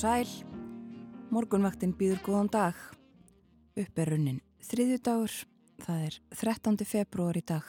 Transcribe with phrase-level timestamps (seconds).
[0.00, 0.30] Sæl,
[1.28, 2.76] morgunvaktin býður góðan dag,
[3.76, 5.32] upp er runnin þriðju dagur,
[5.84, 6.78] það er 13.
[6.88, 7.66] februar í dag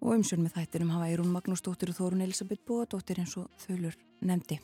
[0.00, 3.98] og umsjón með þættinum hafa Eirún Magnúsdóttir og Þórun Elisabeth Bóadóttir eins og þaulur
[4.30, 4.56] nefndi.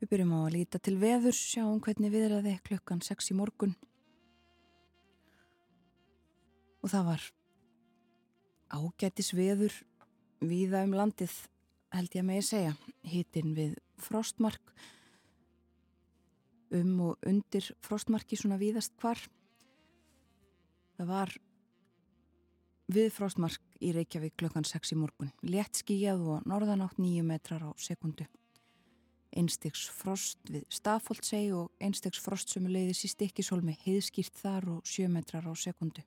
[0.00, 3.76] Við byrjum á að líta til veður, sjáum hvernig viðraði klukkan 6 í morgun
[6.82, 7.28] og það var
[8.80, 9.78] ágætis veður
[10.42, 11.36] Víða um landið
[11.94, 14.72] held ég að megi segja, hittin við frostmark,
[16.74, 19.20] um og undir frostmarki svona víðast hvar.
[20.98, 21.32] Það var
[22.92, 27.70] við frostmark í Reykjavík klokkan 6 í morgun, létt skíjað og norðanátt 9 metrar á
[27.80, 28.26] sekundu.
[29.36, 35.10] Einstegs frost við Stafóldseg og einstegs frost sem leiðis í stikkisólmi heiðskýrt þar og 7
[35.12, 36.02] metrar á sekundu.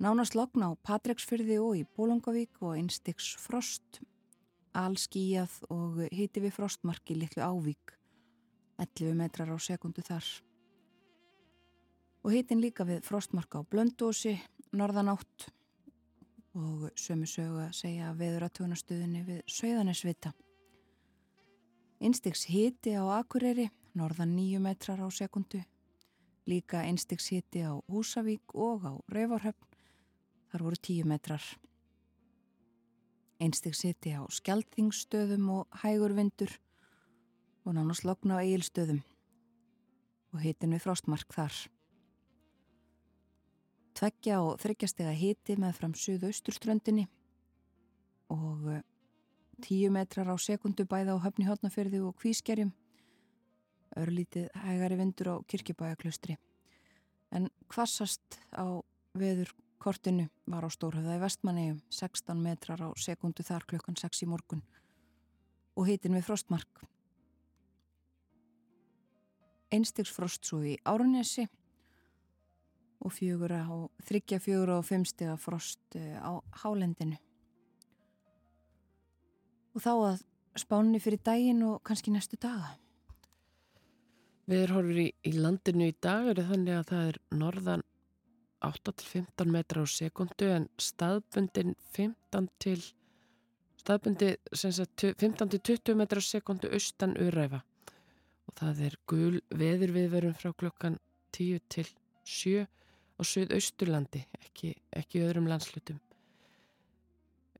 [0.00, 4.00] Nánast logn á Patreksfyrði og í Bólungavík og einstiks frost,
[4.76, 7.94] allskíjað og hiti við frostmarki litlu ávík,
[8.80, 10.26] 11 metrar á sekundu þar.
[12.24, 14.36] Og hitin líka við frostmarka á Blöndósi,
[14.76, 15.48] Norðanátt
[16.54, 20.34] og sömu sögu að segja veðuratögunastöðinni við Söðanesvita.
[22.00, 25.62] Einstiks hiti á Akureyri, norðan 9 metrar á sekundu,
[26.46, 29.70] líka einstiks hiti á Húsavík og á Rauvarhöfn
[30.50, 31.44] Þar voru tíu metrar.
[33.40, 36.52] Einstig siti á skjaldþingstöðum og hægur vindur
[37.64, 39.00] og nánast lokna á eigilstöðum
[40.34, 41.54] og hitin við frostmark þar.
[43.96, 47.06] Tveggja og þryggjastega hiti með fram suðausturströndinni
[48.30, 48.84] og eh,
[49.64, 52.70] tíu metrar á sekundu bæða á höfni hotnafyrði og kvískerjum.
[53.98, 56.36] Örlítið hægari vindur á kirkibæjaklaustri
[57.34, 58.84] en hvassast á
[59.18, 64.60] veður Kortinu var á Stórhauðaði vestmannegjum 16 metrar á sekundu þar klukkan 6 í morgun
[65.78, 66.82] og hitin við frostmark.
[69.72, 71.46] Einstegsfrost svo í Árunesi
[73.00, 77.16] og þryggja fjögura og fimmstega frost eh, á Hálendinu.
[79.72, 80.24] Og þá að
[80.60, 82.74] spánni fyrir daginn og kannski næstu daga.
[84.50, 87.86] Við erum horfið í, í landinu í dag eru þannig að það er norðan
[88.66, 92.80] 8-15 metrar á sekundu en staðbundin 15 til
[93.80, 97.62] staðbundi 15-20 metrar á sekundu austan uræfa
[98.48, 101.00] og það er gul veður viðverum frá klokkan
[101.36, 101.88] 10 til
[102.24, 106.00] 7 á Suðausturlandi ekki, ekki öðrum landslutum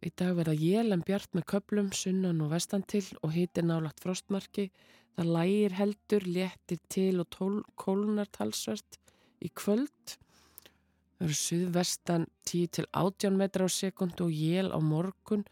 [0.00, 4.70] Í dag verða jélen bjart með köplum, sunnan og vestan til og hítir nálagt frostmarki.
[5.12, 8.96] Það lægir heldur, léttir til og tól, kólunar talsvert
[9.44, 10.16] í kvöld
[11.20, 15.42] Það eru suðvestan 10-18 metra á sekund og jél á morgun,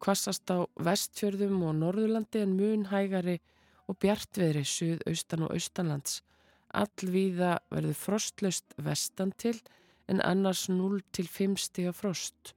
[0.00, 3.34] kvassast á vestfjörðum og norðurlandi en mun hægari
[3.92, 6.22] og bjartveðri suðaustan og austanlands.
[6.72, 9.60] Allvíða verður frostlaust vestan til
[10.08, 12.54] en annars 0-5 stiga frost.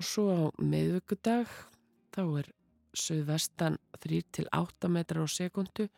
[0.00, 1.52] Og svo á meðvöggudag
[2.16, 2.52] þá er
[2.96, 5.90] suðvestan 3-8 metra á sekundu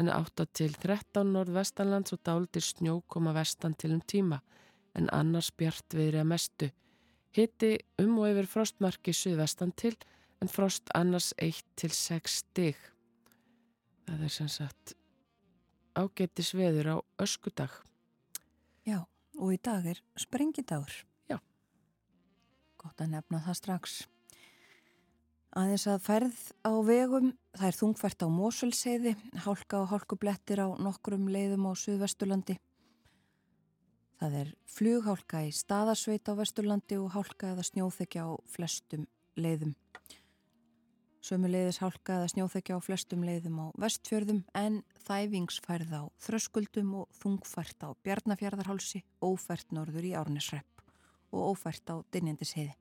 [0.00, 4.40] en 8-13 norðvestanlands og dáldir snjó koma vestan til um tíma
[4.98, 6.70] en annars bjart viðri að mestu.
[7.36, 9.94] Hitti um og yfir frostmarki suðvestan til
[10.42, 12.78] en frost annars 1-6 stig.
[14.08, 14.98] Það er sem sagt
[15.98, 17.72] ágetis veður á öskudag.
[18.86, 19.02] Já,
[19.38, 20.94] og í dag er sprengidagur.
[21.30, 21.38] Já.
[22.78, 23.98] Gott að nefna það strax.
[25.58, 31.26] Aðeins að færð á vegum, það er þungfært á Mósulseiði, hálka og hálkublettir á nokkrum
[31.32, 32.58] leiðum á Suðvestulandi.
[34.18, 39.04] Það er flughálka í staðarsveit á Vesturlandi og hálka eða snjóþekja á flestum
[39.38, 39.76] leiðum.
[41.22, 47.14] Sömu leiðis hálka eða snjóþekja á flestum leiðum á vestfjörðum en þæfingsfærð á þröskuldum og
[47.20, 50.82] þungfært á Bjarnafjörðarhálsi, ófært norður í Árnesrepp
[51.30, 52.74] og ófært á Dinjandisheiði.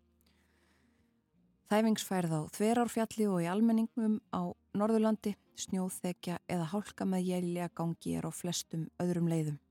[1.70, 8.26] Þæfingsfærð á Þverárfjalli og í almenningum á Norðurlandi, snjóþekja eða hálka með jælja gangi er
[8.26, 9.62] á flestum öðrum leiðum.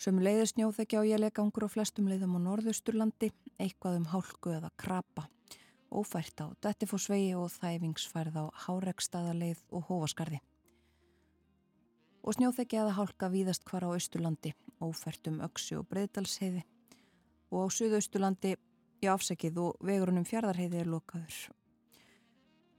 [0.00, 3.28] Sem leiðir snjóþekja á jælegangur á flestum leiðum á norðusturlandi,
[3.60, 5.26] eitthvað um hálku eða krapa.
[5.92, 10.38] Ófært á Dettifossvegi og þæfingsfærð á Hárekstaðaleið og Hófaskarði.
[12.24, 16.64] Og snjóþekja eða hálka víðast hvar á austurlandi, ófært um Öksi og Breidalsheiði.
[17.52, 18.54] Og á suðausturlandi
[19.04, 21.42] í afsækið og vegurunum fjardarheiði er lokaður.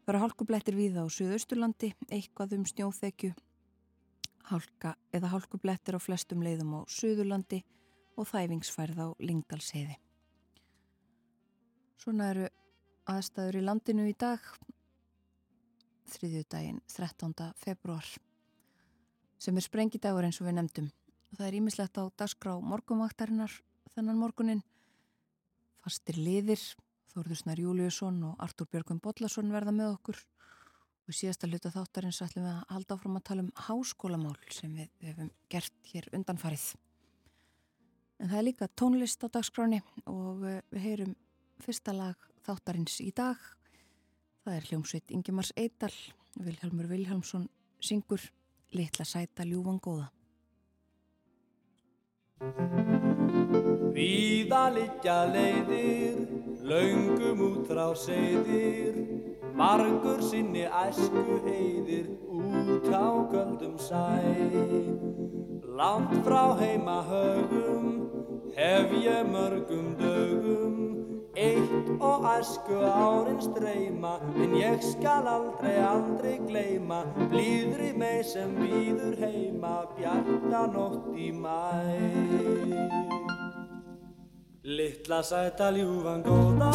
[0.01, 3.35] Það eru hálkublettir víða á suðausturlandi, eitthvað um snjóþekju
[4.49, 7.61] hálka eða hálkublettir á flestum leiðum á Suðurlandi
[8.17, 9.97] og þæfingsfærð á Lingdalsheiði.
[12.01, 12.47] Svona eru
[13.11, 14.41] aðstæður í landinu í dag,
[16.11, 17.51] þriðju daginn 13.
[17.61, 18.07] februar,
[19.41, 20.91] sem er sprengidagur eins og við nefndum.
[21.31, 23.53] Það er ímislegt á dagskrá morgumvaktarinnar
[23.95, 24.63] þennan morgunin.
[25.81, 26.61] Fastir liðir,
[27.11, 30.19] Þórðursnar Júliusson og Artúr Björgum Bodlason verða með okkur
[31.07, 34.89] og síðasta hluta þáttarins ætlum við að halda áfram að tala um háskólamál sem við
[35.09, 36.65] hefum gert hér undanfarið.
[38.21, 41.15] En það er líka tónlist á dagskráni og eh, við heyrum
[41.62, 43.38] fyrsta lag þáttarins í dag.
[44.45, 45.94] Það er hljómsveit Ingemars Eidal,
[46.38, 47.50] Vilhelmur Vilhelmsson
[47.81, 48.21] syngur
[48.71, 50.07] Litla sæta ljúvan góða.
[53.92, 56.21] Víða liggja leiðir,
[56.63, 58.95] laungum út frá seyðir,
[59.56, 64.07] margur sinni æsku heiðir út á göldum sæ.
[65.80, 67.86] Langt frá heima högum,
[68.56, 70.75] hef ég mörgum dögum,
[71.36, 79.18] eitt og æsku árin streyma, en ég skal aldrei, aldrei gleyma, blíðri mig sem býður
[79.24, 83.10] heima, bjarta nótt í mæ.
[84.63, 86.69] Littla sæta ljúfan góða,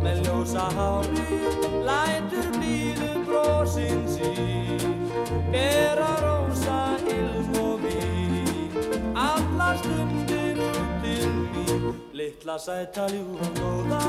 [0.00, 1.40] með ljósa hári,
[1.84, 5.04] lætur blíðu brósin sín,
[5.52, 8.72] bera rósa, ilm og vín,
[9.12, 11.92] alla stundir út til mín.
[12.16, 14.02] Littla sæta ljúfan góða,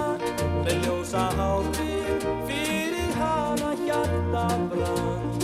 [0.63, 1.99] með ljósa hári,
[2.47, 5.40] fyrir hana hjarta brann.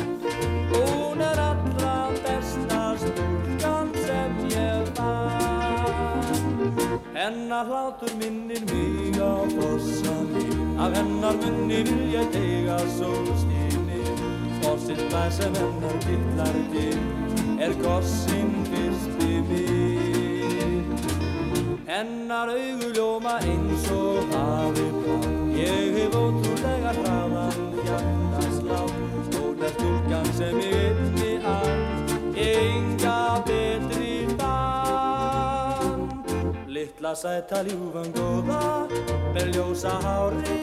[7.14, 10.46] Hennar hlátur minnir mig á fossani,
[10.80, 14.02] af hennar munni vil ég teiga sólstíni.
[14.62, 17.00] Fossinn það sem hennar dillar til,
[17.60, 20.86] er gossinn fyrsti minn.
[21.88, 25.18] Hennar augu ljóma eins og hafi blá,
[25.58, 28.82] ég hef ótrúlega hraðan hjartaslá.
[29.68, 31.70] Er stúlkan sem ég einni að,
[32.38, 33.18] enga
[36.98, 38.90] Littla sæta ljúfan góða,
[39.36, 40.58] með ljósa hári,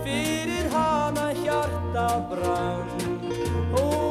[0.00, 4.03] fyrir hana hjarta brann.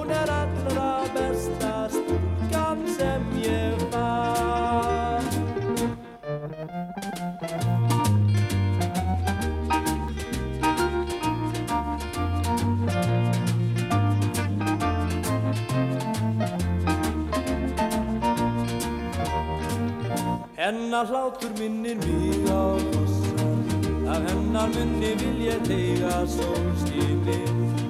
[20.63, 23.59] Hennar hlátur minnir mig á kossan
[24.07, 27.39] Af hennar munni vil ég teiga sólstíni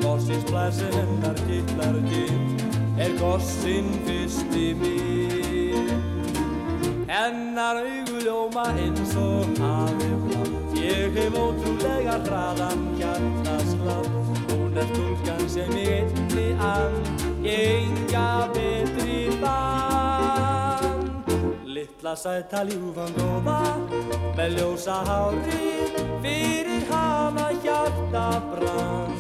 [0.02, 2.58] Gossins blæsi hennar kittlar kinn
[2.98, 5.92] Er gossin fyrsti minn
[7.14, 10.42] Hennar augu ljóma eins og hafi blá
[10.82, 14.10] Ég hef ótrúlega hraðan hjartaslátt
[14.50, 16.98] Hún er stúlkan sem ég einni ann
[17.46, 20.53] enga betri bann
[21.84, 23.60] Littla sæta ljúfan góða
[24.38, 25.72] Með ljósa hári
[26.24, 29.12] Fyrir hana hjarta brann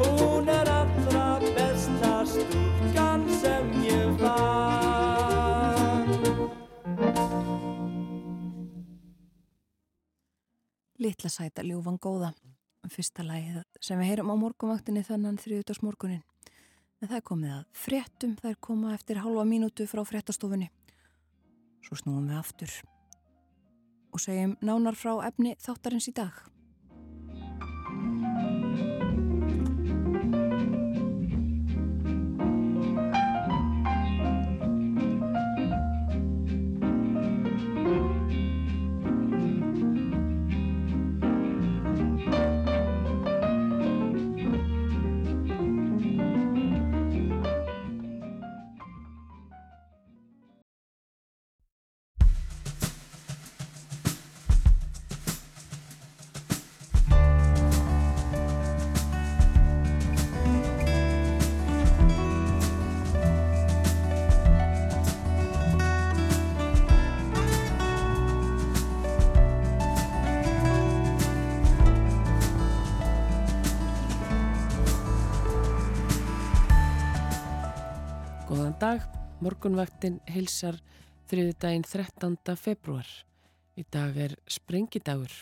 [0.00, 6.10] Hún er allra besta stúlkan sem ég fann
[10.98, 12.32] Litla sæta ljúfan góða.
[12.90, 16.24] Fyrsta lagið sem við heyrum á morgumvaktinni þannan þriðutags morgunin.
[16.98, 20.72] En það er komið að fréttum, það er komað eftir halva mínútu frá fréttastofunni.
[21.86, 22.72] Svo snúum við aftur
[24.16, 26.34] og segjum nánar frá efni þáttarins í dag.
[79.44, 80.78] Morgunvaktin hilsar
[81.28, 82.56] þriðudaginn 13.
[82.56, 83.06] februar.
[83.76, 85.32] Í dag er sprengidagur.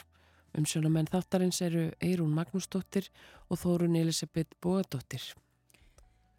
[0.58, 3.06] Umsjónamenn þáttarins eru Eirún Magnúsdóttir
[3.48, 5.22] og Þórun Elisabeth Bóadóttir.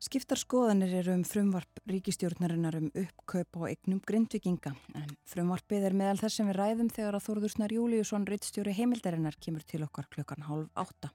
[0.04, 6.20] Skiptar skoðanir eru um frumvarp ríkistjórnarinnar um uppkaup og eignum grindvikinga en frumvarpið er meðal
[6.26, 10.68] þess sem við ræðum þegar að Þórðursnar Júliusson rittstjóri heimildarinnar kemur til okkar klukkan hálf
[10.76, 11.14] átta.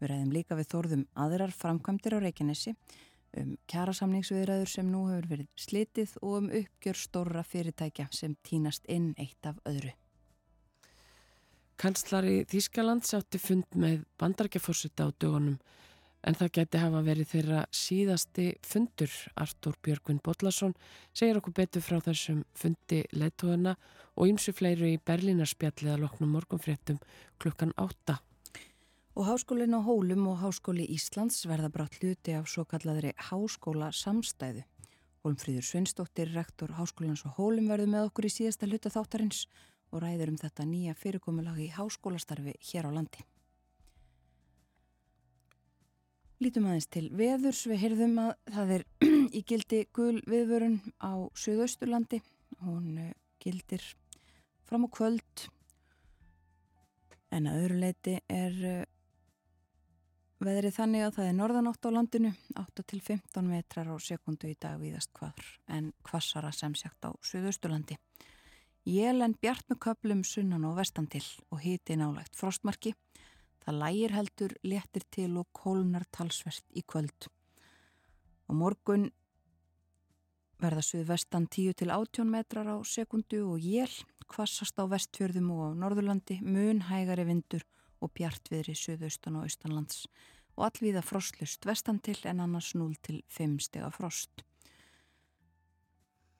[0.00, 2.74] Við ræðum líka við Þórðum aðrar framkvæmdir á Reykjanesi
[3.38, 9.12] um kjærasamningsviðræður sem nú hefur verið slitið og um uppgjör stóra fyrirtækja sem týnast inn
[9.18, 9.92] eitt af öðru.
[11.80, 15.56] Kanslari Þískaland sátti fund með bandargeforsita á dögunum
[16.28, 19.12] en það geti hafa verið þeirra síðasti fundur.
[19.40, 20.74] Artur Björgvin Bodlason
[21.16, 23.76] segir okkur betur frá þessum fundi leittóðuna
[24.16, 27.00] og ýmsu fleiru í Berlínarspjallið að loknum morgunfréttum
[27.40, 28.20] klukkan átta.
[29.18, 34.62] Og Háskólinn á Hólum og Háskóli Íslands verða brátt hluti af svo kalladri Háskóla samstæðu.
[35.24, 39.44] Hólmfríður Sveinsdóttir, rektor Háskólans á Hólum verður með okkur í síðasta hluta þáttarins
[39.90, 43.24] og ræður um þetta nýja fyrirkomulagi háskólastarfi hér á landi.
[46.40, 47.66] Lítum aðeins til veðurs.
[47.68, 48.84] Við heyrðum að það er
[49.38, 52.22] í gildi gul viðvörun á Suðausturlandi.
[52.62, 53.12] Hún eh,
[53.42, 53.84] gildir
[54.64, 55.50] fram á kvöld
[57.30, 58.88] en að öðru leiti er eh,
[60.40, 65.10] Veðrið þannig að það er norðanátt á landinu, 8-15 metrar á sekundu í dag viðast
[65.18, 67.98] hvaður, en kvassara sem sagt á Suðausturlandi.
[68.88, 71.20] Jél en bjart með köplum sunnan og vestan til
[71.52, 72.94] og hiti nálægt frostmarki.
[73.60, 77.28] Það lægir heldur, léttir til og kólnar talsvert í kvöld.
[78.48, 79.10] Og morgun
[80.56, 83.92] verða suðvestan 10-18 metrar á sekundu og jél,
[84.24, 90.06] kvassast á vestfjörðum og á Norðurlandi, mun hægari vindur og bjartviðri suðaustan og austanlands
[90.56, 94.44] og allvíða frostlust vestan til en annars 0 til 5 stega frost.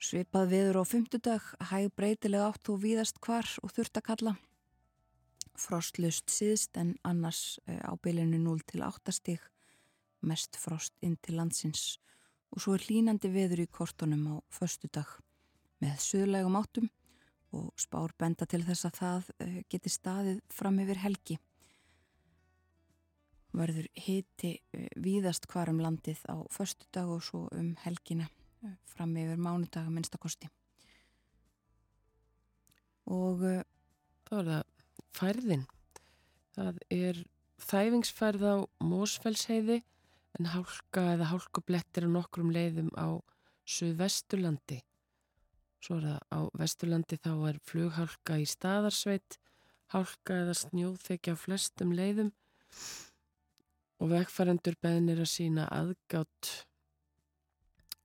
[0.01, 4.33] Svipað viður á fymtudag, hæg breytilega átt og víðast hvar og þurft að kalla.
[5.57, 9.41] Frostlust síðst en annars eh, á bylinu 0 til 8 stig,
[10.21, 11.99] mest frost inn til landsins
[12.51, 15.07] og svo er hlínandi viður í kortunum á förstudag
[15.81, 16.89] með söðlegum áttum
[17.55, 21.37] og spár benda til þess að það eh, geti staðið fram yfir helgi
[23.57, 28.29] verður hiti eh, víðast hvar um landið á förstu dag og svo um helgina
[28.63, 30.49] eh, fram yfir mánudaga minnstakosti
[33.11, 33.61] og uh,
[34.27, 34.63] þá er það
[35.17, 35.65] færðin.
[36.55, 37.19] Það er
[37.61, 39.81] þæfingsfærð á Mósfellsheiði
[40.39, 43.19] en hálka eða hálkublettir á nokkrum leiðum á
[43.67, 44.81] Suðvesturlandi.
[45.81, 49.39] Svo er það á Vesturlandi þá er flughálka í staðarsveit
[49.91, 52.31] hálka eða snjóþekja á flestum leiðum.
[52.31, 53.10] og
[54.09, 56.51] vegfærandur beðnir að sína aðgátt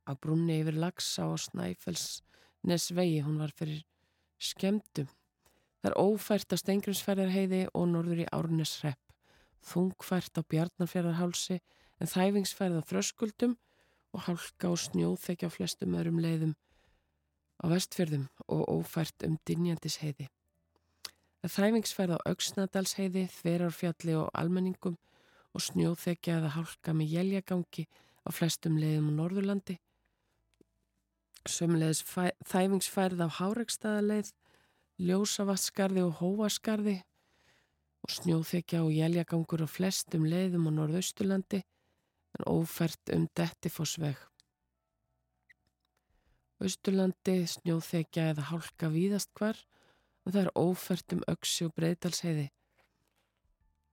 [0.05, 2.21] á brunni yfir Laxa og Snæfells
[2.67, 3.85] Nesvegi, hún var fyrir
[4.43, 5.09] skemdum.
[5.81, 9.01] Það er ófært á Stengriðsferðarheiði og norður í Árnesrepp,
[9.63, 11.61] þungfært á Bjarnarferðarhálsi
[12.03, 13.57] en þæfingsfærð á Þröskuldum
[14.13, 16.57] og hálka og snjóþekja á flestum öðrum leiðum
[17.63, 20.29] á vestfjörðum og ófært um Dinjandisheiði.
[21.41, 24.99] Það er þæfingsfærð á Öksnadalsheiði, Þverarfjalli og Almenningum
[25.57, 29.79] og snjóþekja eða hálka með jæljagangi á flestum leiðum á Norðurlandi.
[31.47, 32.03] Sömmulegis
[32.51, 34.33] þæfingsfærð á Háregstaðaleið,
[35.01, 36.97] Ljósavatskarði og Hóvaskarði
[38.05, 41.63] og snjóþekja og jæljagangur á flestum leiðum á Norðausturlandi
[42.37, 44.19] en ófært um Dettifossveg.
[46.61, 49.59] Austurlandi snjóþekja eða hálka víðast hvar
[50.25, 52.49] og það er ófært um Öksi og Breitalsheiði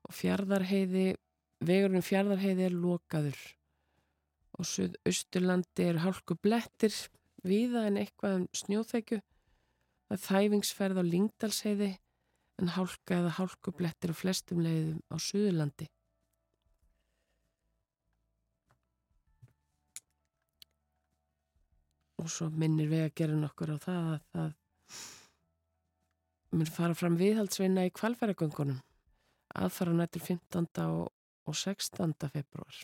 [0.03, 1.13] og fjardarheiði
[1.63, 3.37] Vegurinn fjardarheiði er lokaður
[4.59, 6.93] og Suðausturlandi er hálku blettir
[7.47, 9.19] viða en eitthvað um snjóþekju.
[10.07, 11.89] Það er þæfingsferð á Lingdalsheiði
[12.61, 15.89] en hálka eða hálku blettir á flestum leiðum á Suðurlandi.
[22.21, 24.51] Og svo minnir við að gera nokkur á það að það
[26.53, 28.77] mun fara fram viðhaldsveina í kvalfæragöngunum
[29.57, 30.67] aðfara nættur 15.
[30.85, 31.12] og
[31.45, 32.13] og 16.
[32.31, 32.79] februar.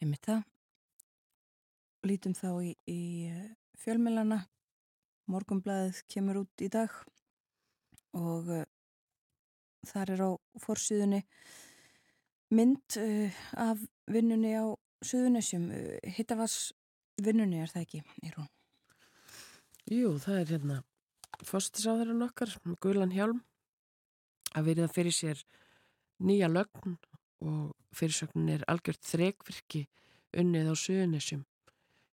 [0.00, 0.44] Einmitt það.
[2.08, 3.48] Lítum þá í, í eh,
[3.82, 4.40] fjölmilana.
[5.30, 6.90] Morgumblæðið kemur út í dag
[8.18, 8.64] og uh,
[9.86, 11.20] þar er á fórsýðunni
[12.50, 14.66] mynd uh, af vinnunni á
[15.06, 15.68] Suðunessjum.
[15.70, 16.72] Uh, Hittavars
[17.22, 18.50] vinnunni er það ekki, er hún?
[19.90, 20.80] Jú, það er hérna
[21.46, 23.44] fórstisáðurinn okkar, Guðlan Hjálm
[24.56, 25.44] að verið að fyrir sér
[26.20, 26.98] nýja lögn
[27.40, 29.86] og fyrirsögnin er algjört þrekvirki
[30.36, 31.44] unnið á suðunessjum.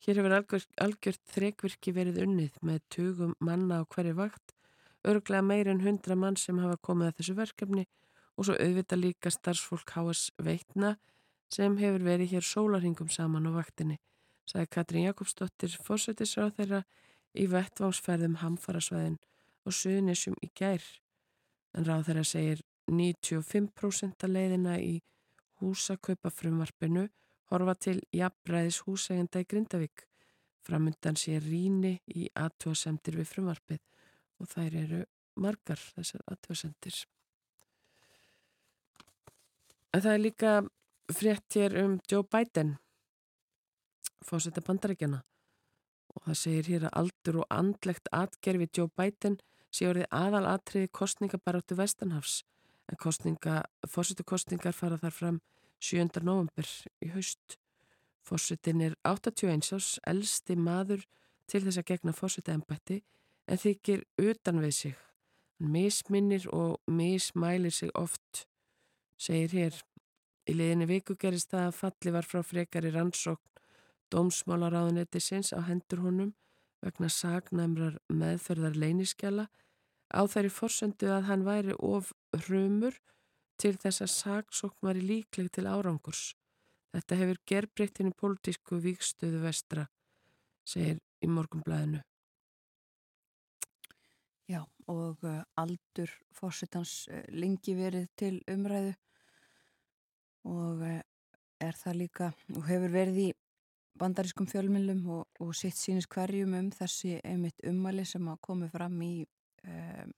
[0.04, 4.56] Hér hefur algjört, algjört þrekvirki verið unnið með tugum manna á hverju vakt,
[5.08, 7.86] örglega meir en hundra mann sem hafa komið að þessu verkefni
[8.36, 10.98] og svo auðvita líka starfsfólk HS veitna
[11.54, 14.00] sem hefur verið hér sólarhingum saman á vaktinni,
[14.50, 16.82] sagði Katrín Jakobsdóttir fórsættisráð þeirra
[17.34, 19.20] í vettvánsferðum hamfarasvæðin
[19.64, 20.84] og suðnisum í gær.
[21.74, 24.94] En ráð þeirra segir 95% að leiðina í
[25.62, 27.08] húsakaupafrumvarpinu
[27.52, 30.06] horfa til jafnræðis húsægenda í Grindavík.
[30.64, 33.82] Framundan sé ríni í aðtjóðsendir við frumvarpið
[34.40, 35.02] og þær eru
[35.44, 37.02] margar þessar aðtjóðsendir.
[39.94, 40.54] En það er líka
[41.14, 42.78] frétt hér um Joe Biden,
[44.24, 45.20] fósetta bandarækjana
[46.14, 49.38] og það segir hér að aldur og andlegt atgerfi Joe Biden
[49.74, 52.44] sé orðið aðal atriði kostningabaráttu Vestanhafs
[52.92, 53.00] en
[53.90, 55.40] fósittu kostningar fara þar fram
[55.84, 56.22] 7.
[56.24, 56.68] november
[57.04, 57.58] í haust.
[58.24, 61.04] Fósitin er 81 árs, elsti maður
[61.52, 63.02] til þess að gegna fósita ennbætti
[63.48, 64.94] en þykir utan við sig.
[65.60, 68.46] Hann misminnir og mismælir sig oft,
[69.18, 69.82] segir hér.
[70.48, 73.54] Í liðinni viku gerist það að falli var frá frekari rannsókn
[74.14, 76.34] dómsmálaráðunetisins á hendur honum
[76.84, 79.48] vegna sagnæmrar meðferðar leyniskjala
[80.14, 82.14] á þeirri forsendu að hann væri of
[82.46, 82.96] hrumur
[83.62, 86.34] til þess að saksókn var líkleg til árangurs.
[86.94, 89.88] Þetta hefur gerbreyttinu pólitísku vikstöðu vestra,
[90.66, 92.04] segir í morgumblæðinu.
[94.52, 98.92] Já, og uh, aldur fórsetans uh, lengi verið til umræðu
[100.52, 101.00] og uh,
[101.64, 103.30] er það líka, og hefur verið í
[103.98, 109.00] bandarískum fjölmjölum og, og sitt sínist hverjum um þessi einmitt ummæli sem að komi fram
[109.06, 109.14] í
[109.68, 110.14] um,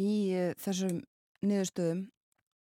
[0.00, 1.00] í uh, þessum
[1.44, 2.04] niðurstöðum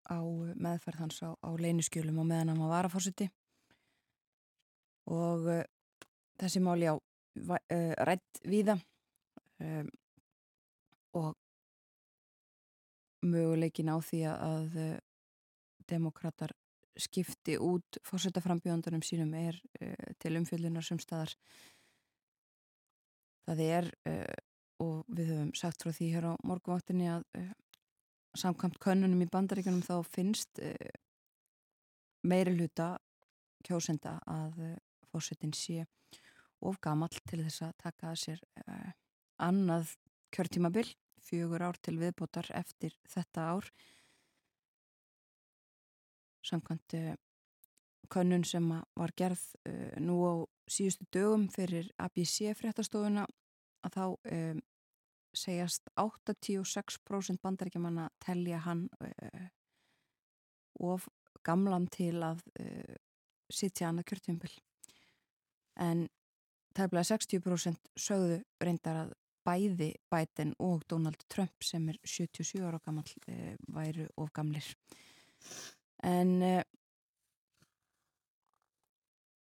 [0.09, 0.18] á
[0.57, 3.29] meðferð hans á, á leyniskjölum og meðan hann var varafórsiti
[5.09, 5.64] og uh,
[6.40, 8.79] þessi máli á uh, rætt víða
[9.61, 9.90] um,
[11.18, 11.35] og
[13.27, 14.77] möguleikin á því að
[15.88, 16.53] demokrater
[16.98, 21.35] skipti út fórsetaframbjóðandunum sínum er uh, til umfjöldunar sem staðar.
[23.48, 24.37] Það er uh,
[24.85, 27.51] og við höfum sagt frá því hér á morgunvaktinni að uh,
[28.38, 30.61] samkvæmt könnunum í bandaríkunum þá finnst
[32.23, 32.99] meiri hluta
[33.67, 34.61] kjósenda að
[35.09, 35.87] fórsetin sé
[36.61, 38.43] of gamall til þess að taka að sér
[39.43, 39.97] annað
[40.35, 40.87] kjörtímabil
[41.29, 43.71] fjögur ár til viðbótar eftir þetta ár.
[46.47, 47.14] Samkvæmt uh,
[48.12, 50.35] könnun sem var gerð uh, nú á
[50.71, 53.27] síðustu dögum fyrir ABC fréttastofuna
[53.88, 54.05] að þá
[54.38, 54.62] um,
[55.37, 59.48] segjast 86% bandaríkjaman að telja hann uh,
[60.88, 61.09] of
[61.46, 62.40] gamlan til að
[63.51, 64.51] sitja hann að kjörtjumbil
[65.83, 66.05] en
[66.77, 69.12] tæmlega 60% sögðu reyndar að
[69.48, 73.07] bæði Biden og Donald Trump sem er 77 ára gammal
[73.72, 74.66] væru of gamlir.
[76.05, 76.61] En uh,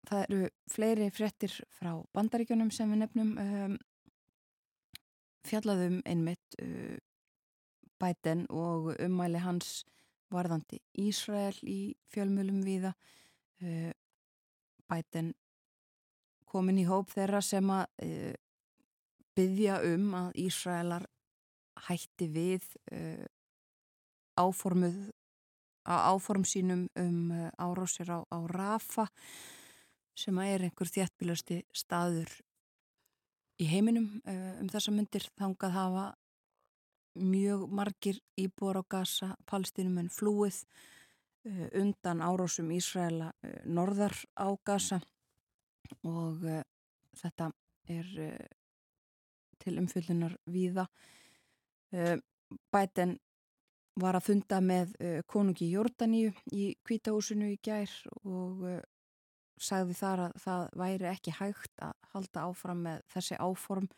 [0.10, 3.77] það eru fleiri frettir frá bandaríkjunum sem við nefnum um,
[5.47, 6.97] fjallaðum einmitt uh,
[8.01, 9.84] Biden og ummæli hans
[10.34, 12.93] varðandi Ísrael í fjölmjölum viða
[13.63, 13.91] uh,
[14.89, 15.34] Biden
[16.49, 17.88] komin í hóp þeirra sem að
[19.34, 21.08] byggja um að Ísraelar
[21.88, 22.67] hætti við
[24.38, 24.99] áformuð
[25.86, 29.08] áform sínum um eh, árásir á, á Rafa
[30.15, 32.29] sem er einhver þjættbílasti staður
[33.63, 36.06] í heiminum eh, um þessa myndir þangað hafa
[37.19, 40.63] mjög margir íbúar á Gaza, palstinum en flúið
[41.47, 43.32] eh, undan árásum Ísraela
[43.65, 44.99] norðar á Gaza.
[46.08, 46.41] Og
[47.19, 47.52] þetta
[47.91, 48.08] er
[49.62, 50.88] til umfyllunar víða.
[52.71, 53.17] Bæten
[53.99, 54.95] var að funda með
[55.30, 57.91] konungi Jórdaníu í kvítahúsinu í gær
[58.23, 58.63] og
[59.63, 63.89] sagði þar að það væri ekki hægt að halda áfram með þessi áform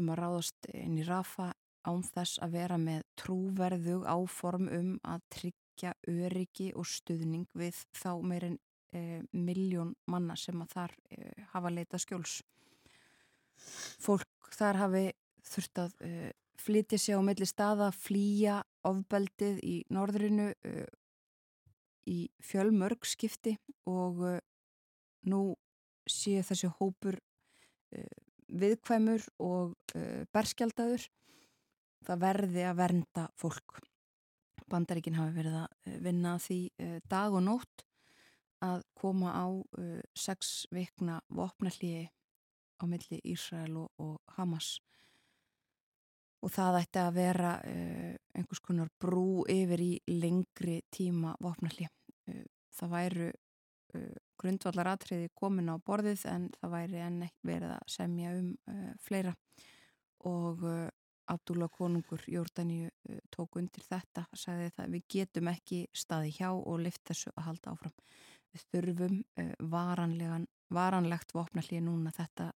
[0.00, 1.50] um að ráðast inn í Rafa
[1.88, 8.12] án þess að vera með trúverðug áform um að tryggja öryggi og stuðning við þá
[8.20, 8.58] meirinn
[8.96, 10.96] uh, miljón manna sem að þar
[11.54, 12.40] hafa leita skjóls.
[14.00, 15.06] Fólk þar hafi
[15.46, 15.96] þurft að
[16.60, 20.86] flytja sig á melli staða, flýja ofbeldið í norðrinu uh,
[22.10, 23.56] í fjölmörg skipti
[23.88, 24.38] og uh,
[25.28, 25.54] nú
[26.08, 28.18] sé þessi hópur uh,
[28.50, 29.76] viðkvæmur og
[30.34, 31.04] berskjaldadur
[32.02, 33.76] það verði að vernda fólk.
[34.66, 36.58] Bandaríkinn hafi verið að vinna því
[37.06, 37.84] dag og nótt
[38.66, 39.46] að koma á
[40.18, 42.08] sex vikna vopnallíi
[42.82, 44.80] á milli Ísrael og, og Hamas
[46.40, 51.88] og það ætti að vera uh, einhvers konar brú yfir í lengri tíma vopnalli.
[52.30, 52.44] Uh,
[52.76, 53.30] það væru
[54.40, 58.48] uh, grundvallar atriði komin á borðið en það væri enn ekki verið að semja um
[58.70, 59.34] uh, fleira.
[60.28, 60.88] Og uh,
[61.30, 66.50] Abdullah konungur Jórdaníu uh, tók undir þetta og sagði það við getum ekki staði hjá
[66.52, 67.96] og lift þessu að halda áfram.
[68.50, 69.20] Við þurfum
[70.74, 72.10] varanlegt vopnallið núna.
[72.10, 72.48] Þetta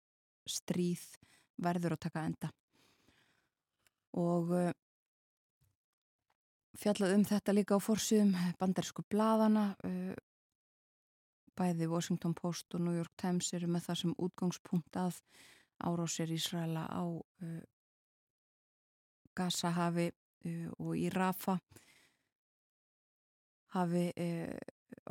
[0.50, 1.04] stríð
[1.62, 2.50] verður að taka enda.
[4.18, 4.50] Og
[6.82, 9.76] fjallað um þetta líka á fórsýðum bandarísku bladana
[11.58, 15.20] bæði Washington Post og New York Times eru með það sem útgangspunkt að
[15.84, 17.62] árásir Ísraela á uh,
[19.38, 21.58] Gaza-hafi uh, og í Rafa
[23.74, 24.58] hafi uh,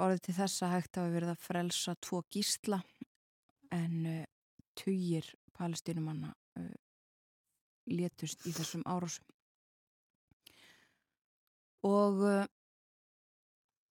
[0.03, 2.79] orðið til þess að hægt hafi verið að frelsa tvo gísla
[3.73, 4.27] en
[4.79, 5.27] tugir
[5.57, 6.31] palestinumanna
[7.89, 9.25] létust í þessum árásum.
[11.89, 12.21] Og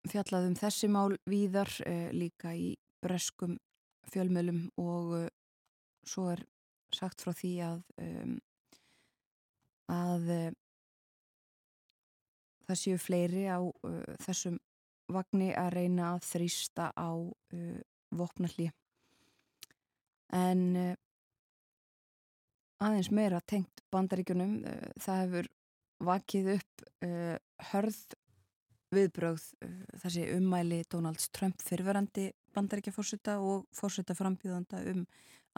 [0.10, 3.58] fjallaðum þessi mál víðar uh, líka í breskum
[4.12, 5.28] fjölmjölum og uh,
[6.08, 6.44] svo er
[6.92, 7.84] sagt frá því að
[9.92, 10.26] að
[12.66, 13.60] það séu fleiri á
[14.24, 14.58] þessum
[15.12, 17.12] vagnni að reyna að þrýsta á
[18.12, 18.68] vopnalli
[20.36, 20.66] en
[22.84, 24.58] aðeins meira tengt bandaríkunum
[25.00, 25.52] það hefur
[26.06, 27.38] vakið upp uh,
[27.72, 28.00] hörð
[28.96, 35.06] viðbrögð uh, þessi ummæli Donalds Trump fyrverandi bandaríkjafórsita og fórsita frambjóðanda um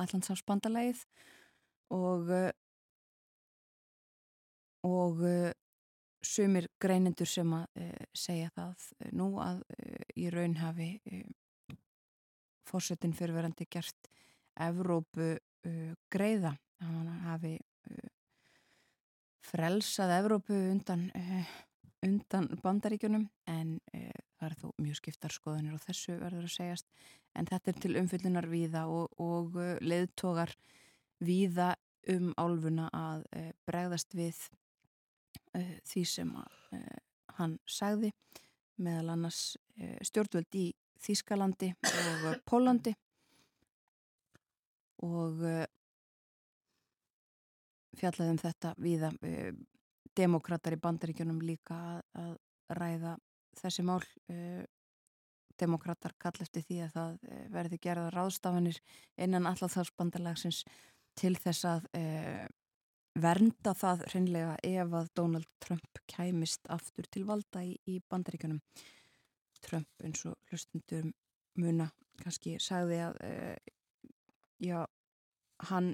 [0.01, 1.05] allansamsbandalægið
[1.93, 2.51] og uh,
[4.83, 5.21] og
[6.27, 8.81] sumir greinendur sem að segja það
[9.15, 9.61] nú að
[10.19, 10.89] í raun hafi
[12.67, 14.09] fórsetin fyrverandi gert
[14.59, 15.37] Evrópu
[16.11, 16.51] greiða.
[16.83, 17.53] Hann hafi
[19.53, 21.07] frelsað Evrópu undan,
[22.03, 26.89] undan bandaríkjunum en uh, það er þó mjög skiptar skoðunir og þessu verður að segjast.
[27.33, 30.53] En þetta er til umfyllunar víða og, og uh, leiðtogar
[31.23, 31.73] víða
[32.11, 33.21] um álfuna að
[33.63, 34.35] bregðast við
[35.87, 36.57] því sem að,
[37.37, 38.09] hann sagði
[38.83, 39.53] meðal annars
[40.03, 40.65] stjórnvöld í
[40.99, 42.91] Þískalandi og Pólandi
[45.07, 45.39] og
[47.99, 49.53] fjallaðum þetta viða eh,
[50.17, 53.13] demokrater í bandaríkjunum líka að, að ræða
[53.59, 54.63] þessi mál eh,
[55.59, 58.79] demokrater kall eftir því að það eh, verði gerða ráðstafanir
[59.21, 60.63] innan allathafsbandalagsins
[61.19, 61.83] til þess að
[63.21, 68.57] vernda það hreinlega ef að Donald Trump kæmist aftur til valda í, í bandaríkjunum.
[69.61, 71.11] Trump eins og hlustundur
[71.61, 71.91] muna
[72.23, 73.21] kannski sagði að
[74.63, 74.81] já,
[75.69, 75.93] hann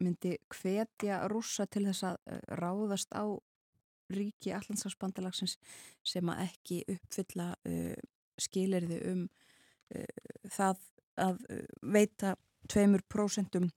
[0.00, 3.24] myndi hvetja rúsa til þess að eh, ráðast á
[4.10, 5.56] ríki allansafsbandalagsins
[6.06, 7.98] sem að ekki uppfylla uh,
[8.40, 10.06] skilirði um uh,
[10.50, 10.80] það
[11.20, 11.64] að uh,
[11.96, 12.34] veita
[12.70, 13.70] tveimur prósentum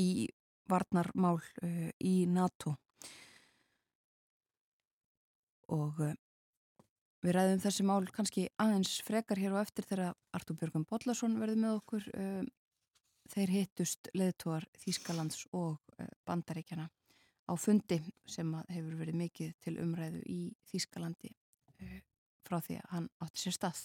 [0.00, 0.10] í
[0.70, 1.36] varnarmál
[2.00, 2.72] í NATO.
[5.76, 11.36] Og við ræðum þessi mál kannski aðeins frekar hér og eftir þegar Artur Björgum Bodlason
[11.42, 12.08] verði með okkur
[13.30, 16.88] þeir hittust leðtúar Þýskalands og eh, Bandaríkjana
[17.50, 20.40] á fundi sem hefur verið mikið til umræðu í
[20.70, 21.32] Þýskalandi
[21.80, 22.00] eh,
[22.46, 23.82] frá því að hann átti sér stað.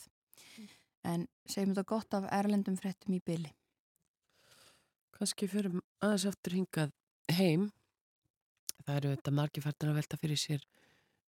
[0.56, 0.70] Mm.
[1.06, 3.52] En segjum þetta gott af erlendum fréttum í byli.
[5.16, 6.96] Kanski fyrir aðeins aftur hingað
[7.32, 7.70] heim.
[8.86, 10.66] Það eru þetta margifærtan að velta fyrir sér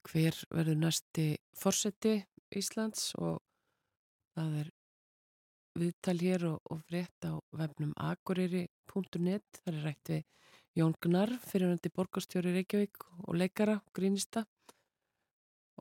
[0.08, 1.28] hver verður næsti
[1.58, 2.20] fórseti
[2.56, 3.42] Íslands og
[4.36, 4.74] það er
[5.78, 10.26] viðtal hér og, og frétt á vefnum akureyri.net þar er rætt við
[10.78, 14.44] Jón Gnarr fyrirhandi borgarstjóri Reykjavík og leikara grínista.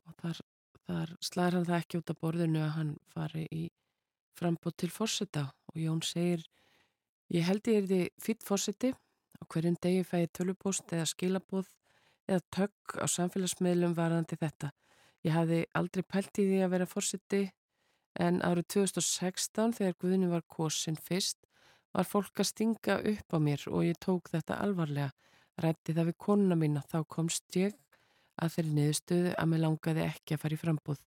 [0.01, 0.39] Og þar,
[0.87, 3.67] þar slæðir hann það ekki út af borðinu að hann fari í
[4.37, 6.45] frambót til fórseta og Jón segir
[7.33, 11.69] ég held ég er því fýtt fórseti á hverjum degi fæði tölupóst eða skilabóð
[12.27, 14.71] eða tökk á samfélagsmiðlum varðandi þetta.
[15.25, 17.43] Ég hafði aldrei pælt í því að vera fórseti
[18.19, 21.39] en árið 2016 þegar Guðni var kosin fyrst
[21.93, 25.11] var fólk að stinga upp á mér og ég tók þetta alvarlega.
[25.57, 27.73] Rætti það við konuna mína þá komst ég
[28.37, 30.99] að þeirri niðurstöðu að mér langaði ekki að fara í frambúð.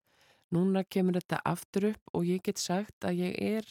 [0.49, 3.69] Núna kemur þetta aftur upp og ég get sagt að ég er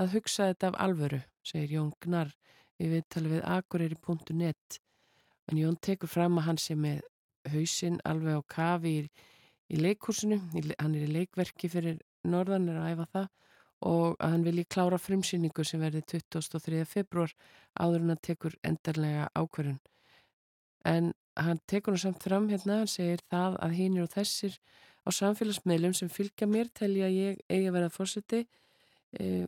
[0.00, 2.32] að hugsa þetta af alvöru, segir Jón Gnar
[2.80, 4.78] við viðtalið við akureyri.net
[5.52, 7.04] en Jón tekur fram að hann sé með
[7.52, 9.04] hausinn alveg á kafi í,
[9.68, 10.40] í leikursinu,
[10.80, 13.32] hann er í leikverki fyrir norðan er að æfa það
[13.84, 16.84] og að hann vilji klára frumsýningu sem verði 23.
[16.88, 17.34] februar
[17.76, 19.80] áður en hann tekur endarlega ákverðun.
[20.88, 24.56] En hann tekur hann samt fram hérna, hann segir það að hinn og þessir
[25.04, 28.44] á samfélagsmiðlum sem fylgja mér telja ég eigi að vera fórseti.
[29.12, 29.44] E,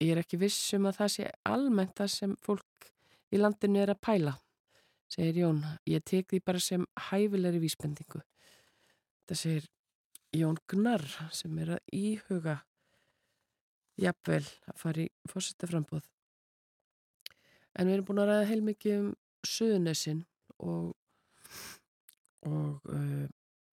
[0.00, 2.88] ég er ekki vissum að það sé almennt það sem fólk
[3.30, 4.34] í landinu er að pæla,
[5.10, 5.60] segir Jón.
[5.88, 8.22] Ég tek því bara sem hæfilegri vísbendingu.
[9.28, 9.68] Það segir
[10.36, 12.60] Jón Gnarr sem er að íhuga
[14.00, 16.04] jafnvel að fara í fórsetaframbóð.
[17.74, 19.08] En við erum búin að ræða heilmikið um
[19.46, 20.22] Suðunessin
[20.60, 20.92] og,
[22.46, 23.26] og uh,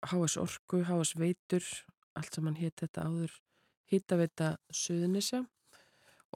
[0.08, 1.66] HS Orku, HS Veitur,
[2.18, 3.38] allt sem hann hétt þetta áður,
[3.92, 5.44] hittaveita Suðunesja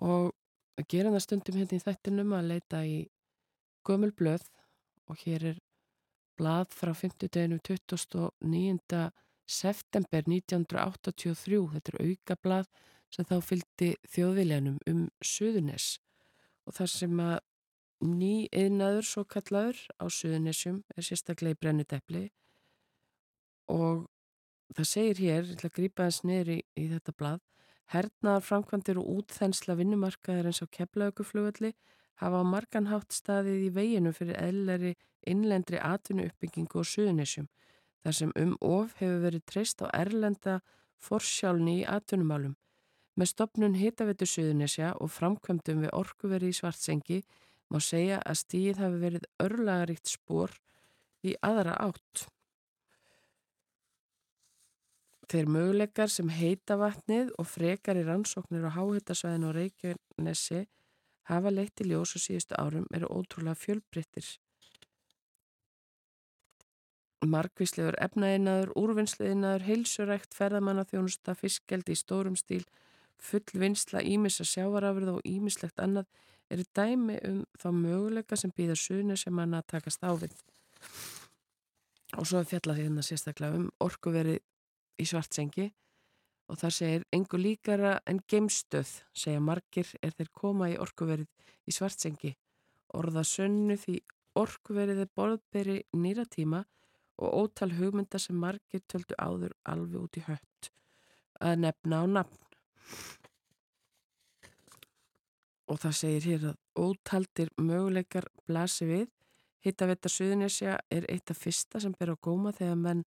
[0.02, 0.32] og
[0.90, 2.98] gera það stundum hérna í þættinum að leita í
[3.88, 4.46] gömul blöð
[5.10, 5.60] og hér er
[6.40, 9.10] blað frá 50 deginu 29.
[9.50, 12.70] september 1983, þetta er auka blað
[13.12, 15.98] sem þá fylgdi þjóðviljanum um Suðunes
[16.68, 17.40] og þar sem að
[18.02, 22.24] ný yðnaður svo kallaður á Suðunessjum er sérstaklega í brennudepli
[23.72, 24.08] og
[24.76, 27.42] það segir hér, ég ætla að grípa þess niður í, í þetta blad,
[27.92, 31.74] hernaðar framkvæmdir og útþensla vinnumarkaðar eins á keflauguflugölli
[32.22, 34.96] hafa á marganhátt staðið í veginu fyrir eðlari
[35.28, 37.50] innlendri atvinnu uppbyggingu og Suðunessjum
[38.04, 40.60] þar sem um of hefur verið treyst á erlenda
[41.02, 42.58] forsjálni í atvinnumálum.
[43.20, 47.22] Með stopnun hitavetu Suðunesja og framkvæmdum við orkuveri í Svartsengi
[47.72, 50.54] má segja að stíð hafi verið örlagaríkt spór
[51.28, 52.28] í aðra átt.
[55.32, 60.66] Þeir möguleikar sem heita vatnið og frekar í rannsóknir á háhittasvæðin og Reykjanesi
[61.32, 64.28] hafa leitt í ljós og síðustu árum eru ótrúlega fjölbryttir.
[67.22, 72.64] Markvíslegur efnaðinaður, úrvinnsleinaður, heilsurækt, ferðamannaþjónusta, fiskgeldi í stórum stíl,
[73.22, 76.10] full vinsla, ímissa sjávarafrið og ímislegt annað
[76.52, 80.34] eru dæmi um þá möguleika sem býðar suðinu sem hann að takast á við.
[82.18, 84.42] Og svo er fjallað hérna sérstaklega um orkuverið
[85.00, 85.70] í svartsengi
[86.52, 91.30] og það segir engu líkara en geimstöð, segja margir er þeir koma í orkuverið
[91.70, 92.34] í svartsengi.
[92.98, 94.02] Orða sönnu því
[94.42, 96.81] orkuverið er borðberi nýra tíma og
[97.30, 100.72] ótal hugmynda sem margir töldu áður alveg út í hött
[101.42, 102.42] að nefna á nafn
[105.72, 109.10] og það segir hér að ótaldir möguleikar blasi við.
[109.62, 113.04] Hittavetta Suðunisja er eitt af fyrsta sem ber á góma þegar menn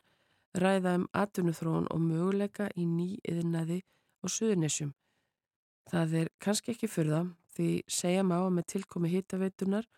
[0.55, 3.81] ræða um atvinnuþróun og möguleika í nýiðnaði
[4.22, 4.94] á Suðunisjum.
[5.90, 7.24] Það er kannski ekki fyrða
[7.57, 9.88] því segja má að með tilkomi hittaveitunar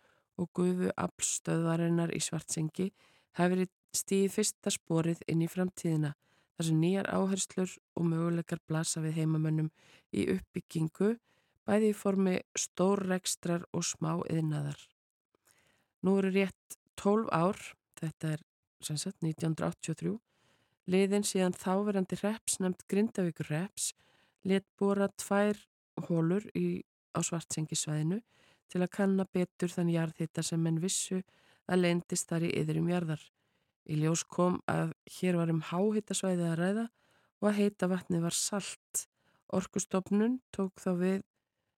[0.41, 2.91] og gufu aflstöðvarinnar í svartsengi
[3.37, 6.15] hafi verið stíði fyrsta sporið inn í framtíðina
[6.57, 9.71] þar sem nýjar áherslur og möguleikar blasa við heimamönnum
[10.17, 11.17] í uppbyggingu
[11.67, 14.79] bæði í formi stórrekstrar og smá yðnaðar.
[16.07, 17.59] Nú eru rétt 12 ár,
[17.99, 18.45] þetta er
[18.85, 20.15] sem sagt 1983,
[20.87, 23.93] liðin síðan þáverandi reps nefnd Grindavíkur reps
[24.47, 25.59] let bóra tvær
[26.07, 26.85] hólur í,
[27.17, 28.21] á svartsengisvæðinu
[28.71, 31.23] til að kanna betur þann jarðhitta sem menn vissu
[31.67, 33.23] að leindist þar í yðrum jarðar.
[33.87, 36.87] Í ljós kom að hér var um háhittasvæði að ræða
[37.41, 39.07] og að heita vatni var salt.
[39.55, 41.19] Orkustofnun tók þá við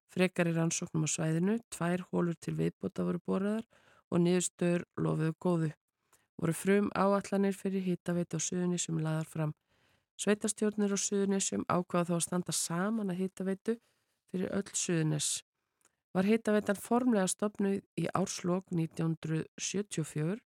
[0.09, 3.66] Frekar í rannsóknum á svæðinu, tvær hólur til viðbúta voru boraðar
[4.09, 5.68] og niðurstöður lofuðu góðu.
[6.40, 9.53] Voru frum áallanir fyrir hýtaveit á Suðunísum laðar fram.
[10.16, 13.77] Sveitastjórnir á Suðunísum ákvaða þá að standa saman að hýtaveitu
[14.33, 15.29] fyrir öll Suðunís.
[16.16, 20.40] Var hýtaveitan formlega stopnuð í árslokk 1974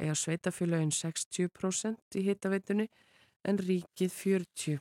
[0.00, 2.88] eða sveitafélagin 60% í hýtaveitunni
[3.48, 4.80] en ríkið 40%.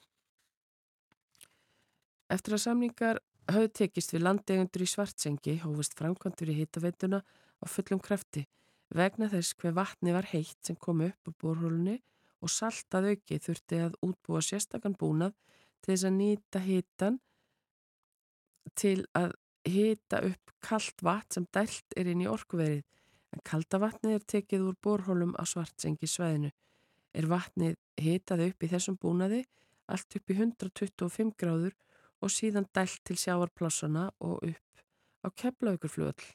[2.32, 3.20] Eftir að samningar
[3.52, 8.46] hafði tekist við landegundur í svartsengi hófust framkvæmdur í hittaveituna á fullum krafti
[8.96, 11.98] vegna þess hver vatni var heitt sem kom upp á borhólunni
[12.42, 15.36] og saltað auki þurfti að útbúa sérstakann búnað
[15.82, 17.20] til þess að nýta hittan
[18.78, 19.36] til að
[19.68, 22.84] hita upp kallt vatn sem dælt er inn í orkuverið
[23.32, 26.52] en kalda vatnið er tekið úr borhólum á svartsengi svæðinu.
[27.16, 29.46] Er vatnið hitað upp í þessum búnaði
[29.92, 31.76] allt upp í 125 gráður
[32.22, 34.84] og síðan dælt til sjáarplássana og upp
[35.26, 36.30] á keflaukurflöðl.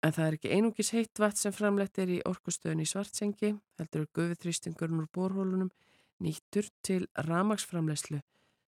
[0.00, 4.06] En það er ekki einungis heitt vatn sem framlegt er í orkustöðun í svartsengi, heldur
[4.06, 5.68] er gufiðþrýstingurinn úr borhólunum
[6.24, 8.20] nýttur til ramagsframlegslu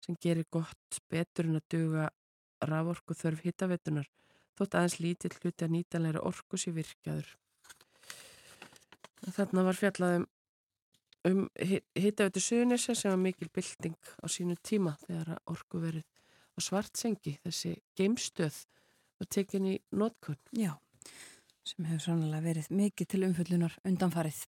[0.06, 2.08] sem gerir gott betur en að duga
[2.65, 4.10] raforku þörf hittavetunar
[4.60, 7.32] þótt aðeins lítill hluti að nýtanleira orkus í virkjaður.
[9.30, 10.28] Þarna var fjallaðum
[11.28, 16.06] um hittaveitu Suðunisja sem var mikil bylting á sínu tíma þegar orgu verið
[16.56, 18.62] á svartsengi þessi geimstöð
[19.19, 20.39] var tekin í nótkunn.
[20.56, 20.78] Já,
[21.67, 24.45] sem hefur sannlega verið mikið til umfullunar undanfarið.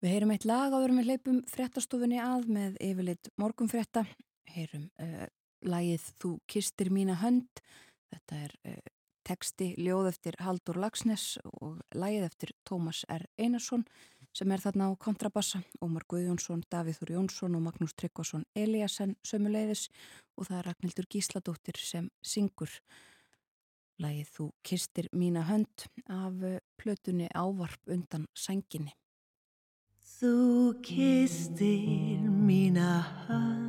[0.00, 4.06] Við heyrum eitt lag áður með leipum frettastofunni að með yfirleitt morgumfretta.
[4.48, 5.26] Heyrum uh,
[5.68, 7.60] lagið Þú kistir mína hönd.
[8.10, 8.80] Þetta er uh,
[9.26, 13.26] teksti ljóð eftir Haldur Lagsnes og lagið eftir Tómas R.
[13.38, 13.84] Einarsson
[14.36, 15.62] sem er þarna á kontrabassa.
[15.82, 19.88] Ómar Guðjónsson, Davíður Jónsson og Magnús Tryggvason Eliasson sömuleiðis
[20.38, 22.72] og það er Ragnhildur Gísladóttir sem syngur.
[24.00, 28.94] Lagið Þú kistir mína hönd af uh, plötunni Ávarp undan sænginni.
[30.20, 33.59] Þú kistir mína hönd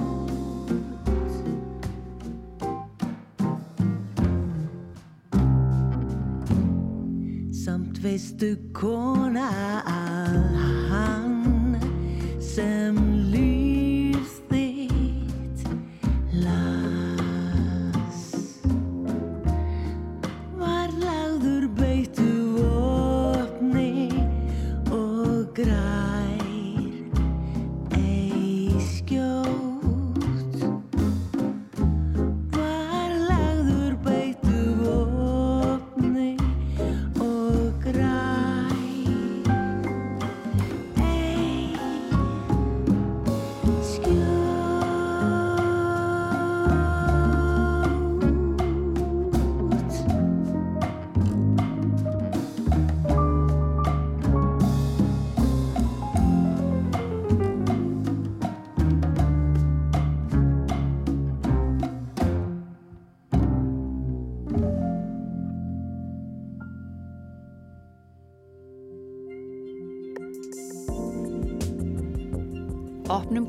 [7.64, 9.01] Samt veistu kona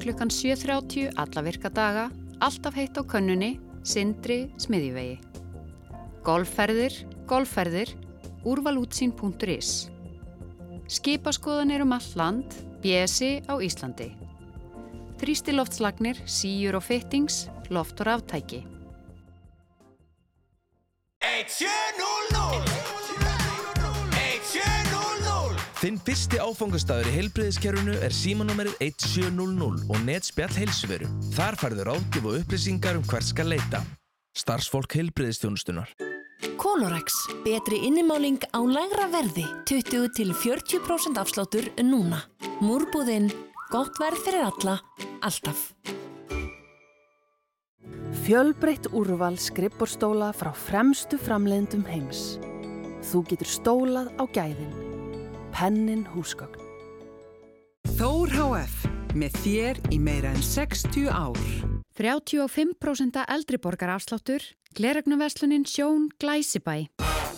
[0.02, 2.08] klukkan 7.30 alla virka daga,
[2.42, 3.54] alltaf heitt á könnunni,
[3.86, 5.20] sindri, smiðjuvegi.
[6.26, 7.00] Golfferðir,
[7.30, 7.94] golfferðir,
[8.46, 9.92] úrvalútsín.is
[10.92, 14.10] skipaskoðanir um all land, BSI á Íslandi.
[15.22, 18.64] Þrýstilofslagnir, síjur og fittings, loft og ráftæki.
[21.22, 22.71] 1700
[25.82, 31.08] Þinn fyrsti áfangastæður í heilbreyðiskerfinu er símanúmerið 1700 og netspjall heilsuveru.
[31.34, 33.80] Þar færður áðgjöf og upplýsingar um hvert skal leita.
[34.38, 35.90] Starfsfólk heilbreyðistjónustunar.
[36.62, 42.22] Kolorex, betri innimáling á lægra verði, 20-40% afsláttur núna.
[42.62, 43.26] Múrbúðinn,
[43.74, 44.76] gott verð fyrir alla,
[45.18, 45.72] alltaf.
[48.22, 52.38] Fjölbreytt úrval skrippborstóla frá fremstu framleiðendum heims.
[53.10, 54.91] Þú getur stólað á gæðin.
[55.52, 56.58] Pennin húsgögn.
[57.98, 58.88] Þór HF.
[59.12, 61.38] Með þér í meira en 60 ár.
[61.98, 64.40] 35% eldriborgar afsláttur,
[64.72, 66.88] gleragnaverslunin Sjón Glæsibæ.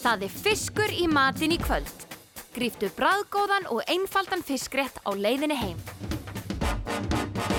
[0.04, 2.06] Það er fiskur í matin í kvöld.
[2.54, 5.80] Gríftu bræðgóðan og einfaldan fiskrétt á leiðinni heim.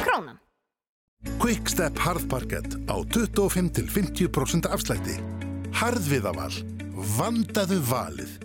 [0.05, 0.39] Krónan.
[1.41, 5.19] Quickstep harðparkett á 25-50% afslætti.
[5.75, 6.53] Harðviðaval.
[7.17, 8.37] Vandaðu valið.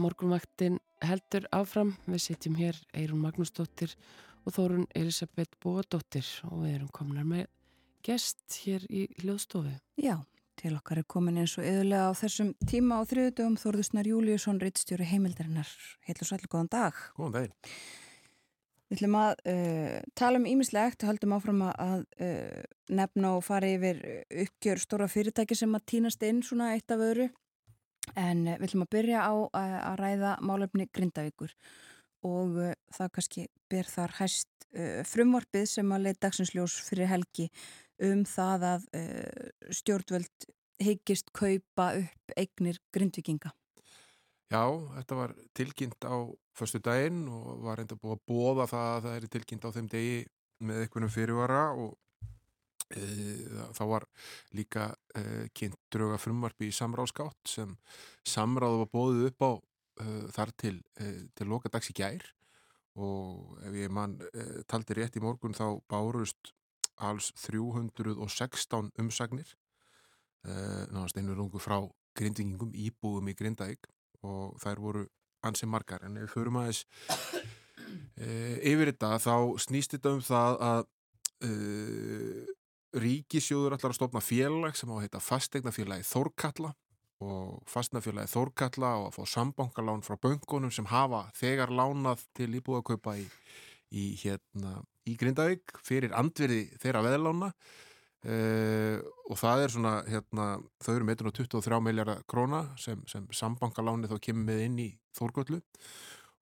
[0.00, 1.94] Morgunvaktin heldur áfram.
[2.08, 3.94] Við sitjum hér Eirun Magnúsdóttir
[4.46, 7.46] og Þórun Elisabeth Bóadóttir og við erum komnar með
[8.06, 9.72] gest hér í hljóðstofu.
[10.00, 10.16] Já,
[10.60, 15.08] til okkar er komin eins og yðurlega á þessum tíma á þriðutöfum Þórðusnar Júliusson, reittstjóri
[15.08, 15.72] heimildarinnar.
[16.08, 17.02] Heil og sætlu góðan dag.
[17.16, 17.58] Góðan daginn.
[18.90, 24.00] Við ætlum að uh, tala um ímislegt, höldum áfram að uh, nefna og fara yfir
[24.46, 27.28] uppgjör stóra fyrirtæki sem að týnast inn svona eitt af öðru.
[28.18, 31.54] En uh, við ætlum að byrja á uh, að ræða málefni Grindavíkur
[32.26, 34.48] og uh, það kannski ber þar hæst
[35.10, 37.48] frumvarpið sem að leið dagsinsljós fyrir helgi
[38.06, 38.84] um það að
[39.74, 40.46] stjórnvöld
[40.78, 43.50] hyggist kaupa upp eignir Grindvikinga.
[44.50, 44.62] Já,
[44.94, 46.22] þetta var tilkynnt á
[46.54, 49.90] förstu daginn og var reynda búið að bóða það að það er tilkynnt á þeim
[49.90, 50.16] degi
[50.62, 51.92] með einhvernum fyrirvara og
[52.90, 54.06] þá var
[54.56, 57.76] líka e, kynnt drauga frumvarpi í samráðskátt sem
[58.26, 60.76] samráðu var bóðið upp á e, þar til,
[61.34, 62.24] til loka dags í gær.
[63.00, 64.18] Og ef ég mann
[64.68, 66.50] taldi rétt í morgun þá bárust
[67.00, 69.54] alls 316 umsagnir
[70.42, 71.78] náðast einu rungu frá
[72.18, 73.86] grindvingingum íbúðum í Grindavík.
[74.26, 75.06] Og þær voru
[75.46, 76.02] ansi margar.
[76.04, 76.82] En ef við förum aðeins
[78.18, 80.82] yfir þetta þá snýst þetta um það að
[81.46, 81.50] e,
[82.96, 86.72] ríkisjóður ætlar að stopna félag sem á að heita fastegnafélagi Þórkalla
[87.24, 93.16] og fastnafélagi Þórkalla og að fá sambankalán frá böngunum sem hafa þegar lánað til íbúðakaupa
[93.20, 93.26] í,
[93.92, 97.52] í, hérna, í Grindavík fyrir andverði þeirra veðlána.
[98.20, 99.00] Uh,
[99.32, 100.46] og það er svona hérna,
[100.84, 105.62] þau eru með 123 miljardar króna sem, sem sambankaláni þá kemur með inn í Þórgöllu.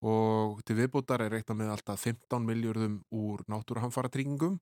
[0.09, 4.59] Og til viðbútar er reikna með alltaf 15 miljardum úr náttúruhamfara tryggingum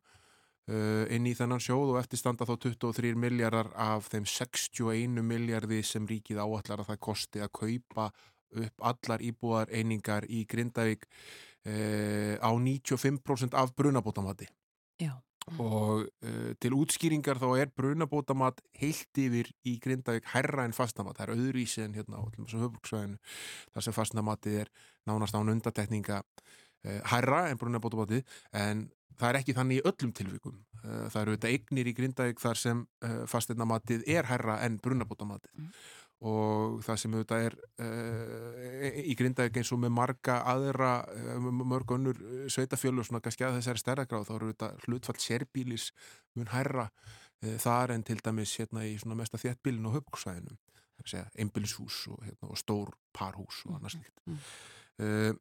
[0.66, 6.40] inn í þennan sjóð og eftirstanda þá 23 miljardar af þeim 61 miljardi sem ríkið
[6.42, 8.08] áallar að það kosti að kaupa
[8.56, 14.48] upp allar íbúðar einingar í Grindavík uh, á 95% af brunabótamati.
[15.02, 15.14] Já.
[15.62, 21.28] Og uh, til útskýringar þá er brunabótamat heilt yfir í Grindavík herra en fastnamat, það
[21.28, 23.18] er öðruvísi en hérna á höfbruksvæðinu
[23.72, 24.72] þar sem fastnamatið er
[25.06, 26.22] nánast án undatekninga
[27.10, 28.22] herra en brunabótamatið
[28.54, 28.86] en
[29.16, 32.60] það er ekki þannig í öllum tilvikum uh, það eru þetta eignir í Grindavík þar
[32.60, 32.82] sem
[33.30, 35.70] fastnamatið er herra en brunabótamatið mm.
[36.30, 41.96] og það sem auðvitað er uh, í Grindavík eins og með marga aðra, uh, mörg
[41.98, 45.90] önnur sveitafjölu og svona kannski að þessari stærðagráð þá eru auðvitað hlutfall sérbílis
[46.36, 50.58] mun hærra uh, þar en til dæmis hérna í svona mesta þéttbílin og höfbruksvæðinu
[51.38, 55.36] einbilshús og, hérna, og stór parhús og annars mm.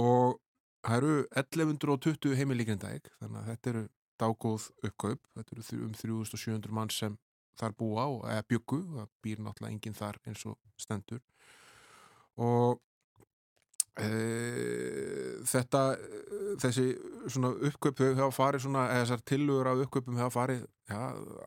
[0.00, 0.40] og
[0.84, 3.84] það eru 1120 heimili í Grindavík þannig að þetta eru
[4.20, 5.28] dágóð uppkaup.
[5.34, 7.18] Þetta eru um 3700 mann sem
[7.58, 11.22] þar búa og eða byggu það býr náttúrulega enginn þar eins og stendur.
[12.42, 12.80] Og
[14.00, 14.08] e,
[15.46, 15.82] þetta
[16.62, 16.86] þessi
[17.30, 21.02] svona uppkaup þau hafa farið svona, eða þessar tillögur af uppkaupum hafa farið ja,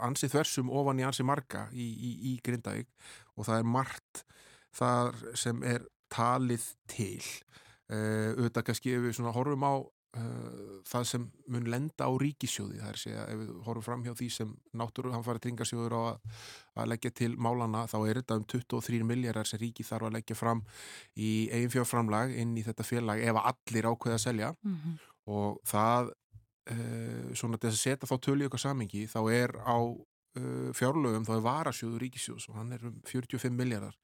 [0.07, 2.89] ansi þversum ofan í ansi marga í, í, í Grindavík.
[3.35, 4.23] Og það er margt
[4.77, 7.19] þar sem er talið til
[7.91, 12.89] auðvitað kannski ef við svona horfum á uh, það sem mun lenda á ríkisjóði það
[12.89, 16.01] er að segja ef við horfum fram hjá því sem náttúru hann farið tringasjóður á
[16.11, 16.41] að,
[16.81, 20.35] að leggja til málana þá er þetta um 23 miljardar sem ríki þarf að leggja
[20.39, 20.63] fram
[21.15, 24.97] í eiginfjárframlag inn í þetta félag ef allir ákveða að selja Mhm.
[25.27, 26.11] og það
[26.71, 31.25] uh, svona þess að setja þá tölu í okkar samingi þá er á uh, fjárlögum
[31.27, 33.95] þá er varasjóður ríkisjóðs og hann er um 45 miljardar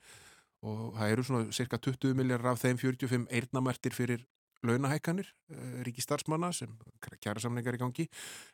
[0.64, 4.24] og það eru svona cirka 20 miljardar af þeim 45 eirnamertir fyrir
[4.64, 6.72] launahækkanir uh, ríkistarfsmanna sem
[7.20, 8.08] kjæra samningar í gangi.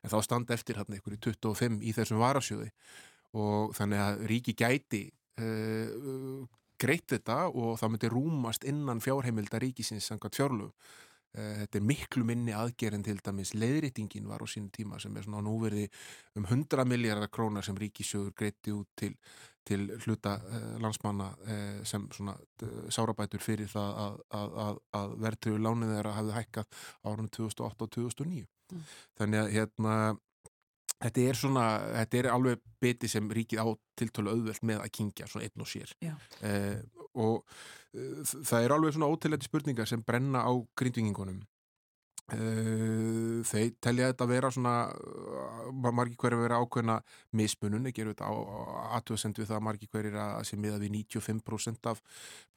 [0.03, 2.71] En þá standa eftir hann einhverju 25 í þessum varasjóði.
[3.37, 5.03] Og þannig að ríki gæti
[5.41, 6.47] uh,
[6.79, 10.73] greitt þetta og það myndi rúmast innan fjárheimilda ríkisins samkvæmt fjárlögum.
[10.73, 15.27] Eh, Þetta er miklu minni aðgerinn til dæmis leiðrýtingin var á sínum tíma sem er
[15.27, 15.85] svona núverði
[16.39, 19.11] um 100 miljardar krónar sem ríkisjóður greitti út til,
[19.67, 22.33] til hluta uh, landsmanna uh, sem svona
[22.89, 27.93] sárabætur fyrir það að, að, að, að verðtriðu lánið þeirra hafði hækkað árunum 2008 og
[27.99, 28.49] 2009.
[28.73, 28.89] Mm.
[29.21, 29.99] Þannig að hérna
[30.99, 31.65] Þetta er svona,
[31.95, 33.67] þetta er alveg biti sem ríkið á
[33.99, 35.93] tiltölu auðvelt með að kingja svona einn og sér.
[36.03, 36.11] Já.
[36.43, 36.81] Eh,
[37.15, 37.45] og
[37.93, 41.41] eh, það er alveg svona ótillæti spurningar sem brenna á grindvingingunum.
[42.33, 46.99] Eh, þeir telja þetta vera svona, eh, margir hverju vera ákveðna
[47.33, 48.29] mismunun, ekki eru þetta
[48.99, 52.01] aðtöðsend við það að margir hverju er að sé miða við 95% af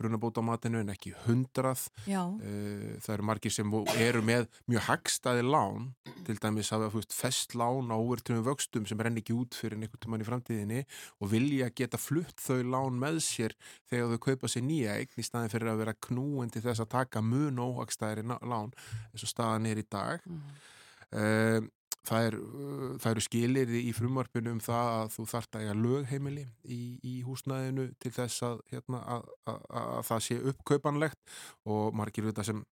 [0.00, 1.90] brunabótamatinu en ekki 100.
[2.06, 2.22] Já.
[2.42, 5.92] Eh, það eru margir sem eru með mjög hagstaði lán,
[6.24, 10.22] til dæmis fúst, fest lán á overtröfum vöxtum sem renn ekki út fyrir einhvern tímann
[10.22, 10.84] í framtíðinni
[11.20, 13.52] og vilja geta flutt þau lán með sér
[13.90, 16.88] þegar þau kaupa sér nýja eign í staðin fyrir að vera knúin til þess að
[16.94, 18.72] taka mun óhagstæðri ná- lán
[19.12, 20.26] eins og staðan er í dag.
[20.26, 21.70] Mm.
[22.02, 25.74] Það, er, uh, það eru skilir í frumvarpinu um það að þú þarft að eiga
[25.78, 31.36] lögheimili í, í húsnæðinu til þess að, hérna, að, að, að það sé uppkaupanlegt
[31.70, 32.64] og margir þetta sem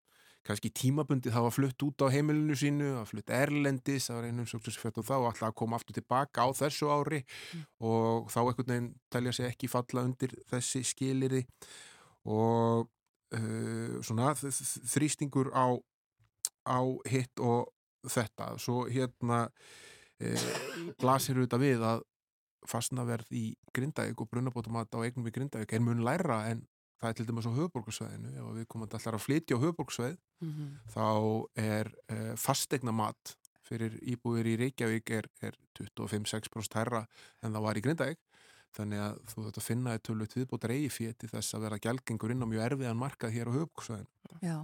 [0.47, 5.17] kannski tímabundið hafa flutt út á heimilinu sínu, að flutt erlendis, það var einum það
[5.19, 7.21] og alltaf að koma aftur tilbaka á þessu ári
[7.79, 11.45] og þá einhvern veginn telja sig ekki falla undir þessi skiliri
[12.25, 12.89] og
[13.37, 15.77] uh, svona þrýstingur á,
[16.67, 16.81] á
[17.11, 17.69] hitt og
[18.09, 18.55] þetta.
[18.59, 22.03] Svo hérna uh, blasir auðvitað við að
[22.69, 23.45] fastnaverð í
[23.75, 26.67] Grindavík og brunabótumat á eignum við Grindavík er mun læra en
[27.01, 30.69] það er til dæmis á höfuborgarsvæðinu ef við komum allar að flytja á höfuborgarsvæð Mhm.
[30.89, 31.05] þá
[31.61, 33.35] er uh, fastegna mat
[33.65, 37.03] fyrir íbúðir í Reykjavík er, er 25-6% herra
[37.45, 38.19] en það var í Grindavík
[38.77, 42.33] þannig að þú þetta finna í tölut viðbótar eigi fyrir til þess að vera gælgengur
[42.33, 44.57] inn á mjög erfiðan markað hér á höfuborgarsvæðinu Já.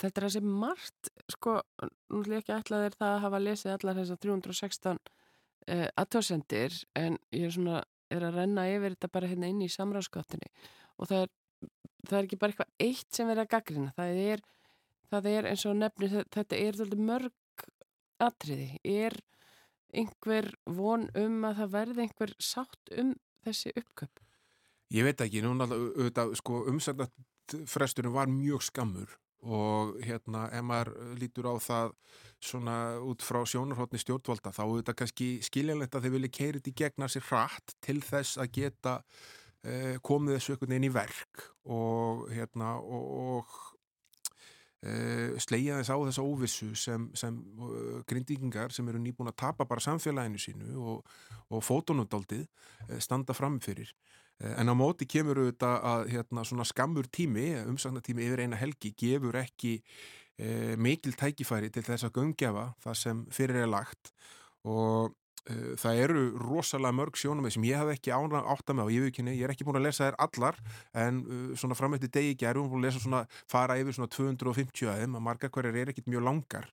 [0.00, 3.40] Þetta er þessi margt, sko, nú ætlum ég ekki að ætla þér það að hafa
[3.42, 7.82] lesið allar þessar 316 uh, aðtöðsendir en ég er svona,
[8.12, 10.50] er að renna yfir þetta bara hérna inn í samráðskottinni
[10.98, 11.32] og það er,
[12.08, 14.44] það er ekki bara eitthvað eitt sem verið að gaggrina, það er,
[15.12, 17.66] það er eins og nefnir, þetta er þáttið mörg
[18.24, 19.18] atriði, er
[19.94, 23.14] einhver von um að það verði einhver sátt um
[23.46, 24.22] þessi uppköp?
[24.94, 25.66] Ég veit ekki, núna
[26.38, 29.14] sko, umsæknarfresturinn var mjög skammur
[29.44, 31.94] og hérna, ef maður lítur á það
[32.44, 37.08] svona út frá sjónarhóttni stjórnvalda, þá auðvitað kannski skiljanlegt að þeir vilja keirið í gegna
[37.12, 38.96] sér hratt til þess að geta
[39.64, 43.06] eh, komið þessu einhvern veginn í verk og hérna, og,
[43.38, 43.54] og
[44.84, 49.66] uh, slegja þess á þessa óvissu sem, sem uh, grindíkingar sem eru nýbúin að tapa
[49.68, 51.14] bara samfélaginu sínu og,
[51.48, 53.92] og fótonundaldið uh, standa framfyrir.
[54.42, 59.38] Uh, en á móti kemur auðvitað að hérna, skammur tími, umsagnatími yfir eina helgi, gefur
[59.42, 64.14] ekki uh, mikil tækifæri til þess að göngjafa það sem fyrir er lagt.
[64.64, 65.12] Og
[65.44, 69.34] Uh, það eru rosalega mörg sjónum sem ég hef ekki átt að með ég, viðurkenni,
[69.36, 70.56] ég er ekki búin að lesa þær allar
[70.96, 73.20] en uh, svona fram eftir degi gerum við búin að lesa svona,
[73.52, 76.70] fara yfir svona 250 að þeim að margar hverjar er ekkit mjög langar.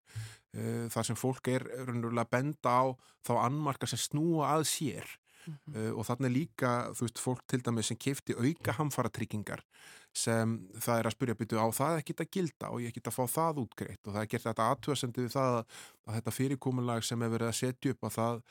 [0.91, 2.84] Þar sem fólk er raunverulega benda á
[3.24, 5.14] þá annmarka sem snúa að sér
[5.48, 9.66] uh, og þannig líka þú veist fólk til dæmis sem kefti auka hamfaratryggingar
[10.12, 12.72] sem það er að spyrja byttu á það ekki að gilda?
[12.72, 14.02] Og ég get að fá það útgreitt?
[14.04, 15.78] Og það er gert þetta aðtúasendi við það að,
[16.18, 18.42] þetta fyrirkomulag sem er verið að setja upp að það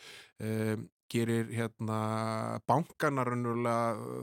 [0.49, 2.01] um, gerir hérna
[2.71, 3.33] bankanar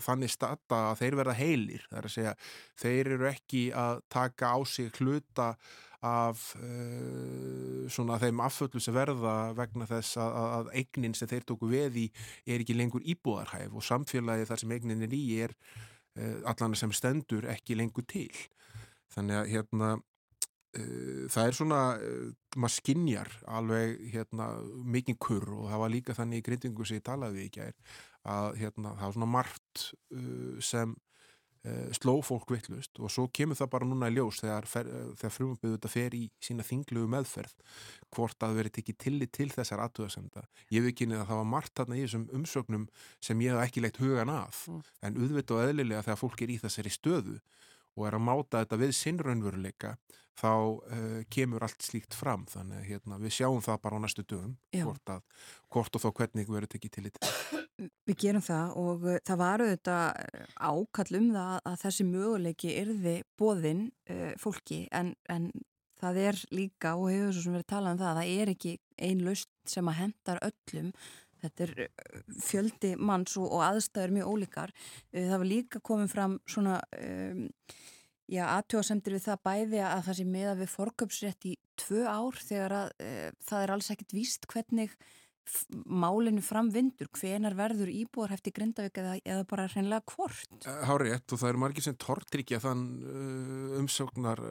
[0.03, 1.83] þannig stata að þeir verða heilir.
[1.89, 2.35] Það er að segja,
[2.79, 5.49] þeir eru ekki að taka á sig hluta
[6.05, 11.69] af uh, svona þeim afföllu sem verða vegna þess að, að, eignin sem þeir tóku
[11.71, 12.07] veð í
[12.45, 15.55] er ekki lengur íbúðarhæf og samfélagi þar sem eignin er í er
[16.19, 18.29] uh, allan sem stendur ekki lengur til.
[19.15, 21.81] Þannig að hérna uh, það er svona
[22.57, 24.51] maður skinjar alveg hérna
[24.85, 27.73] mikið kurr og það var líka þannig í grindingu sem ég talaði í gær
[28.27, 29.83] að hérna það var svona margt
[30.65, 30.93] sem
[31.97, 35.77] sló fólk vittlust og svo kemur það bara núna í ljós þegar, uh, þegar frumaböðu
[35.77, 37.55] þetta fer í sína þinglugu meðferð
[38.15, 40.45] hvort að veri tekið tillit til þessar aðtöðasemda.
[40.71, 42.87] Ég hef ekki niður að það var margt þarna í þessum umsögnum
[43.23, 44.63] sem ég hef ekki leitt hugan að
[45.01, 47.39] en auðvitað og eðlilega þegar fólk er í þessari stöðu
[47.97, 49.95] og er að máta þetta við sinnraunveruleika
[50.37, 52.45] þá uh, kemur allt slíkt fram.
[52.49, 55.23] Þannig að hérna, við sjáum það bara á næstu dögum hvort, að,
[55.73, 57.31] hvort og þá hvernig verður tekið til þetta.
[58.09, 60.21] Við gerum það og uh, það var auðvitað
[60.69, 63.83] ákall um það að þessi möguleiki yrði bóðinn
[64.13, 64.83] uh, fólki.
[64.93, 65.49] En, en
[65.97, 68.75] það er líka og hefur svo sem verið talað um það að það er ekki
[69.07, 70.91] ein laust sem að hendar öllum
[71.47, 74.73] þetta er uh, fjöldi manns og, og aðstæður mjög ólíkar.
[75.11, 77.45] Uh, það var líka komið fram svona um,
[78.27, 82.77] já, aðtjóðasemdir við það bæði að það sé meða við forköpsrétt í tvö ár þegar
[82.81, 84.97] að uh, það er alls ekkert víst hvernig
[85.87, 90.67] málinu framvindur, hvenar verður íbúar hefti Grindavík eða, eða bara hreinlega hvort?
[90.89, 94.43] Hárétt og það eru margir sem tortryggja þann uh, umsóknar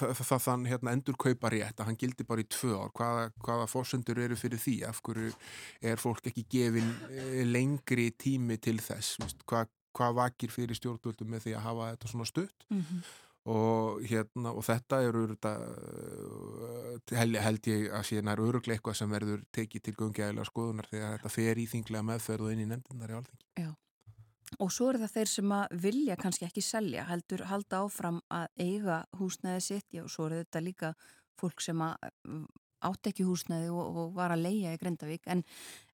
[0.00, 2.92] það, það, þann hérna, endur kaupa rétt að hann gildi bara í tvö ár.
[2.96, 4.76] Hvaða, hvaða fórsendur eru fyrir því?
[4.90, 5.32] Af hverju
[5.92, 6.92] er fólk ekki gefin
[7.50, 9.20] lengri tími til þess?
[9.46, 12.68] Hvað, hvað vakir fyrir stjórnvöldum með því að hafa þetta svona stutt?
[12.72, 13.06] Mhm.
[13.46, 18.98] Og, hérna, og þetta eru þetta, uh, held, held ég að sé nær öruglega eitthvað
[18.98, 22.70] sem verður tekið til göngjæðilega skoðunar þegar þetta fer í þinglega meðferð og inn í
[22.72, 23.50] nefndinar í alþingi.
[23.62, 23.72] Já.
[24.62, 28.46] Og svo eru það þeir sem að vilja kannski ekki selja, heldur halda áfram að
[28.62, 30.92] eiga húsnæði sitt, já, og svo eru þetta líka
[31.36, 32.46] fólk sem að mm,
[32.86, 35.42] átt ekki húsnæði og, og var að leia í Grindavík, en,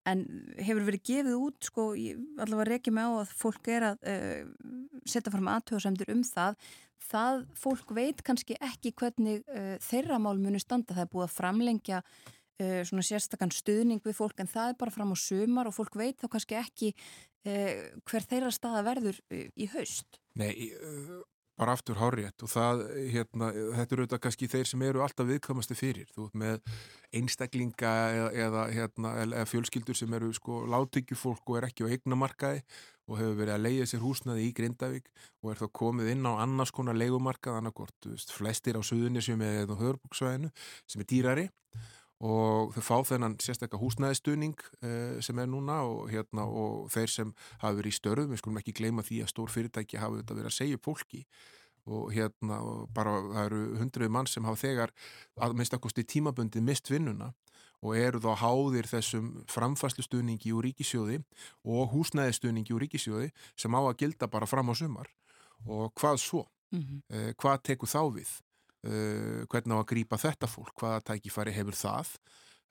[0.09, 0.25] en
[0.61, 1.89] hefur verið gefið út, sko,
[2.45, 4.41] allavega reykja mig á að fólk er að uh,
[5.09, 6.59] setja fram aðtöðasemdur um það,
[7.09, 11.35] það fólk veit kannski ekki hvernig uh, þeirra mál munu standa, það er búið að
[11.37, 15.77] framlengja uh, svona sérstakann stuðning við fólk en það er bara fram á sumar og
[15.77, 20.21] fólk veit þá kannski ekki uh, hver þeirra staða verður í haust.
[20.39, 20.55] Nei,
[21.59, 22.83] bara aftur hárétt og það,
[23.13, 26.09] hérna, þetta eru auðvitað kannski þeir sem eru alltaf viðkvæmasti fyrir.
[26.15, 26.79] Þú ert með
[27.19, 32.65] einstaklinga eða, eða, hérna, eða fjölskyldur sem eru sko látíkjufólk og er ekki á eignamarkaði
[33.13, 35.09] og hefur verið að leiða sér húsnaði í Grindavík
[35.43, 40.53] og er þá komið inn á annars konar leigumarkað, annarkort, flestir á Suðunisjum eða Hörbuksvæðinu
[40.89, 41.49] sem er dýrari.
[42.23, 47.33] Og þau fá þennan sérstakka húsnæðistuðning uh, sem er núna og, hérna, og þeir sem
[47.59, 50.53] hafa verið í störðum, við skulum ekki gleyma því að stór fyrirtæki hafa þetta verið
[50.53, 51.25] að segja fólki.
[51.91, 54.93] Og hérna og bara það eru hundruð mann sem hafa þegar
[55.43, 57.33] að minnst akkusti tímabundi mist vinnuna
[57.83, 61.19] og eru þá háðir þessum framfæslustuðningi úr ríkisjóði
[61.67, 65.11] og húsnæðistuðningi úr ríkisjóði sem á að gilda bara fram á sumar
[65.67, 66.47] og hvað svo?
[66.73, 67.03] Mhm.
[67.11, 68.33] Eh, hvað tekur þá við?
[68.83, 72.09] Uh, hvernig á að grípa þetta fólk, hvaða tækifæri hefur það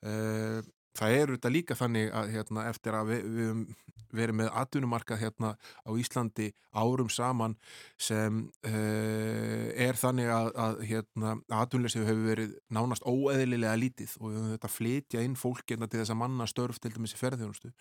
[0.04, 0.58] uh,
[0.98, 3.64] það er þetta líka þannig að hérna, eftir að við, við
[4.12, 7.54] verið með atvinnumarkað hérna á Íslandi árum saman
[8.00, 14.38] sem uh, er þannig að, að hérna, atvinnleysi hefur verið nánast óeðlilega lítið og við
[14.38, 17.72] höfum þetta flytja inn fólk hérna til þess að manna störf til dæmis í ferðjónustu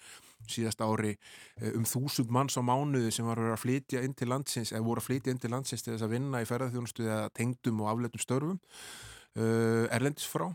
[0.51, 4.74] síðast ári uh, um þúsund manns á mánuði sem var að flytja inn til landsins
[4.74, 7.84] eða voru að flytja inn til landsins til þess að vinna í ferðjónustu eða tengdum
[7.84, 10.49] og afletum störfum uh, erlendis frá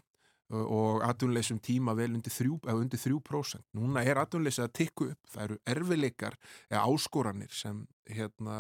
[0.51, 3.65] og atvinnleysum tíma vel undir 3%, eða undir 3%.
[3.75, 5.31] Núna er atvinnleysi að tikku upp.
[5.33, 6.37] Það eru erfileikar
[6.71, 8.57] eða áskoranir sem hérna,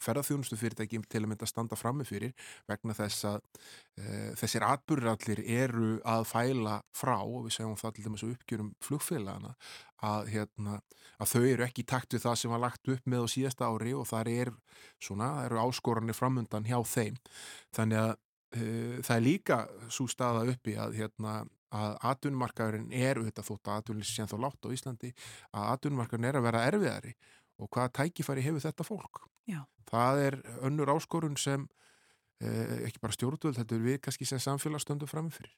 [0.00, 2.32] ferðarþjónustu fyrirtæki til að mynda að standa frammi fyrir
[2.70, 3.42] vegna þess að
[4.00, 4.04] e,
[4.40, 9.52] þessir atbyrrallir eru að fæla frá og við segjum það til dæmis að uppgjörum flugfélagana
[10.08, 10.78] að, hérna,
[11.20, 13.68] að þau eru ekki í takt við það sem var lagt upp með á síðasta
[13.68, 14.54] ári og það er
[14.96, 17.20] svona, eru áskoranir framundan hjá þeim.
[17.76, 18.16] Þannig að
[18.50, 19.56] það er líka
[19.94, 21.34] svo staða uppi að, hérna,
[21.70, 25.10] að atvinnumarkaðurinn er auðvitað þótt að atvinnuleysi sé þá látt á Íslandi
[25.54, 27.12] að atvinnumarkaðurinn er að vera erfiðari.
[27.62, 29.22] Og hvaða tækifæri hefur þetta fólk?
[29.50, 29.64] Já.
[29.90, 35.08] það er önnur áskorun sem uh, ekki bara stjórnvöld þetta er við kannski sem samfélagsstöndu
[35.10, 35.54] framifyrir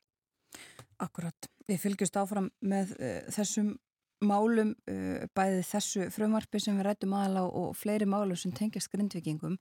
[1.02, 3.74] Akkurat, við fylgjumst áfram með uh, þessum
[4.22, 8.92] málum, uh, bæði þessu frumvarpi sem við rættum aðal á og fleiri málum sem tengjast
[8.92, 9.58] grindvikingum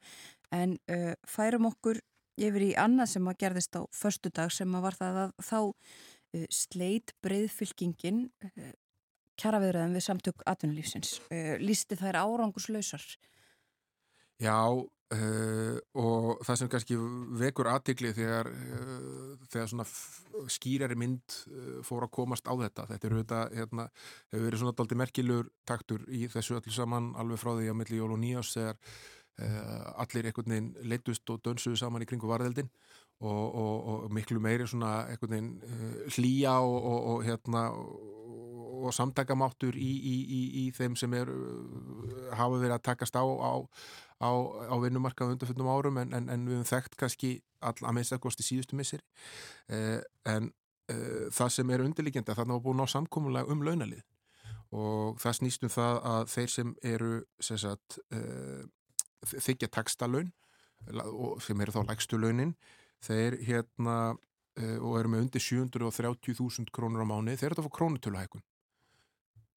[0.54, 2.02] en uh, færum okkur
[2.42, 5.60] yfir í annað sem að gerðist á förstu dag sem að var það að þá
[5.62, 8.72] uh, sleit breyðfylkingin uh,
[9.42, 11.20] kjaraviðræðum við samtök atvinnulífsins.
[11.30, 13.06] Uh, lísti þær árangurslausar?
[14.42, 14.58] Já,
[15.12, 16.96] og það sem kannski
[17.36, 18.48] vekur aðtikli þegar,
[19.52, 19.86] þegar svona
[20.50, 21.36] skýrari mynd
[21.84, 23.86] fór að komast á þetta þetta er auðvitað, hérna,
[24.32, 28.00] hefur verið svona daldi merkilegur taktur í þessu öllu saman alveg frá því á milli
[28.00, 28.80] jól og nýjás þegar
[29.40, 32.70] allir einhvern veginn leittust og dönsuðu saman í kringu varðeldin
[33.22, 39.78] og, og, og miklu meiri svona einhvern veginn uh, hlýja og, og, hérna og, samtakamáttur
[39.78, 43.54] í, í, í, í þeim sem er uh, hafa verið að takast á á,
[44.26, 44.32] á,
[44.74, 48.24] á vinnumarkað undanfjöndum árum en, en, en við höfum þekkt kannski all, að minnst að
[48.26, 49.06] kosti síðustu missir
[49.70, 50.50] en
[51.32, 54.02] það sem er undirliggjandi að þarna var búin á samkomulega um launalið
[54.76, 57.12] og það snýst um það að þeir sem eru
[57.44, 58.00] sem sagt,
[59.28, 60.32] þykja takstalöun
[61.46, 62.56] sem eru þá lægstu launin.
[63.02, 67.70] Þeir hérna uh, og eru með undir 730.000 krónur á mánuði, þeir eru þetta að
[67.70, 68.44] fá krónutöluhækun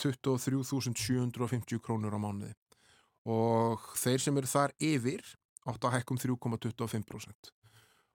[0.05, 2.55] 23.750 krónur á mánuði.
[3.25, 5.25] Og þeir sem eru þar yfir
[5.65, 7.53] átt að hækkum 3,25%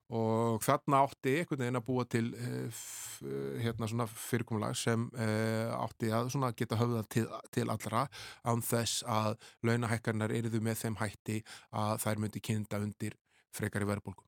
[0.09, 2.29] og þarna átti einhvern veginn að búa til
[2.69, 8.07] f, uh, hérna svona fyrirkomulag sem uh, átti að svona geta höfða til, til allra
[8.43, 9.35] án þess að
[9.69, 13.19] launahækkarnar eruðu með þeim hætti að þær myndi kynna undir
[13.53, 14.25] frekari verðbólgu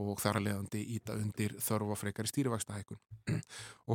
[0.00, 3.00] og þar að leiðandi íta undir þörfa frekari stýrivægstahækun.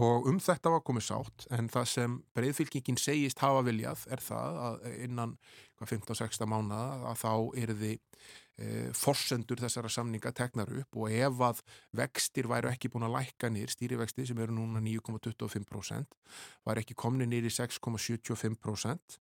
[0.05, 4.59] og um þetta var komið sátt en það sem breyðfylkingin segist hafa viljað er það
[4.67, 5.37] að innan
[5.81, 7.31] 15-16 mánuða að þá
[7.63, 8.25] eru þið
[8.57, 11.61] e, forsendur þessara samninga teknar upp og ef að
[11.99, 16.17] vextir væru ekki búin að lækka nýr, stýrivexti sem eru núna 9,25%
[16.67, 19.19] var ekki komni nýr í 6,75%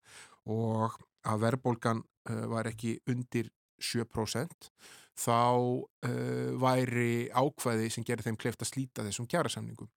[0.53, 3.51] og að verðbólgan e, var ekki undir
[3.83, 4.71] 7%
[5.13, 9.89] þá uh, væri ákvæði sem gerir þeim kleift að slíta þessum kjærasamningum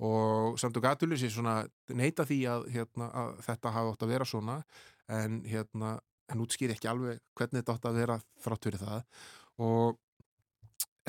[0.00, 1.60] og samt og gatulur sér svona
[1.92, 4.56] neita því að, hérna, að þetta hafa átt að vera svona
[5.12, 5.98] en, hérna,
[6.30, 8.98] en útskýri ekki alveg hvernig þetta átt að vera þrátt fyrir það
[9.66, 10.00] og,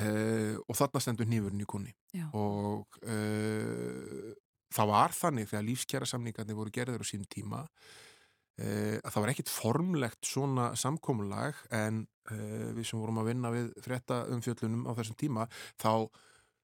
[0.04, 2.28] uh, og þarna stendur nýfurinn í kunni Já.
[2.38, 4.32] og uh,
[4.72, 9.54] það var þannig þegar lífskjærasamningarnir voru gerður á sínum tíma uh, að það var ekkit
[9.54, 15.48] formlegt svona samkomulag en við sem vorum að vinna við frétta umfjöllunum á þessum tíma
[15.82, 16.06] þá,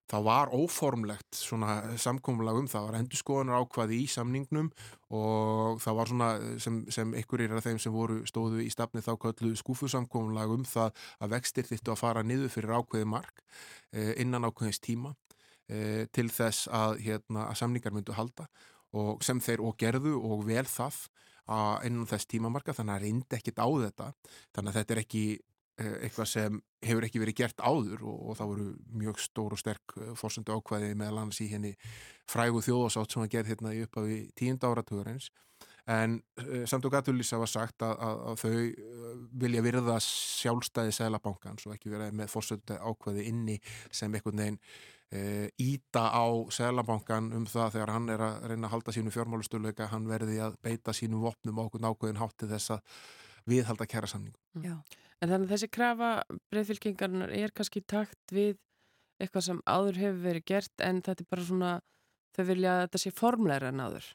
[0.08, 4.70] þá var óformlegt svona samkomulag um það, það var endur skoðanar ákvaði í samningnum
[5.18, 6.30] og það var svona
[6.64, 11.04] sem, sem einhverjir af þeim sem voru stóðu í stafni þá köllu skúfusamkomulag um það
[11.20, 16.30] að vextir þittu að fara niður fyrir ákveði mark uh, innan ákveðins tíma uh, til
[16.32, 18.48] þess að, hérna, að samningar myndu halda
[18.98, 21.08] og sem þeir og gerðu og vel það
[21.48, 24.08] að innan þess tímamarka þannig að reyndi ekkit á þetta.
[24.56, 25.44] Þannig að þetta er ekki eh,
[25.78, 28.68] eitthvað sem hefur ekki verið gert áður og, og það voru
[29.02, 31.74] mjög stór og sterk fórsendu ákvæði meðal annars í henni
[32.30, 35.30] frægu þjóðasátt sem var gerð hérna í upphafi tíunda áratugurins
[35.88, 41.68] en uh, samt og gatulísa var sagt að, að, að þau vilja virða sjálfstæði Sælabankans
[41.68, 43.58] og ekki vera með fórsendu ákvæði inni
[43.88, 48.76] sem einhvern veginn uh, íta á Sælabankan um það þegar hann er að reyna að
[48.76, 53.04] halda sínu fjármálustöluleika hann verði að beita sínum vopnum á okkur nákvæðin hátti þess að
[53.48, 54.76] viðhalda kæra samningu Já.
[55.22, 56.12] En þannig að þessi krafa
[56.52, 58.58] breyðfylkingarnar er kannski takt við
[59.22, 61.74] eitthvað sem áður hefur verið gert en þetta er bara svona,
[62.38, 64.10] þau vilja að þetta sé formleira en áður.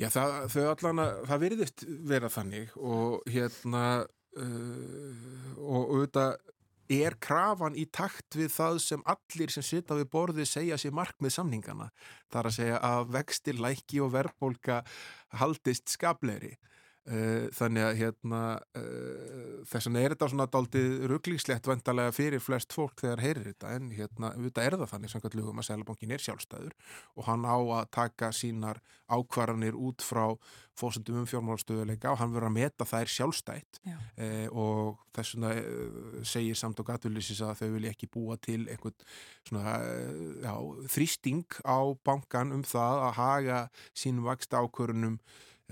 [0.00, 5.26] Já, það, þau allan að, það virðist vera þannig og hérna uh,
[5.58, 6.38] og auðvitað
[6.92, 11.34] er krafan í takt við það sem allir sem sita við borðið segja sér markmið
[11.36, 11.88] samningana.
[12.28, 14.82] Það er að segja að vextir, læki og verðbólka
[15.40, 16.56] haldist skapleiri.
[17.02, 18.40] Uh, þannig að hérna
[18.78, 23.72] uh, þess vegna er þetta svona daldið rugglingslegt vandalega fyrir flest fólk þegar heyrir þetta.
[23.74, 26.78] En hérna auðvitað er það þannig samkvæmt lögum að Sælabankin er sjálfstæður
[27.18, 28.78] og hann á að taka sínar
[29.10, 30.28] ákvarðanir út frá
[30.78, 33.82] fósundum um fjármálastöðuleika og hann verður að meta þær sjálfstætt.
[33.82, 35.52] Uh, og þess vegna
[36.22, 39.10] segir samt og gatulísis að þau vilja ekki búa til einhvern
[39.42, 39.80] svona
[40.38, 40.54] já,
[40.94, 45.18] þrýsting á bankan um það að haga sínum vaksta ákvörunum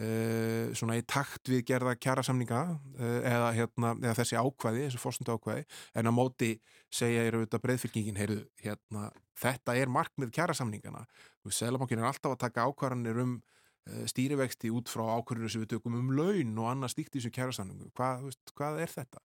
[0.00, 5.34] Uh, svona í takt við gerða kjærasamninga uh, eða, hérna, eða þessi ákvæði, þessi fórstundu
[5.36, 5.64] ákvæði
[6.00, 6.48] en á móti
[6.88, 9.10] segja ég auðvitað heyrðu, hérna,
[9.42, 11.04] þetta er markmið kjærasamningana
[11.52, 15.98] Sælabankin er alltaf að taka ákvarðanir um uh, stýrivexti út frá ákvarðanir sem við tökum
[16.00, 19.24] um laun og annað stíkt í þessu kjærasamningu hvað, veist, hvað er þetta?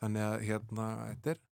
[0.00, 1.44] Þannig að hérna, þetta er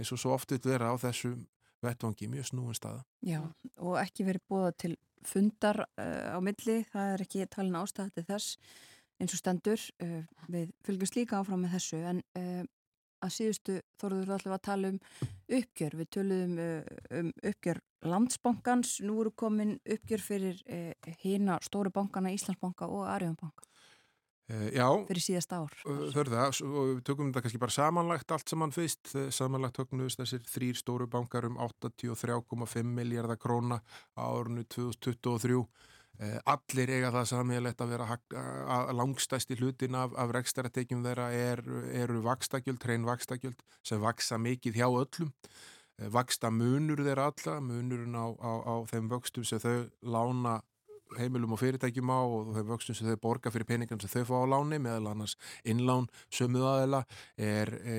[0.00, 1.36] eins og svo oft vil vera á þessu
[1.84, 3.04] vettvangi mjög snúin staða.
[3.20, 3.42] Já,
[3.76, 4.96] og ekki verið búða til
[5.28, 8.56] fundar uh, á milli, það er ekki talin ástæða til þess
[9.22, 9.82] eins og stendur.
[10.02, 10.22] Uh,
[10.52, 12.00] við fylgjumst líka áfram með þessu.
[12.12, 12.62] En uh,
[13.24, 14.98] að síðustu þóruður allir að tala um
[15.58, 15.98] uppgjör.
[16.00, 16.56] Við töluðum
[17.20, 20.58] um uppgjör landsbankans, nú eru komin uppgjör fyrir
[21.22, 23.64] hína stóru bankana Íslandsbanka og Arjónbanka
[24.48, 25.72] já, fyrir síðasta ár.
[26.28, 30.20] það s- og við tökum þetta kannski bara samanlagt allt saman fyrst, Eh, samanlagt töknuðust
[30.20, 33.80] þessir þrýr stóru bankar um 83,5 miljardar króna
[34.18, 35.66] á árinu 2023
[36.20, 38.04] Eh, Allir eiga það samíðalegt að vera
[38.70, 41.58] að langstæsti hlutin af, af rekstaratekjum þeirra er,
[42.04, 45.32] eru vakstakjöld, hrein vakstakjöld sem vaksa mikið hjá öllum.
[45.98, 50.60] Eh, vaksta munur þeirra alla munurinn á, á, á þeim vöxtum sem þau lána
[51.18, 54.34] heimilum og fyrirtækjum á og þeim vöxtum sem þau borga fyrir peningan sem þau fá
[54.40, 57.02] á láni meðal annars innlán sömuð aðeila
[57.36, 57.98] er e,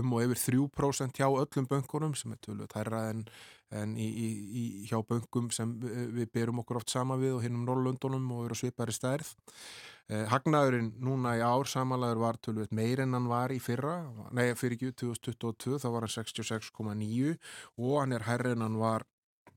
[0.00, 3.22] um og yfir 3% hjá öllum bönkunum sem er tölvöld hærra en,
[3.70, 4.28] en í, í,
[4.62, 8.58] í, hjá bönkum sem við, berum okkur oft sama við og hinnum Norrlundunum og eru
[8.58, 9.30] svipari stærð.
[10.10, 14.00] Eh, Hagnaðurinn núna í ár samanlegar var tölvöld meir en hann var í fyrra,
[14.34, 17.36] nei fyrir ekki 2022 þá var hann 66,9
[17.78, 19.06] og hann er hærri en hann var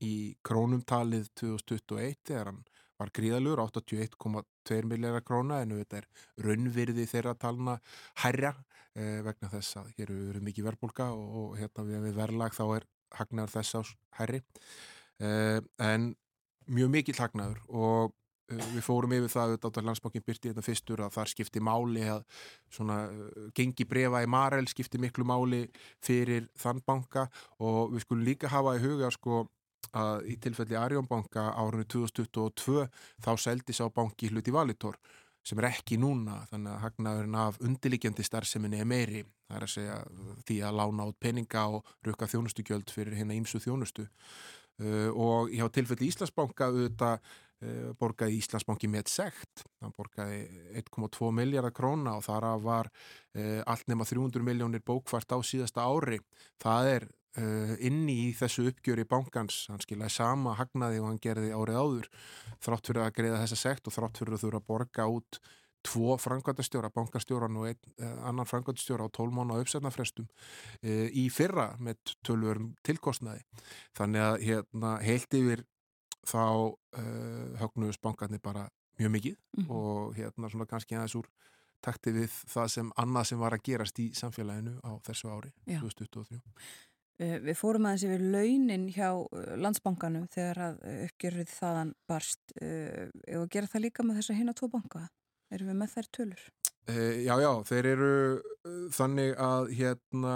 [0.02, 2.62] í krónumtalið 2021 þegar hann
[3.00, 6.08] var gríðalur 81,2 miljardar króna en þetta er
[6.46, 7.78] raunvirði þeirra talna
[8.22, 8.54] hærra
[8.94, 12.64] eh, vegna þess að hér eru mikið verðbólka og, og hérna við, við verðlag þá
[12.80, 14.42] er hagnaður þess ás hærri.
[15.22, 16.12] Eh, en
[16.70, 21.02] mjög mikill hagnaður og uh, við fórum yfir það auðvitað að landsbankin byrti þetta fyrstur
[21.04, 22.22] að þar skipti máli að
[22.72, 25.64] svona uh, gengi brefa í Marel skipti miklu máli
[26.04, 27.28] fyrir þann banka
[27.58, 29.44] og við skulum líka hafa í huga sko
[29.94, 32.88] að í tilfelli Arjónbanka árunni 2022
[33.24, 34.98] þá seldi sá banki hluti Valitor
[35.44, 39.22] sem er ekki núna þannig að hagnaðurinn af undirliggjandi starfseminni er meiri.
[39.44, 39.96] Það er að segja
[40.48, 44.06] því að lána át peninga og rukka þjónustugjöld fyrir hérna ímsu þjónustu.
[44.80, 50.40] Uh, og hjá tilfelli Íslandsbanka auðvitað uh, borgaði Íslandsbanki með sekt hann borgaði
[50.80, 56.18] 1,2 miljardar króna og þar var uh, allt nema 300 miljónir bókvart á síðasta ári.
[56.64, 61.80] Það er inni í þessu uppgjöri bankans, hann skilaði sama hagnaði og hann gerði árið
[61.82, 62.08] áður
[62.62, 65.40] þrátt fyrir að greiða þessa sekt og þrátt fyrir að þurfa að borga út
[65.84, 71.74] tvo frangvæntastjóra, bankastjóran og einn uh, annan frangvæntastjóra á 12 mánu uppsetnafrestum uh, í fyrra
[71.78, 73.42] með tölvurum tilkostnaði
[73.98, 75.64] þannig að hérna heilt yfir
[76.24, 78.68] þá uh, högnuðust bankarnir bara
[78.98, 79.70] mjög mikið Mhm.
[79.70, 81.28] og hérna svona kannski aðeins úr
[81.84, 85.78] takti við það sem annað sem var að gerast í samfélaginu á þessu ári Já.
[85.84, 91.92] 2023 Eh, Við fórum aðeins yfir launin hjá eh, landsbankanum þegar að eh, uppgjörið þaðan
[92.10, 92.42] barst.
[92.58, 95.04] Eh, að gera það líka með þessa hina tvo banka?
[95.54, 96.46] Erum við með þær tölur?
[96.84, 98.16] Uh, já, já, þeir eru
[98.92, 100.34] þannig að hérna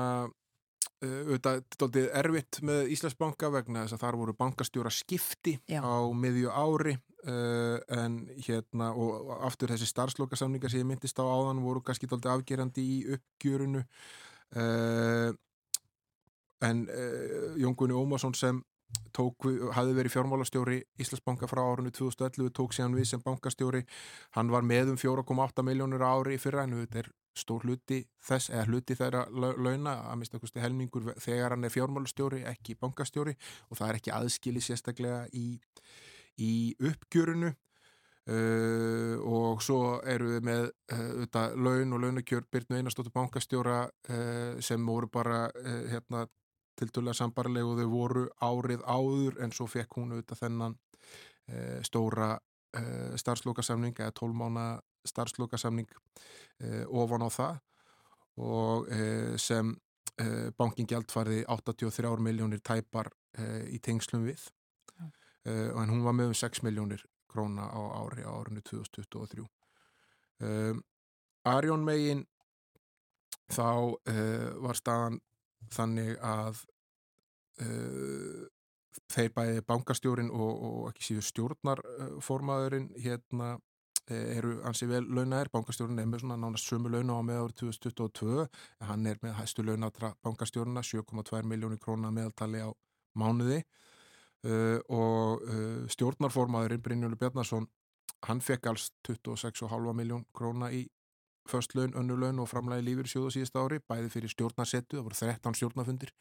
[0.99, 5.79] auðvitað dálítið erfitt með Íslandsbanka vegna þess að þar voru bankastjóra skipti Já.
[5.79, 8.17] á miðju ári uh, en
[8.47, 12.87] hérna og og aftur þessi starfslokasamningar sem ég myndist á áðan voru kannski dálítið afgerandi
[12.97, 15.31] í uppgjörunu uh,
[16.65, 18.63] en uh, Jón Gunni Ómarsson sem
[19.13, 19.47] tók,
[19.77, 23.85] hafði verið fjármálastjóri Íslandsbanka frá árunni 2011 tók síðan við sem bankastjóri.
[24.37, 28.67] Hann var með um 4,8 miljónur ári fyrra en þetta er stór hluti þess, eða
[28.67, 33.37] hluti þeirra lau- launa að mista kosti helmingur þegar hann er fjármálastjóri, ekki bankastjóri.
[33.71, 35.47] Og það er ekki aðskili sérstaklega í,
[36.41, 36.53] í
[36.91, 37.55] uppgjörunu
[38.29, 44.59] Uh, og svo eru við með uh, þetta, laun og launakjör Byrnu Einarstóttur bankastjóra uh,
[44.61, 45.87] sem voru bara uh,
[46.79, 51.81] hérna, tildulega sambarlegu og þau voru árið áður en svo fekk hún auðvitað þennan uh,
[51.83, 57.59] stóra uh, starfslokasamning eða 12 mána starfslokasamning uh, ofan á það
[58.39, 58.87] og
[59.43, 59.75] sem
[60.57, 63.09] bankin gjaldfærði 83 miljónir tæpar
[63.67, 64.45] í tengslum við.
[65.49, 69.45] Uh, en hún var með um 6 miljónir króna á ári á árinu 2023
[70.43, 70.81] um,
[71.47, 72.25] Arjón megin
[73.49, 75.21] þá uh, var staðan
[75.75, 76.63] þannig að
[77.63, 78.47] uh,
[79.13, 83.55] þeir bæði bankastjórin og, og ekki síður stjórnarformaðurinn hérna
[84.11, 87.57] eh, eru ansi vel launaðir, bankastjórun er með svona nánast sömu launa á með árið
[87.63, 92.71] 2022 en hann er með hæstu launatra bankastjóruna 7,2 miljónir króna meðaltali á
[93.19, 93.63] mánuði.
[94.47, 97.65] Uh, og uh, stjórnarformaðurinn Brynjólu Bjarnason
[98.29, 100.85] hann fekk alls 26,5 miljón króna í
[101.51, 105.19] först laun, önnur laun og framlægi lífur sjóðu síðust ári, bæði fyrir stjórnarsetu, það voru
[105.19, 106.13] 13 stjórnarfundir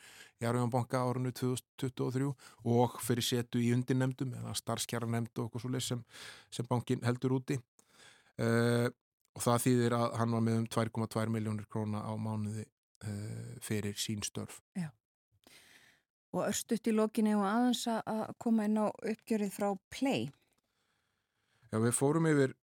[0.41, 2.29] í Arjóðan banka árunni 2023
[2.65, 6.03] og fyrir setu í undirnemdum eða starfskjara nemndu og okkur svo leys sem,
[6.51, 8.87] sem bankin heldur úti uh,
[9.37, 13.99] og það þýðir að hann var með um 2,2 miljónir króna á mánuði uh, fyrir
[14.01, 14.61] sín störf.
[14.77, 14.89] Já.
[16.35, 20.27] Og örstutt í lokinni og aðeins að- koma inn á uppgjörið frá Play.
[21.71, 22.53] Já, við fórum yfir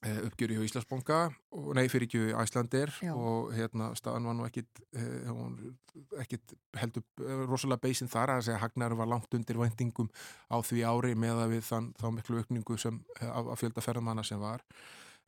[0.00, 1.16] uppgjöri hjá Íslandsbanka
[1.52, 3.12] og nei fyrir ekki Æslandir Já.
[3.12, 8.56] og hérna staðan var nú ekkit, eh, ekkit heldur eh, rosalega beisinn þar að segja
[8.56, 10.08] að hagnaður var langt undir væntingum
[10.48, 13.84] á því ári með að við þann, þá miklu aukningu sem eh, af, af fjölda
[13.84, 14.64] ferðamanna sem var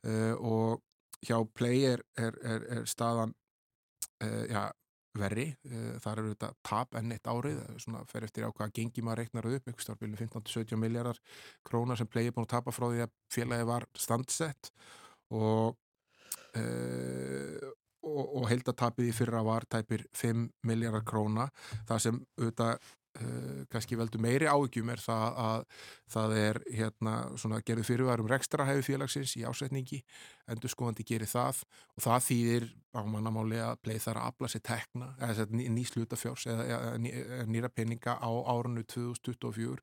[0.07, 0.81] uh, og
[1.21, 3.35] hjá Play er, er, er, er staðan
[4.23, 4.71] uh, já,
[5.19, 9.05] verri, uh, þar eru þetta tap enn eitt árið, svona fer eftir á hvaða gengi
[9.05, 11.21] maður reiknar upp, einhvers stjórnbílu 15-17 miljardar
[11.67, 14.73] krónar sem er búin að tapa frá því að félagi var standsett
[15.33, 15.77] og
[16.57, 17.71] uh,
[18.03, 21.47] og, og heldatapið í fyrra var tæpir 5 miljardar króna
[21.87, 22.91] það sem auðvitað
[23.21, 25.65] uh, kannski veldur meiri áhyggjum er það að
[26.15, 30.03] það er hérna svona gerðu fyrirværum rekstrahæfi félagsins í ásetningi
[30.51, 31.63] endur skoðandi gerir það
[31.97, 35.83] og það þýðir á mannamáli að bleið þar að afla sér tekna eða ný, ný
[35.89, 37.11] slutafjárs eða, eða ný,
[37.49, 39.81] nýra peninga á árunnu 2024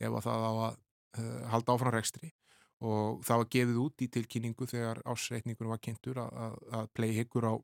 [0.00, 0.78] ef að það á að
[1.18, 2.32] uh, halda áfram rekstri.
[2.80, 7.12] Og það var gefið út í tilkynningu þegar ásreikningunum var kynntur að, að, að play
[7.12, 7.54] higgur á,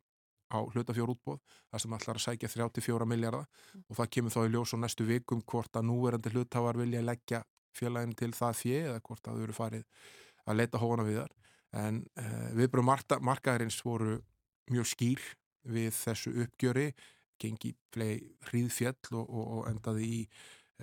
[0.46, 1.40] á hlutafjórútbóð
[1.70, 3.86] þar sem ætlar að sækja 34 miljardar mm.
[3.88, 7.42] og það kemur þá í ljós á næstu vikum hvort að núverandi hlutafar vilja leggja
[7.76, 10.04] félagin til það fjö eða hvort að þau eru farið
[10.46, 11.34] að leta hóna við þar
[11.82, 14.20] en uh, viðbröðum markaðarins voru
[14.70, 15.26] mjög skýr
[15.66, 16.86] við þessu uppgjöri
[17.42, 20.22] gengi play hríðfjall og, og, og endaði í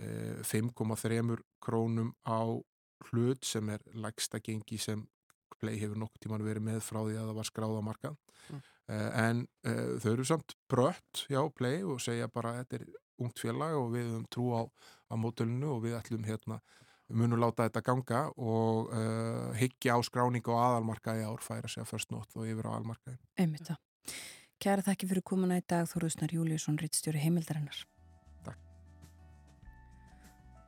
[0.04, 2.60] uh, 5,3 krónum á
[3.10, 5.08] hlut sem er lægsta gengi sem
[5.64, 8.16] Play hefur nokkur tíman verið með frá því að það var skráð á markað
[8.52, 8.62] mm.
[8.92, 12.88] Uh, en uh, þau eru samt brött hjá Play og segja bara þetta er
[13.24, 14.62] ungt félag og við höfum trú á,
[15.12, 16.60] á mótölinu og við ætlum hérna
[17.14, 21.92] munum láta þetta ganga og uh, hyggja á skráning og aðalmarkaði ár færa sig að
[21.94, 23.82] först nótt og yfir á aðalmarkaði Einmitt það.
[24.64, 27.84] Kæra þakki fyrir komuna í dag Þorðusnar Júliusson, rittstjóri heimildarinnar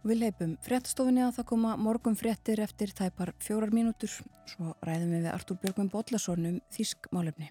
[0.05, 4.11] Við leipum fréttastofinni að það koma morgun fréttir eftir tæpar fjórar mínútur.
[4.45, 7.49] Svo ræðum við við Artúr Björgvin Bodlason um Þísk málefni.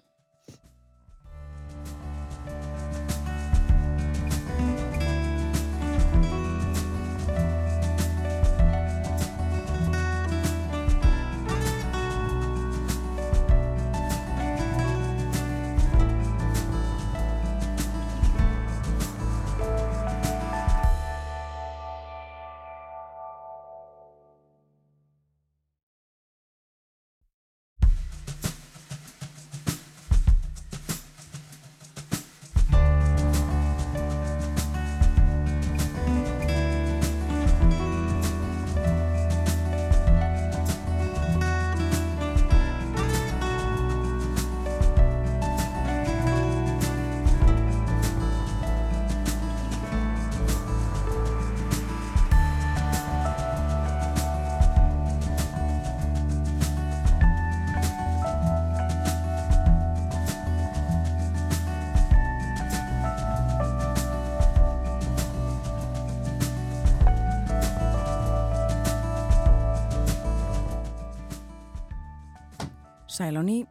[73.25, 73.63] Sæl á ný,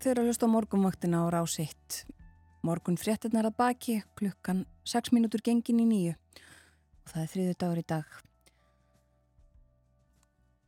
[0.00, 1.98] þau eru að hlusta á morgunvaktina á rás 1.
[2.64, 7.82] Morgun fréttinnar að baki, klukkan 6 mínútur gengin í nýju og það er þriðu dagur
[7.82, 8.16] í dag.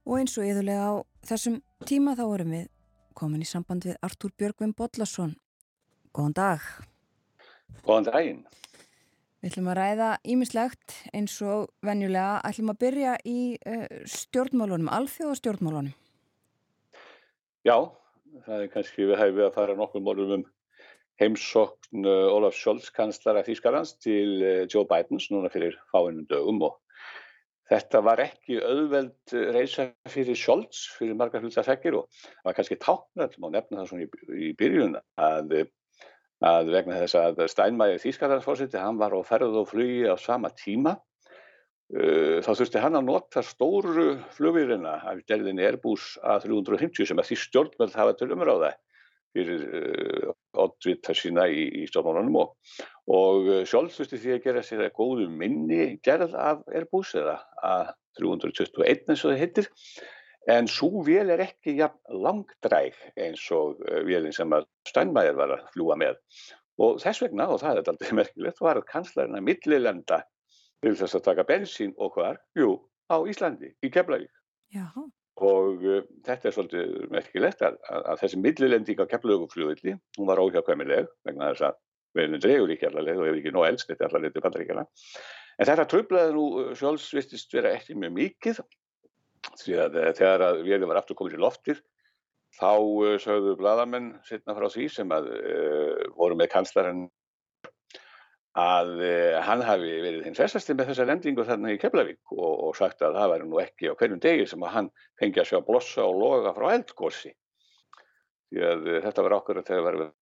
[0.04, 0.94] Og eins og yðurlega á
[1.32, 2.68] þessum tíma þá erum við
[3.16, 5.38] komin í samband við Artúr Björgvin Bodlasson.
[6.12, 6.70] Góðan dag.
[7.80, 8.46] Góðan daginn.
[9.40, 15.96] Við ætlum að ræða ímislegt eins og venjulega ætlum að byrja í uh, stjórnmálunum, alþjóðastjórnmálunum.
[17.66, 17.80] Já,
[18.46, 20.42] það er kannski við hæfið að fara nokkur mórnum um
[21.18, 26.76] heimsókn uh, Ólaf Scholz, kanslara Þýskarlands, til uh, Joe Bidens núna fyrir fáinnum dögum og
[27.66, 33.34] þetta var ekki auðveld reysa fyrir Scholz, fyrir margar hlutafekkir og það var kannski táknall,
[33.42, 34.94] má nefna það svona í, í byrjun,
[35.26, 35.58] að,
[36.52, 40.94] að vegna þess að Steinmeier Þýskarlandsfórsiti, hann var á ferð og flugi á sama tíma.
[40.94, 41.15] Uh,
[41.86, 47.94] þá þurfti hann að nota stóru flugvíðina af gerðinni Airbus A350 sem að því stjórnmjöld
[47.94, 48.72] hafa til umráða
[49.36, 50.34] fyrir uh,
[50.64, 52.52] oddvita sína í, í stjórnmálunum og,
[53.12, 57.38] og uh, sjálf þurfti því að gera sér að góðu minni gerð af Airbus eða
[57.70, 59.70] A321 eins og það hittir
[60.52, 65.66] en svo vél er ekki ja, langdræg eins og vélinn sem að Steinmeier var að
[65.74, 66.20] fljúa með.
[66.78, 70.22] Og þess vegna, og það er alltaf merkilegt, var að kanslarina millilenda
[70.84, 72.40] til þess að taka bensín og hvar?
[72.58, 72.76] Jú,
[73.12, 74.32] á Íslandi, í Keflavík.
[74.74, 74.88] Já.
[75.46, 80.40] Og uh, þetta er svolítið merkilegt að, að, að þessi millilending á Keflavíkufljóðvilli, hún var
[80.42, 81.82] óhjákvæmileg vegna þess að
[82.16, 84.86] veðinu dregur ekki allarleið og hefur ekki nóg elst, þetta er allarleið til bandaríkjana.
[85.56, 86.46] En þetta tröflaði nú
[86.76, 88.62] sjálfsvistist vera ekki mjög mikið
[89.60, 91.82] því að þegar að við var aftur komið til loftir
[92.56, 97.06] þá uh, sögðu bladamenn setna frá því sem að uh, voru með kanslarinn
[98.56, 102.76] að uh, hann hafi verið hinn festasti með þessa rendingu þarna í Keflavík og, og
[102.78, 105.58] sagt að það væri nú ekki á hverjum degi sem að hann fengi að sjá
[105.66, 107.34] blossa og loga frá eldgósi
[108.48, 110.14] því að uh, þetta var okkur að þegar var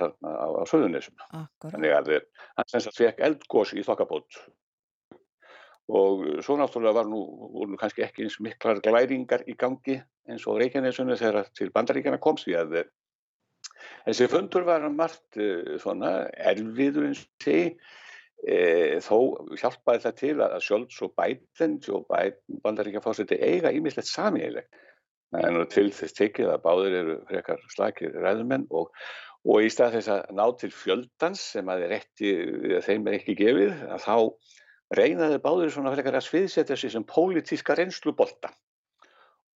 [0.00, 1.26] þarna á, á Suðunisum.
[1.66, 2.24] Þannig að uh,
[2.56, 4.40] hann sem sagt fekk eldgós í þokkabót.
[5.90, 7.20] Og svo náttúrulega var nú,
[7.66, 9.98] nú kannski ekki eins miklar glæringar í gangi
[10.30, 12.76] eins og Reykjanesunni þegar til bandaríkjana komst því að
[14.06, 16.12] þessi fundur var margt uh, svona
[16.52, 17.72] erfiður eins og segi.
[18.40, 19.16] E, þó
[19.60, 24.64] hjálpaði það til að Scholz og Biden, Joe Biden bandaríkja fórseti eiga ímislegt samíðileg
[25.38, 28.88] en til þess tekið að báðir eru frekar slakir ræðumenn og,
[29.46, 32.32] og í stað þess að ná til fjöldans sem að ekki,
[32.86, 34.16] þeim er ekki gefið að þá
[34.98, 38.50] reynaði báðir svona frekar að sviðsetja sig sem pólitíska reynslubolta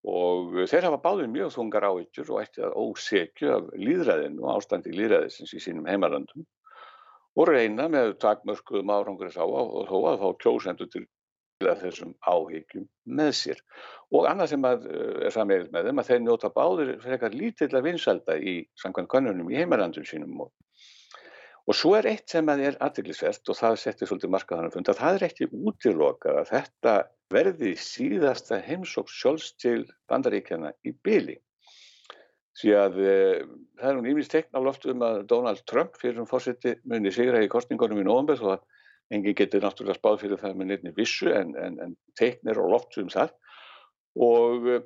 [0.04, 4.92] og þeir hafa báðir mjög þungar áhyggjur og eftir að ósekju af líðræðinu og ástandi
[4.92, 6.44] líðræðisins í sínum heimalandum
[7.34, 11.06] og reyna með takmörkuðum árangur þá og þó að fá kjósendur til
[11.64, 12.84] þessum áhyggjum
[13.16, 13.62] með sér.
[14.14, 14.86] Og annað sem að,
[15.24, 19.50] er sammeðið með þeim að þeir njóta báðir frekar lítill að vinsalda í samkvæmt kannunum
[19.50, 20.44] í heimalandum sínum.
[20.44, 20.52] Og,
[21.64, 25.00] og svo er eitt sem að er aðtillisvert og það settir svolítið markaðanum fund að
[25.00, 26.96] það er ekki útilokað að þetta
[27.32, 31.38] verði síðasta heimsóks sjálfs til bandaríkjana í byli.
[32.54, 33.14] Því að e,
[33.80, 37.42] það er nú nýmist tekna loft um að Donald Trump fyrir um fórseti muni sigra
[37.42, 38.66] í kostningunum í nógumber þó að
[39.14, 42.98] engi getur náttúrulega spáð fyrir það með nefnir vissu en, en, en teknir og loft
[43.02, 43.34] um það
[44.24, 44.78] og e,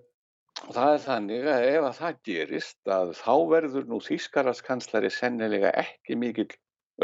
[0.73, 6.17] það er þannig að ef að það gerist að þá verður nú Þýskararskanslari sennilega ekki
[6.19, 6.51] mikill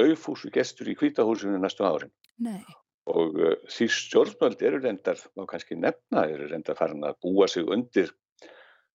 [0.00, 2.10] auðfúsu gestur í kvítahúsinu næstu árin.
[2.42, 2.64] Nei.
[3.12, 7.66] Og e, því stjórnmöld eru reyndar, þá kannski nefna, eru reyndar farin að búa sig
[7.68, 8.12] undir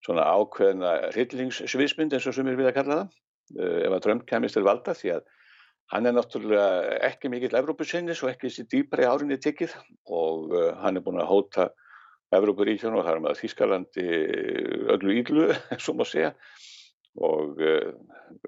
[0.05, 3.12] svona ákveðna hryllingssviðsmynd eins og sem er við að kalla það
[3.60, 5.28] uh, ef að Trump kemist til valda því að
[5.93, 9.76] hann er náttúrulega ekki mikill Evrópusinnis og ekki þessi dýpar í árinni tekið
[10.16, 11.68] og uh, hann er búin að hóta
[12.38, 14.07] Evrópuríkjum og það er með Þískalandi
[14.95, 15.47] öllu ídlu,
[15.82, 16.36] svo má segja.
[17.18, 17.57] Og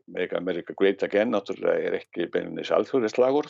[0.06, 3.50] Make America Great Again náttúrulega er ekki beininnis alþjóðislagur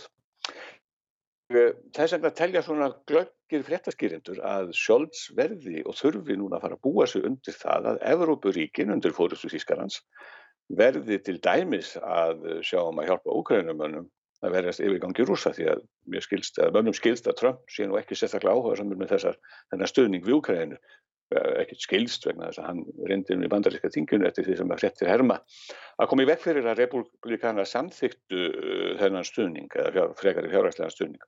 [1.52, 6.84] Þess vegna telja svona glöggir fréttaskýrindur að Scholz verði og þurfi núna að fara að
[6.88, 9.98] búa sig undir það að Evrópuríkin undir fórustu Þískarans
[10.82, 14.08] verði til dæmis að sjá um að hjálpa ókrænumönnum
[14.42, 15.84] að verðast yfirgangi rúsa því að
[16.14, 19.42] mjög skilst að mönnum skilst að Trump sé nú ekki sérstaklega áhuga saman með þessar
[19.74, 20.80] þennar stöðning við Úkrænu
[21.32, 24.84] ekkert skilst vegna þess að hann reyndi um í bandaríska tingjunu eftir því sem að
[24.84, 25.40] hrettir herma
[26.02, 30.96] að koma í vekk fyrir að republikana samþyktu uh, þennan stuðning eða fjár, frekari fjárhærslega
[30.96, 31.26] stuðning.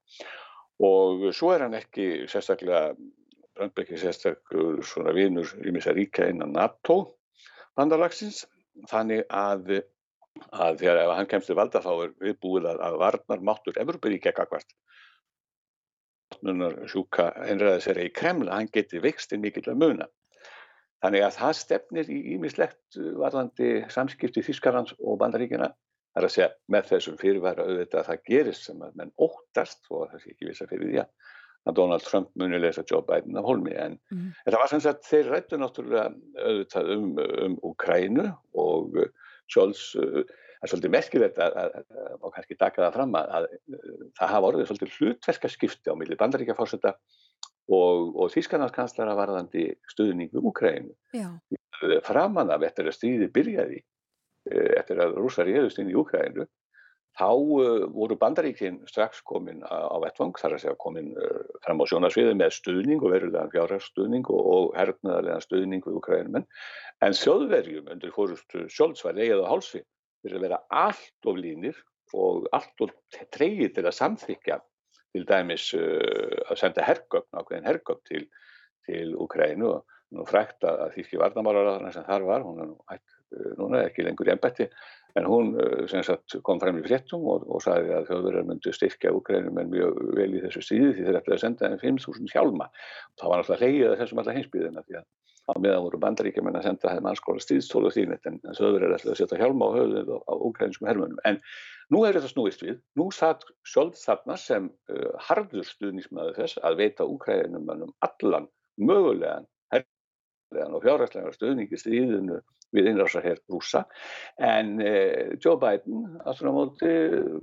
[0.84, 2.94] Og svo er hann ekki sérstaklega
[3.54, 7.04] Brandberg er sérstaklega svona vinur í misa ríka innan NATO
[7.78, 8.44] bandalagsins
[8.90, 9.84] þannig að
[10.50, 14.74] að þegar hann kemst til valda þá er viðbúið að varnar máttur Evroparíkja gagvart
[16.92, 20.10] sjúka einræðis er í Kremla, hann geti vext inn mikill að muna.
[21.04, 25.74] Þannig að það stefnir í ímislegt varðandi samskipti Þískarlands og Bandaríkina.
[26.14, 29.90] Það er að segja með þessum fyrirværa auðvitað að það gerist sem að menn óttast
[29.90, 33.48] og það sé ekki vissa fyrir því að Donald Trump muni lesa Joe Biden af
[33.48, 33.74] holmi.
[33.76, 34.30] En mm.
[34.46, 36.12] þetta var sem sagt, þeir rættu náttúrulega
[36.44, 37.10] auðvitað um,
[37.48, 38.30] um Ukrænu
[38.64, 39.00] og
[39.52, 39.90] Scholz
[40.64, 43.48] það er svolítið merkilegt að, að, að, og kannski taka það fram að
[44.16, 46.94] það hafa orðið svolítið hlutverkaskipti á milli bandaríkjafórseta
[47.68, 50.94] og, og þýskanarskanslara varðandi stuðning við Úkrænu.
[52.08, 53.82] Framan af eftir að stríði byrjaði,
[54.48, 56.48] e, eftir að rúsar réðust inn í Úkrænu,
[57.14, 61.86] þá uh, voru bandaríkinn strax komin á, vettvang, þar að segja komin uh, fram á
[61.86, 66.48] sjónasviði með stuðning og verulegan fjárhagsstuðning og, og hernaðarlegan stuðning við Úkrænumenn,
[67.06, 69.86] en sjóðverjum undir fórustu Scholz var eigið á hálsvið
[70.24, 71.80] fyrir að vera allt of línir
[72.14, 72.94] og allt of
[73.34, 74.60] treyið til að samþykja
[75.14, 78.24] til dæmis uh, að senda hergögn, ákveðin hergögn til,
[78.88, 83.16] til Ukrænu og nú frækt að Þýski Varnamálar sem þar var, hún er nú hægt,
[83.36, 84.70] uh, núna ekki lengur í ennbætti,
[85.18, 89.14] en hún uh, sagt, kom frem í fréttum og, og sagði að þjóðverðar myndu styrkja
[89.18, 92.70] Ukrænum en mjög vel í þessu stíði því þeir ætlaði að senda þeim 5.000 hjálma.
[93.22, 95.10] Það var náttúrulega hleyið þessum alla heimsbyðina því að
[95.50, 99.14] á meðan voru bandaríkjumenn að senda þeim anskóla stíðstólu og þínit en þauður er alltaf
[99.14, 101.20] að setja hjálma á höfuðið á ukrainskum hermunum.
[101.28, 101.40] En
[101.92, 102.80] nú er þetta snúist við.
[103.00, 107.70] Nú satt sjálf þarna sem uh, harður stuðnismæðu þess að veita ukrainum
[108.08, 108.48] allan
[108.80, 112.40] mögulegan herrlegan og fjárhærslegan stuðningi stríðinu
[112.74, 113.84] við innrásar hér rúsa.
[114.40, 116.96] En uh, Joe Biden, aftur á móti,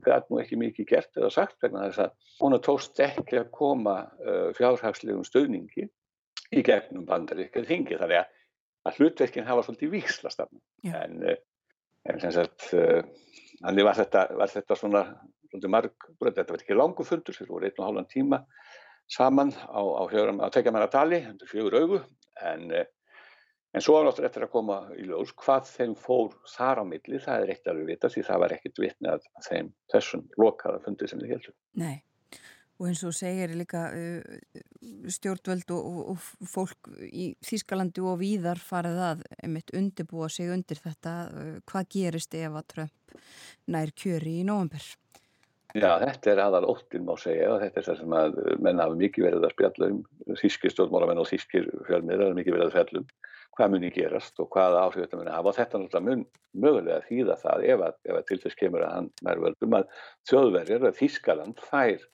[0.08, 4.00] gæt nú ekki mikið gert eða sagt vegna þess að hún tókst ekki að koma
[4.24, 5.90] uh, fjárhærslegum stuðningi
[6.56, 8.36] í gegnum bandaríkjað þingi þannig að,
[8.88, 11.42] að hlutverkinn hafa svolítið víkslastafn en, eh,
[12.10, 13.02] en sem sagt uh,
[13.60, 15.04] þannig var þetta, var þetta svona
[15.50, 18.44] svolítið marg, þetta var ekki langu fundur þetta voru einn og hálfan tíma
[19.10, 22.02] saman á, á, á tekja manna tali undir fjögur augu.
[22.46, 22.86] En uh,
[23.70, 27.42] En svo náttúrulega eftir að koma í ljós hvað þeim fór þar á milli, það
[27.44, 31.20] er eitt alveg vita því það var ekkit vitni að þeim þessum lokaða fundi sem
[31.22, 31.54] þið heldur.
[31.78, 32.00] Nei,
[32.80, 34.38] og eins og segir líka uh,
[35.12, 41.14] stjórnvöld og, og, fólk í Þískalandi og víðar farið að einmitt undirbúa sig undir þetta
[41.28, 43.20] uh, hvað gerist ef að Trump
[43.70, 44.82] nær kjöri í nóvember.
[45.70, 48.96] Já, þetta er aðal óttin má segja og þetta er það sem að menn hafa
[48.98, 50.00] mikið verið að spjalla um,
[50.40, 53.12] þískir stjórnmálamenn og þískir fjölmiðar hafa mikið verið að fjalla um
[53.58, 56.24] hvað muni gerast og hvaða áhrif þetta muni hafa og þetta náttúrulega mun
[56.64, 59.94] mögulega þýða það ef að, ef að til þess kemur að hann nær völdum að
[60.30, 62.06] þjóðverðir að Þískaland fær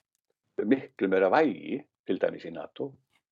[0.65, 2.91] miklu meira vægi til dæmis í NATO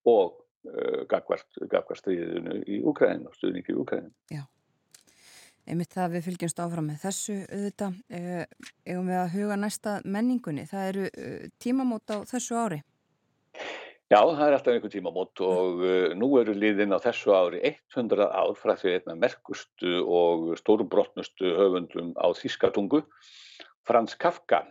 [0.09, 4.11] og uh, gagvar stríðinu í Úkræðinu og stuðningi í Úkræðinu.
[4.33, 4.43] Já,
[5.65, 8.01] einmitt það við fylgjumst áfram með þessu auðvitað.
[8.09, 8.43] Uh,
[8.85, 10.67] eigum við að huga næsta menningunni.
[10.69, 12.83] Það eru uh, tímamót á þessu ári.
[14.05, 15.79] Já, það er alltaf einhver tímamót og
[16.13, 22.11] nú eru liðin á þessu ári 100 ár frá því einna merkustu og stórbrotnustu höfundum
[22.13, 23.01] á Þískatungu,
[23.81, 24.61] Frans Kafka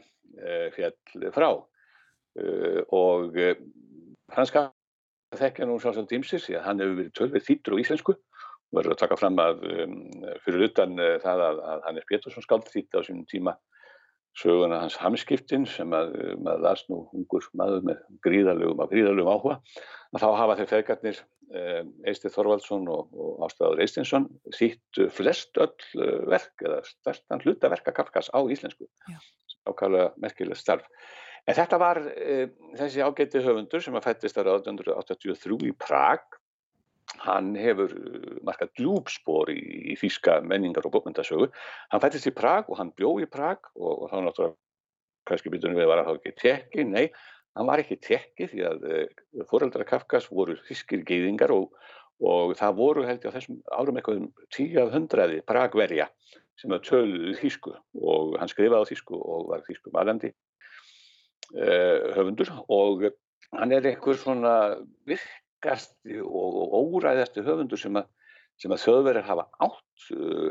[0.76, 1.48] fjall frá
[2.94, 3.36] og
[4.32, 8.14] Frans Kafka þekkja nú svolítið dýmsir því að hann hefur verið tölvið þýttur á íslensku.
[8.14, 9.94] Og verður að taka fram að um,
[10.42, 13.54] fyrir utan það að, að hann er Pétursson skald þýtt á sínum tíma
[14.38, 19.56] söguna hans hamskiptin sem að maður las nú ungur maður með gríðalögum af gríðalögum áhuga
[20.14, 21.20] að þá hafa þeir feðgarnir
[21.54, 25.70] eh, Eistið Þorvaldsson og, og Ástæður Eistinsson þýtt flest öll
[26.02, 28.88] eh, verk eða stærstan hlutaverka Kafkas á íslensku.
[29.70, 30.90] Ákvæmlega merkileg starf
[31.44, 32.38] en þetta var e,
[32.78, 36.24] þessi ágæti höfundur sem að fættist ára 1883 í Prag
[37.22, 39.60] hann hefur uh, markað djúbspor í,
[39.92, 41.50] í físka menningar og bókmyndasögu.
[41.92, 44.56] Hann fættist í Prag og hann bjó í Prag og, og þá náttúrulega,
[45.28, 47.04] kannski býtunum við að það ekki tekki, nei,
[47.56, 51.76] hann var ekki tekki því að uh, foreldra Kafkas voru fískir geyðingar og,
[52.24, 56.08] og það voru held ég á þessum árum eitthvað um tíu af hundraði Pragverja
[56.60, 60.30] sem var töluð þísku og hann skrifaði þísku og var þísku malandi
[61.54, 63.08] höfundur og
[63.54, 64.54] hann er eitthvað svona
[65.06, 68.08] virk sterkasti og, og óræðasti höfundur sem að,
[68.68, 70.50] að þjóðverðir hafa átt uh,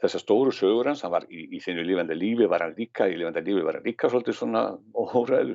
[0.00, 3.18] þessar stóru sögur hans, hann var í, í þinnu lífenda lífi, var hann líka, í
[3.20, 4.64] lífenda lífi var hann líka svolítið svona
[4.94, 5.54] óræður,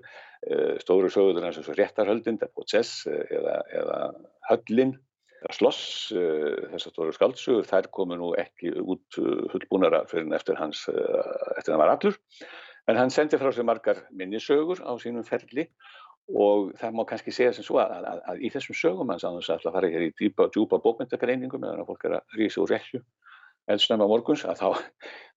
[0.50, 2.40] uh, stóru sögur hans eins og réttarhöldin,
[2.70, 4.00] sess uh, eða, eða
[4.52, 4.96] höllin,
[5.54, 9.18] sloss, þessar stóru skaldsögur, þær komu nú ekki út
[9.52, 12.16] fullbúnara fyrir eftir hans, eftir hann var allur,
[12.88, 15.70] en hann sendi frá sig margar minnisögur á sínum ferli
[16.34, 19.40] og það má kannski segja sem svo að, að, að í þessum sögum hans að
[19.46, 23.02] það fara hér í djúpa, djúpa bókmyndagreiningum meðan að fólk er að rísa úr rekju
[23.72, 24.70] eldsnæma morguns að þá,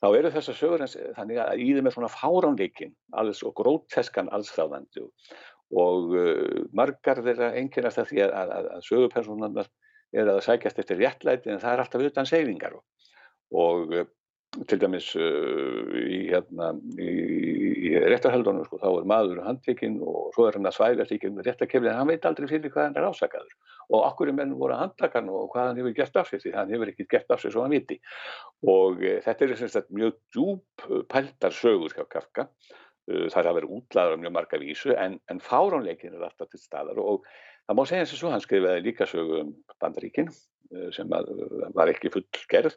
[0.01, 4.31] þá eru þessar sögur hans þannig að í þeim er svona fáránleikin alls og gróteskan
[4.37, 9.73] allsþáðandi og, uh, margar þeirra enginnast að því að, að sögupersonarnar
[10.17, 12.85] er að sækjast eftir réttlæti en það er alltaf utan seglingar og,
[13.53, 14.09] og uh,
[14.57, 17.09] til dæmis uh, í, hérna, í,
[17.89, 21.41] í réttarhaldunum sko, þá er maður handlikinn og svo er hann að svægast ekki um
[21.45, 23.55] réttarkefni en hann veit aldrei fyrir hvað hann er ásakaður.
[23.93, 26.55] Og okkur menn voru að handlaka hann og hvað hann hefur gert af sig því
[26.57, 28.01] hann hefur ekki gert af sig svo hann viti.
[28.73, 32.49] Og e, þetta er sagt, mjög djúb pæltar sögur hjá Kafka.
[33.09, 36.49] Uh, það er að vera útlaður á mjög marga vísu en, en fáránleikin er alltaf
[36.53, 37.01] til staðar.
[37.01, 37.25] Og
[37.69, 40.33] það má segja eins og svo hann skrifaði líka sögu um bandaríkin.
[40.33, 40.58] uh,
[40.95, 41.31] sem að,
[41.77, 42.77] var ekki full gerð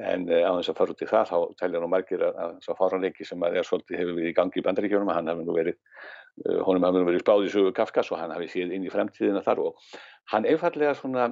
[0.00, 2.52] en uh, á þess að fara út í það þá telja nú margir að, að
[2.64, 5.78] svo fáranleiki sem er svolítið hefur við í gangi í bandaríkjónum hann hefur nú verið,
[6.66, 9.44] honum hefur nú verið spáð í sögu Kafkas og hann hefur séð inn í fremtíðina
[9.44, 9.98] þar og
[10.32, 11.28] hann einfallega svona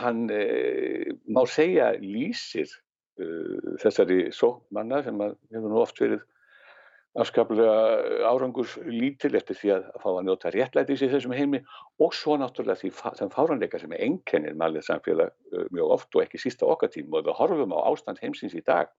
[0.00, 2.72] hann uh, má segja lýsir
[3.78, 6.24] þessari sókmanna sem hefur nú oft verið
[7.14, 7.74] afskaplega
[8.26, 11.60] árangus lítil eftir því að fá að njóta réttlætis í þessum heimi
[12.02, 16.24] og svo náttúrulega því þeim fáranleika sem er einkennir mælið samfélag uh, mjög oft og
[16.24, 18.90] ekki sísta okkar tím og við horfum á ástand heimsins í dag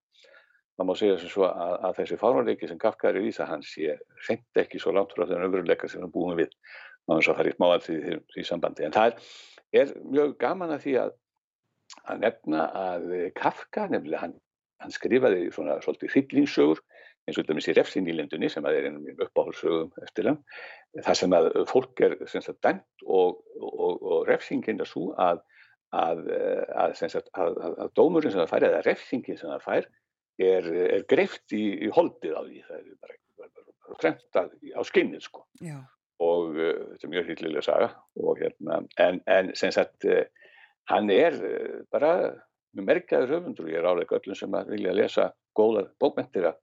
[0.76, 3.74] það má segja sem svo að, að þessi fáranleiki sem Kafka er í vísa hans
[3.76, 6.56] sé hreint ekki svo langt frá þennan öfruleika sem við búum við.
[7.06, 8.84] Það er í smáall því, því, því sambandi.
[8.88, 9.30] En það er,
[9.82, 11.14] er mjög gaman að því að
[12.10, 14.36] að nefna að Kafka nefnilega hann,
[14.84, 16.12] hann skrifaði svona svolítið
[17.26, 20.40] eins og þessi refsin í lindunni sem er einum uppáhaldsögum eftir hann
[21.02, 25.42] það sem að fólk er sagt, dæmt og, og, og refsingin er svo að
[25.96, 26.26] að,
[26.76, 29.86] að, sagt, að, að dómurinn sem það fær eða refsingin sem það fær
[30.42, 35.24] er, er greift í, í holdið á því það er bara, bara trendað á skinnið
[35.28, 35.78] sko Já.
[36.24, 40.26] og uh, þetta er mjög hýttilega saga og, hérna, en, en sem sagt uh,
[40.92, 42.12] hann er uh, bara
[42.76, 46.62] mjög merkjaður höfundur ég er álega öllum sem að vilja lesa góðar bókmentir að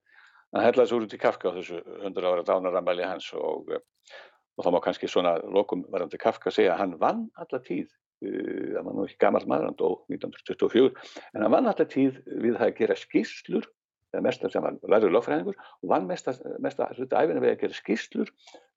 [0.53, 4.71] hann hellaði svo út í Kafka á þessu 100 ára dánarambæli hans og, og þá
[4.75, 8.97] má kannski svona lokum varandi Kafka segja að hann vann alla tíð uh, hann var
[8.97, 10.93] nú ekki gammal maður, hann dó 1924,
[11.33, 13.69] en hann var náttúrulega tíð við það að gera skýrslur,
[14.13, 17.79] eða mest sem hann lærður lögfræðingur og vann mest að hluta æfina við að gera
[17.79, 18.33] skýrslur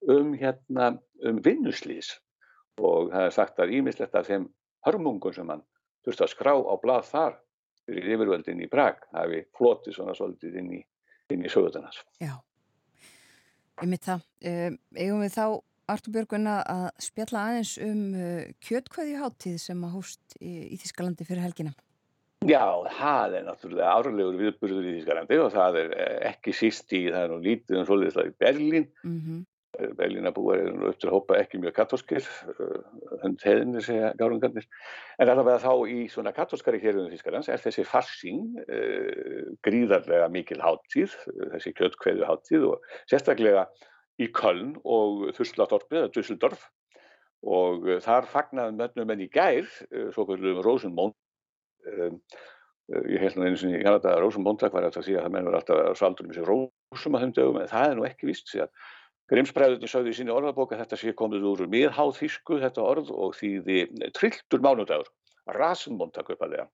[0.08, 0.94] um, hérna,
[1.28, 2.16] um vinnuslýs
[2.80, 4.48] og það er sagt að ímislegt af þeim
[4.88, 5.64] hörmungum sem hann
[6.06, 7.38] þurfti að skrá á blað þar
[7.86, 10.82] fyrir yfirvöldin í Prag hafi flotið svona svolítið inn í,
[11.34, 12.02] inn í sögutunars.
[12.22, 12.34] Já,
[13.82, 14.28] ég mitt það.
[14.46, 15.46] Um, eigum við þá
[15.86, 21.76] Artur Björgun að spjalla aðeins um uh, kjötkvæðjuháttíð sem að hóst í, Þískalandi fyrir helgina.
[22.46, 22.66] Já,
[22.98, 27.24] það er náttúrulega árlegur viðburður í Þískalandi og það er eh, ekki síst í, það
[27.24, 28.88] er nú lítið um það í Berlín.
[29.06, 29.40] Mm -hmm.
[29.98, 32.28] Berlínabúar eru upp til að hoppa ekki mjög katólskir,
[33.24, 34.68] hund heðinni segja gárungarnir.
[35.20, 41.14] En allavega þá í svona katólskari hérunum Þískarlands er þessi farsing uh, gríðarlega mikil háttíð,
[41.56, 43.68] þessi kjötkveðu háttíð og sérstaklega
[44.22, 46.68] í Köln og Þurslatorpið, eða Dusseldorf
[47.46, 49.70] og uh, þar fagnaði mönnum enn í gær,
[50.16, 51.18] svo kvöldum Rosenmond,
[51.92, 52.20] um,
[53.10, 55.48] ég held nú einu sinni í Kanada að Rosenmondlag var að því að það menn
[55.50, 58.30] var alltaf að saldur um þessi rósum að þeim dögum, en það er nú ekki
[58.30, 58.84] vist því að
[59.32, 63.78] Grimsbræðurinn sagði í síni orðabók að þetta sé komið úr miðháþísku þetta orð og þýði
[64.14, 65.08] trilltur mánudagur,
[65.58, 66.68] rasenmondag uppalega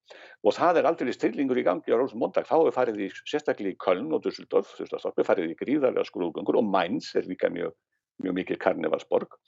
[0.43, 3.79] og það er aldrei stillingur í gangi á rasenmondag, þá er farið í sérstaklega í
[3.79, 7.71] Köln og Dusseldorf, það er farið í gríðarlega skrúðgöngur og Mainz er líka mjög,
[8.19, 9.39] mjög mikil karnevalsborg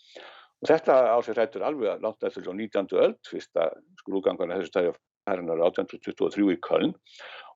[0.64, 2.88] og þetta á sér rættur alveg langt eftir á 19.
[3.04, 3.68] öld, fyrsta
[4.00, 4.94] skrúðgangarna þessu stæði
[5.30, 6.94] hernar 1823 í Köln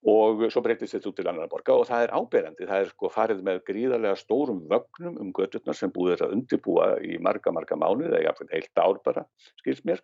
[0.07, 3.09] og svo breytist þetta út til annar borga og það er áberandi, það er sko
[3.11, 8.11] farið með gríðarlega stórum vögnum um gödurnar sem búið að undibúa í marga, marga mánuð
[8.11, 9.25] eða jafnveg heilt ár bara,
[9.63, 10.03] skilst mér.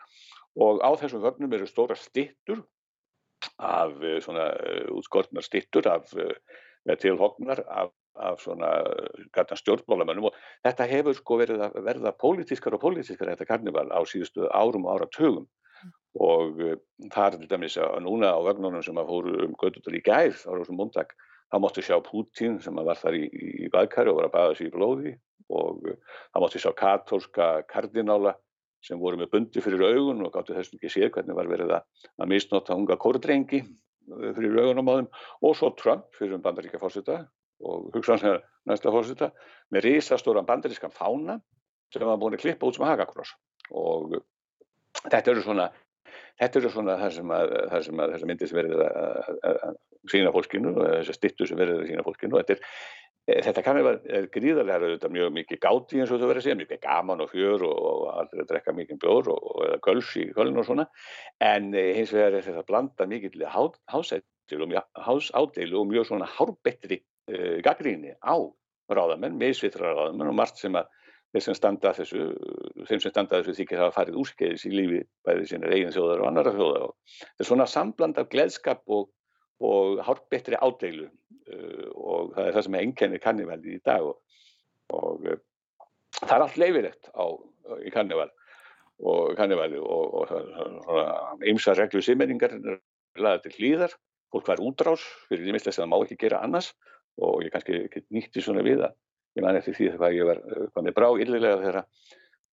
[0.59, 2.65] Og á þessum vögnum eru stóra stittur
[3.61, 3.93] af
[4.25, 4.49] svona
[4.91, 6.09] útskortnar stittur af
[6.87, 8.71] með tilhognar af, af svona
[9.33, 14.49] stjórnmálamönnum og þetta hefur sko verið að verða pólitískar og pólitískar þetta karnival á síðustu
[14.51, 15.47] árum og áratugum
[16.21, 16.77] og uh,
[17.09, 20.33] það er til dæmis að núna á vögnunum sem að fóru um göttutur í gær
[20.33, 21.13] á þessum múndag,
[21.49, 24.57] þá máttu sjá Putin sem að var þar í, í, baðkari og var að baða
[24.57, 25.13] sér í blóði.
[25.53, 28.35] Og uh, þá máttu sjá katólska kardinála
[28.83, 31.87] sem voru með bundi fyrir augun og gáttu þessum ekki séð hvernig var verið að,
[32.19, 35.09] að misnota unga kórdrengi uh, fyrir augunum á þeim
[35.49, 37.23] og svo Trump fyrir um bandaríka fórseta
[37.63, 39.31] og hugsanlega næsta fórseta
[39.71, 41.39] með risastóran bandarískan fána
[41.93, 43.35] sem var búin að klippa út sem hagakross.
[43.71, 44.17] Og
[45.03, 45.69] þetta eru svona
[46.41, 49.79] þetta eru svona það sem að, það sem að þessar myndir sem verður að
[50.11, 52.35] sína fólkinu og þessar stittur sem verður að sína fólkinu.
[52.35, 52.67] Og þetta er
[53.23, 56.79] Þetta kannski er gríðarlega auðvitað mjög mikið gáti eins og þú verður að segja, mikið
[56.83, 60.59] gaman og fjör og, og aldrei að drekka mikið bjór og, og köls í köln
[60.59, 60.85] og svona.
[61.39, 66.99] En hins vegar er þetta blanda mikið hásádeilu og mjög svona hárbettri
[67.31, 68.35] uh, gaggríni á
[68.91, 70.91] ráðamenn, meðsvitra ráðamenn og margt sem að
[71.33, 72.27] þeir sem standa þessu,
[72.85, 76.29] þeim sem standa þessu þykir hafa farið úrskeiðis í lífi bæðið sína eigin þjóðar og
[76.29, 79.09] annara þjóðar og þetta er svona sambland af gleðskap og,
[79.65, 84.45] og hárbettri ádeilu uh, og það er það sem er ennkennir kannivældi í dag og,
[84.93, 85.41] og uh,
[86.21, 87.25] það er allt leifilegt á,
[87.81, 88.29] í kannivæl
[89.03, 90.33] og kannivæli og,
[91.49, 92.53] ymsa reglu simmeringar
[93.17, 93.95] laðið til hlýðar,
[94.31, 95.01] fólk var útrás
[95.31, 96.69] fyrir því sem það má ekki gera annars
[97.21, 98.93] og ég kannski nýtti svona við að
[99.37, 100.43] ég man eftir því þegar ég var
[100.73, 101.79] hvað með brá illilega þegar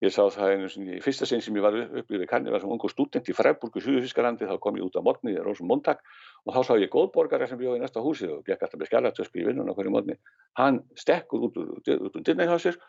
[0.01, 2.89] ég sá það einu svona í fyrsta sinn sem ég var upplýðið kannivæl sem ungu
[2.89, 6.01] stúdent í Freiburgu, Suðurískarandi, þá kom ég út á morgni í Rósum Mondag
[6.47, 9.43] og þá sá ég góðborgara sem bjóði í næsta húsi og gekk alltaf með skjálatösku
[9.43, 10.17] í vinnun á hverju morgni.
[10.57, 12.81] Hann stekkur út úr, sér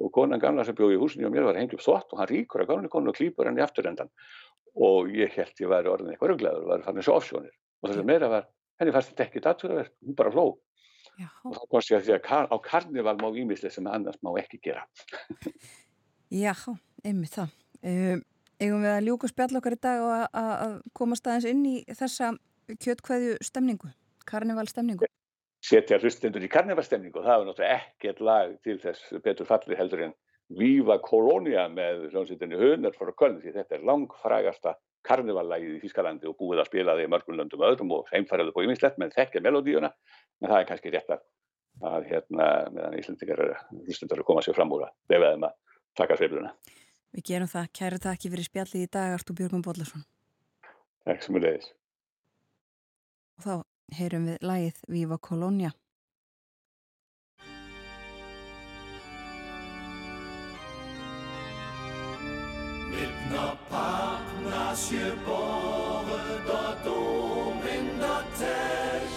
[0.00, 2.30] og konan gamla sem bjóði í húsinu og mér var hengi upp þvott og hann
[2.30, 4.08] ríkur að gamla konu og klýpur henni aftur endan
[4.80, 8.00] og ég held ég væri orðin eitthvað rögglegaður og væri fann þessu offsjónir og þess
[8.00, 8.46] að meira var,
[8.80, 10.44] henni fannst þetta ekki daturverð, hún bara fló
[11.18, 11.28] Já.
[11.44, 14.30] og þá komst ég að því að kar, á karnival má ímislega sem annars má
[14.40, 14.84] ekki gera.
[16.30, 16.54] Já,
[17.04, 17.56] einmitt það.
[17.80, 18.22] Um,
[18.60, 22.34] eigum við að ljúka spjall okkar í dag og að komast aðeins inn í þessa
[22.70, 23.90] kjötkvæðju stemningu,
[24.30, 25.08] karnivalstemningu?
[25.64, 30.06] Setja hlustendur í karnivalstemningu og það er náttúrulega ekkert lag til þess betur falli heldur
[30.06, 30.14] en
[30.58, 34.74] Viva Colonia með hljómsveitinni Hönar frá Köln því þetta er langfrægasta
[35.06, 38.70] karnivallægið í Þískalandi og búið að spila það í mörgum löndum öðrum og heimfæraðu búið
[38.70, 41.24] minnslegt með þekkja melodíuna en það er kannski rétt að,
[41.92, 43.42] að hérna meðan Íslandingar
[43.86, 45.58] hlustendur að koma sér fram úr að lefa þeim að
[46.00, 46.54] taka sveifluna.
[47.10, 47.68] Við gerum það.
[47.74, 50.06] Kæru takk fyrir spjallið í dag Artur Björgum Bóllarsson.
[51.08, 51.70] Takk sem er leiðis.
[53.40, 53.54] Og þá
[53.98, 55.72] heyrum við lægið Viva Colonia.
[62.90, 63.89] Midna Partner
[64.88, 69.12] się bohre dort um in der Tech,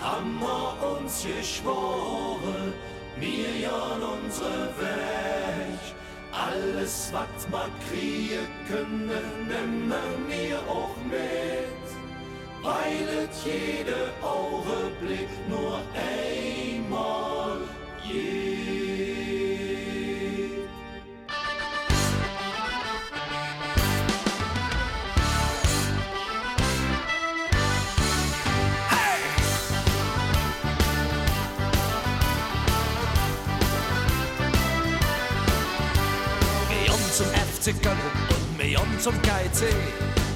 [0.00, 2.72] Hammer uns geschworen,
[3.18, 3.82] mir ja
[4.14, 5.80] unsere Weg.
[6.32, 9.08] Alles, was man kriegen können,
[9.48, 9.92] nehmen
[10.28, 11.84] wir auch mit.
[12.62, 17.58] Weil es jede Augenblick nur einmal
[18.02, 18.63] geht.
[37.72, 37.96] Köln
[38.28, 39.72] und wir Jon zum KIC.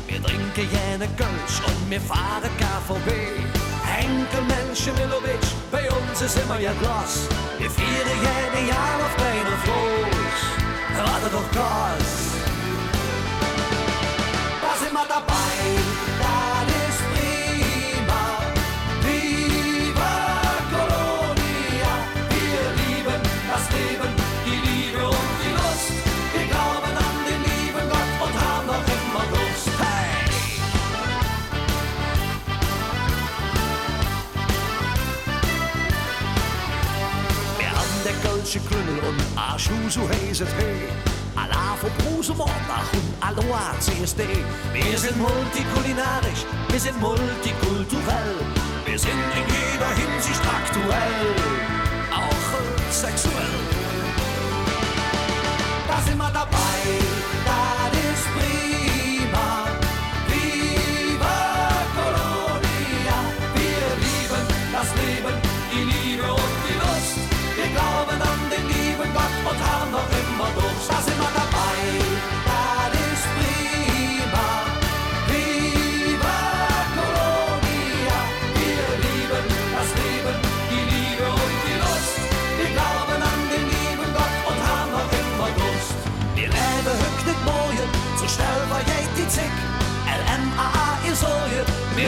[0.07, 3.09] Wir trinken jene Kölsch und wir fahren KVB.
[3.85, 7.29] Henkel Menschen Milovic, bei uns ist immer ja Glas.
[7.59, 10.39] Wir feiern jede Jahr auf deiner Floß.
[10.97, 12.09] Rate doch Gas.
[14.63, 15.48] Da sind wir dabei,
[38.49, 40.81] danske krymmel und Arschhuse hæset hey.
[41.37, 44.23] Alar for brusemorder, und aloha CSD.
[44.73, 48.37] Wir sind multikulinarisch, wir sind multikulturell.
[48.87, 51.27] Wir sind in jeder Hinsicht aktuell,
[52.23, 52.49] auch
[52.91, 53.59] sexuell.
[55.89, 56.58] Da sind wir dabei.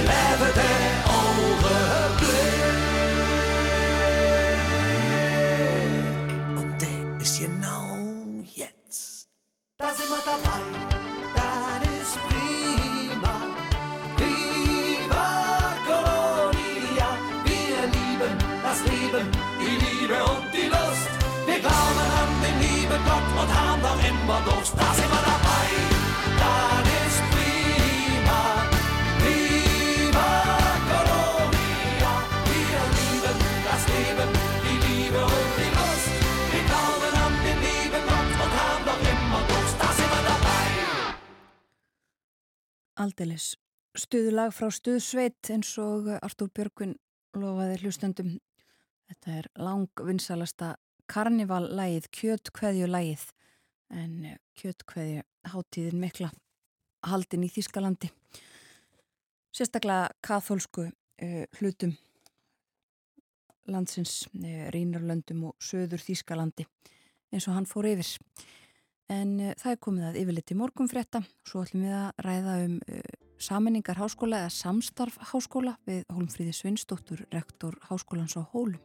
[0.01, 0.81] Leben der
[1.19, 1.81] Augenblick.
[6.57, 7.85] Und der ist genau
[8.55, 9.29] jetzt.
[9.79, 10.61] Da sind wir dabei,
[11.35, 13.35] das ist prima.
[14.19, 15.29] Viva
[15.87, 17.09] Colonia,
[17.45, 19.27] wir lieben das Leben,
[19.61, 21.09] die Liebe und die Lust.
[21.47, 24.60] Wir glauben an den lieben Gott und haben noch immer Durst.
[43.01, 43.55] Aldeilis.
[43.97, 46.93] Stuðulag frá Stuðsveit eins og Artúr Björgvin
[47.33, 48.35] lofaði hlustendum.
[49.09, 50.75] Þetta er langvinnsalasta
[51.11, 53.25] karnivallægið, kjötkveðjulægið
[53.97, 54.13] en
[54.61, 55.25] kjötkveðju
[55.55, 56.29] hátíðin mikla
[57.09, 58.13] haldin í Þískalandi.
[59.57, 61.97] Sérstaklega kathólsku uh, hlutum
[63.71, 66.69] landsins, uh, Rínarlöndum og söður Þískalandi
[67.33, 68.13] eins og hann fór yfir.
[69.11, 72.77] En uh, það er komið að yfirleitt í morgunfrétta, svo ætlum við að ræða um
[72.79, 73.01] uh,
[73.41, 78.79] saminningar háskóla eða samstarf háskóla við Hólmfríði Svinsdóttur, rektor háskólans á Hólum.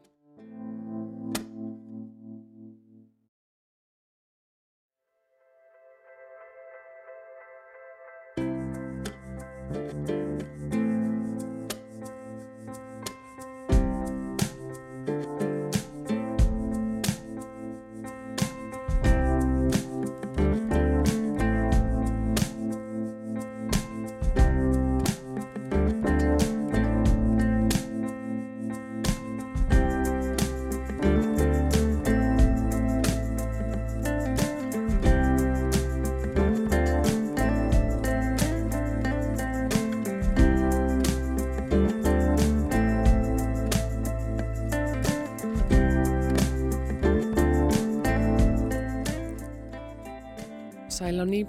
[51.26, 51.41] Á ný,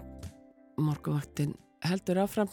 [0.81, 1.51] morguvaktin
[1.85, 2.49] heldur áfram.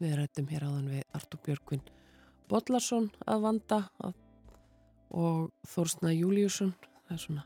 [0.00, 1.82] Við rættum hér áðan við Artur Björgvin
[2.48, 4.14] Bodlarsson að vanda að,
[5.12, 6.72] og Þórsna Júliusson.
[7.04, 7.44] Það er svona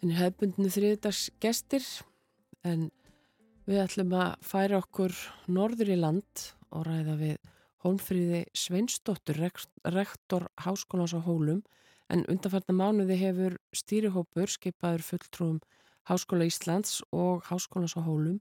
[0.00, 1.84] henni hefbundinu þriðdags gestir
[2.64, 2.88] en
[3.68, 5.18] við ætlum að færa okkur
[5.52, 7.52] norður í land og ræða við
[7.84, 9.42] Hólmfríði Sveinsdóttur,
[9.84, 11.60] rektor Háskólans á Hólum
[12.08, 15.60] en undanfærna mánuði hefur stýrihópur skipaður fulltrúum
[16.08, 18.40] Háskóla Íslands og Háskólans á Hólum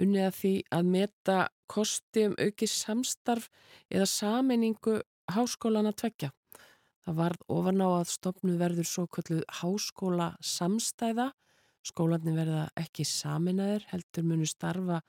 [0.00, 3.50] unnið að því að meta kosti um aukið samstarf
[3.92, 5.00] eða saminningu
[5.32, 6.32] háskólana tvekja.
[7.02, 11.32] Það varð ofan á að stopnu verður svo kvölluð háskóla samstæða
[11.82, 15.00] skólanir verða ekki saminaðir, heldur munu starfa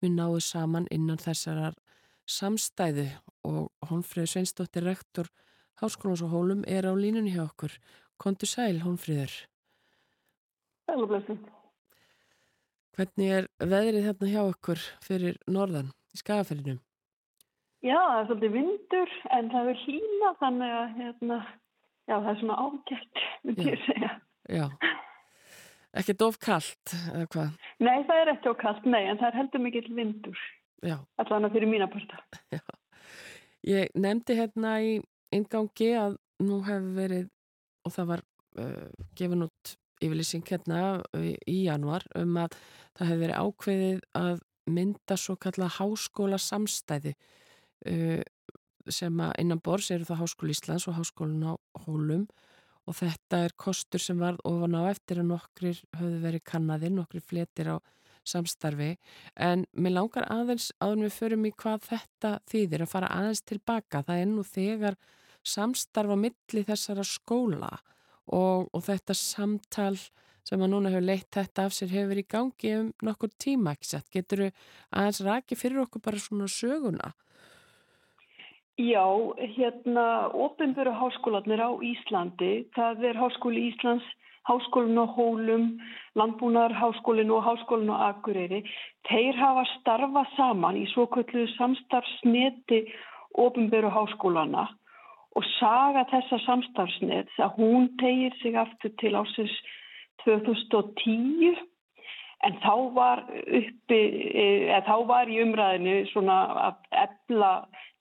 [0.00, 1.76] mun náðu saman innan þessarar
[2.28, 3.06] samstæðu
[3.48, 5.30] og Hónfríður Sveinsdóttir rektor
[5.80, 7.72] Háskólans og Hólum er á línunni hjá okkur.
[8.20, 9.32] Kontu sæl, Hónfríður.
[10.90, 11.36] Sæl og blessin.
[12.98, 16.80] Hvernig er veðrið hérna hjá okkur fyrir norðan í skagaferðinum?
[17.86, 21.36] Já, það er svolítið vindur en það er hlýna þannig að hérna,
[22.10, 24.10] já, það er svona ágætt, myndi ég segja.
[24.50, 24.64] Já,
[26.02, 27.52] ekkert of kallt, eða hvað?
[27.86, 30.46] Nei, það er ekki of kallt, nei, en það er heldur mikill vindur.
[30.82, 30.96] Já.
[31.22, 32.18] Allavega fyrir mína parta.
[32.56, 32.64] Já.
[33.68, 34.96] Ég nefndi hérna í
[35.30, 37.30] ingangi að nú hefur verið,
[37.86, 38.26] og það var
[38.58, 41.00] uh, gefin út yfirlýsing hérna
[41.46, 42.56] í januar um að
[42.98, 47.14] það hefur verið ákveðið að mynda svo kalla háskóla samstæði
[48.88, 51.54] sem að innan bors eru það Háskóli Íslands og Háskólin á
[51.84, 52.26] Hólum.
[52.88, 57.22] Og þetta er kostur sem varð ofan á eftir að nokkrir höfðu verið kannadinn, nokkrir
[57.22, 57.76] fletir á
[58.26, 58.96] samstarfi.
[59.36, 64.02] En mér langar aðeins áður við förum í hvað þetta þýðir að fara aðeins tilbaka.
[64.08, 64.98] Það er nú þegar
[65.46, 67.70] samstarfa milli þessara skóla
[68.26, 69.96] og, og þetta samtal
[70.46, 73.90] sem að núna hefur leitt þetta af sér hefur í gangi um nokkur tíma ekki
[73.92, 74.08] sett.
[74.12, 74.48] Getur þú
[74.90, 77.12] aðeins raki fyrir okkur bara svona söguna?
[78.80, 79.04] Já,
[79.36, 84.06] hérna ofinböru háskólanir á Íslandi, það er Háskóli Íslands,
[84.48, 85.66] Háskólin á Hólum,
[86.16, 88.62] Landbúnaðarháskólin og Háskólin á Akureyri.
[89.04, 92.86] Þeir hafa starfað saman í svo kvöldu samstarfsneti
[93.36, 94.64] ofinböru háskólana
[95.38, 99.52] og saga þessa samstarfsnet að hún tegir sig aftur til ásins
[100.24, 101.60] 2010
[102.46, 104.00] en þá var uppi,
[104.40, 106.38] eða þá var í umræðinu svona
[106.68, 107.52] að ebla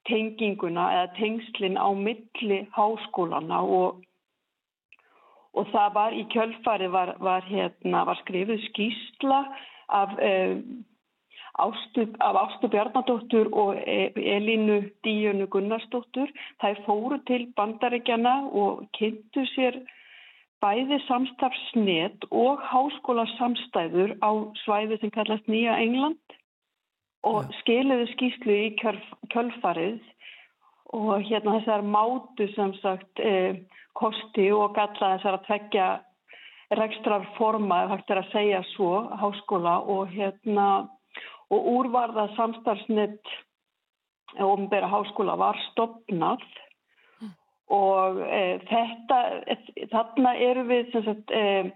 [0.09, 3.99] tenginguna eða tengslinn á milli háskólana og,
[5.53, 9.43] og það var í kjölfari var, var, hérna, var skrifið skýsla
[9.99, 10.63] af, um,
[11.59, 16.31] Ástu, af Ástu Bjarnadóttur og Elínu Díunu Gunnarsdóttur.
[16.61, 19.81] Það fóru til bandaríkjana og kynntu sér
[20.63, 24.31] bæði samstafsnet og háskóla samstæður á
[24.63, 26.35] svæði sem kallast Nýja England
[27.27, 27.55] og ja.
[27.61, 29.99] skiliðu skýslu í kjölfarið
[30.95, 33.59] og hérna þessar mátu sem sagt eh,
[33.99, 35.89] kosti og galla þessar að tvekja
[36.79, 40.67] rekstrar forma, ef hægt er að segja svo, háskóla og hérna
[41.49, 43.37] og úrvarða samstarfsnett
[44.37, 46.43] ofnbæra háskóla var stopnað
[47.21, 47.31] mm.
[47.73, 51.71] og e, þetta, e, þarna eru við sagt, e,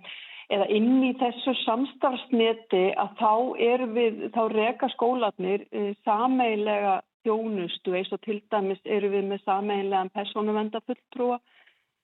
[0.53, 3.33] eða inn í þessu samstarfsneti að þá
[3.71, 7.95] eru við, þá reka skólanir e, sameilega þjónustu.
[7.97, 11.39] Eins og til dæmis eru við með sameilegan persónuvendafulltrúa,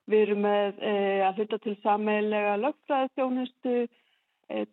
[0.09, 0.93] við erum með e,
[1.27, 3.75] að hluta til sameilega lögfræði þjónustu,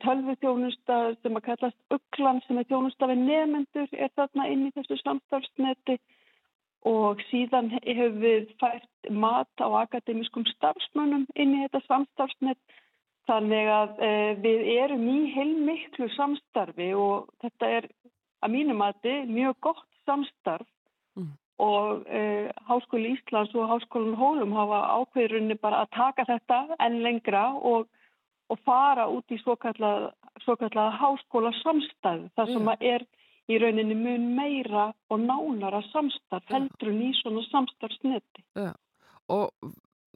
[0.03, 4.73] tölvi þjónusta sem að kallast Ugglan sem er þjónusta við nefnendur er þarna inn í
[4.77, 5.99] þessu samstarfsneti.
[6.87, 12.61] Og síðan hefur við fært mat á akademískum starfsmönnum inn í þetta samstarfsnet.
[13.27, 14.11] Þannig að e,
[14.45, 17.89] við erum í heilmiklu samstarfi og þetta er
[18.47, 20.69] að mínum mati mjög gott samstarf.
[21.17, 21.33] Mm.
[21.57, 27.47] og e, Háskóli Íslands og Háskólinn Hólum hafa ákveðurunni bara að taka þetta enn lengra
[27.57, 27.87] og
[28.53, 30.11] og fara út í svo kallað
[31.01, 33.07] háskóla samstæð þar sem að er
[33.51, 38.45] í rauninni mun meira og nánara samstæð heldur en í svona samstæðsneti.
[38.59, 38.73] Já,
[39.31, 39.51] og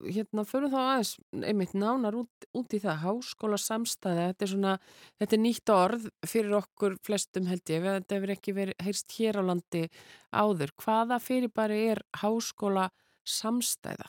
[0.00, 1.12] hérna förum þá aðeins
[1.44, 4.76] einmitt nánar út, út í það háskóla samstæði, þetta er svona
[5.20, 9.40] þetta er nýtt orð fyrir okkur flestum held ég, þetta hefur ekki verið heyrst hér
[9.40, 9.84] á landi
[10.32, 10.74] áður.
[10.80, 12.88] Hvaða fyrir bara er háskóla
[13.26, 14.08] samstæða?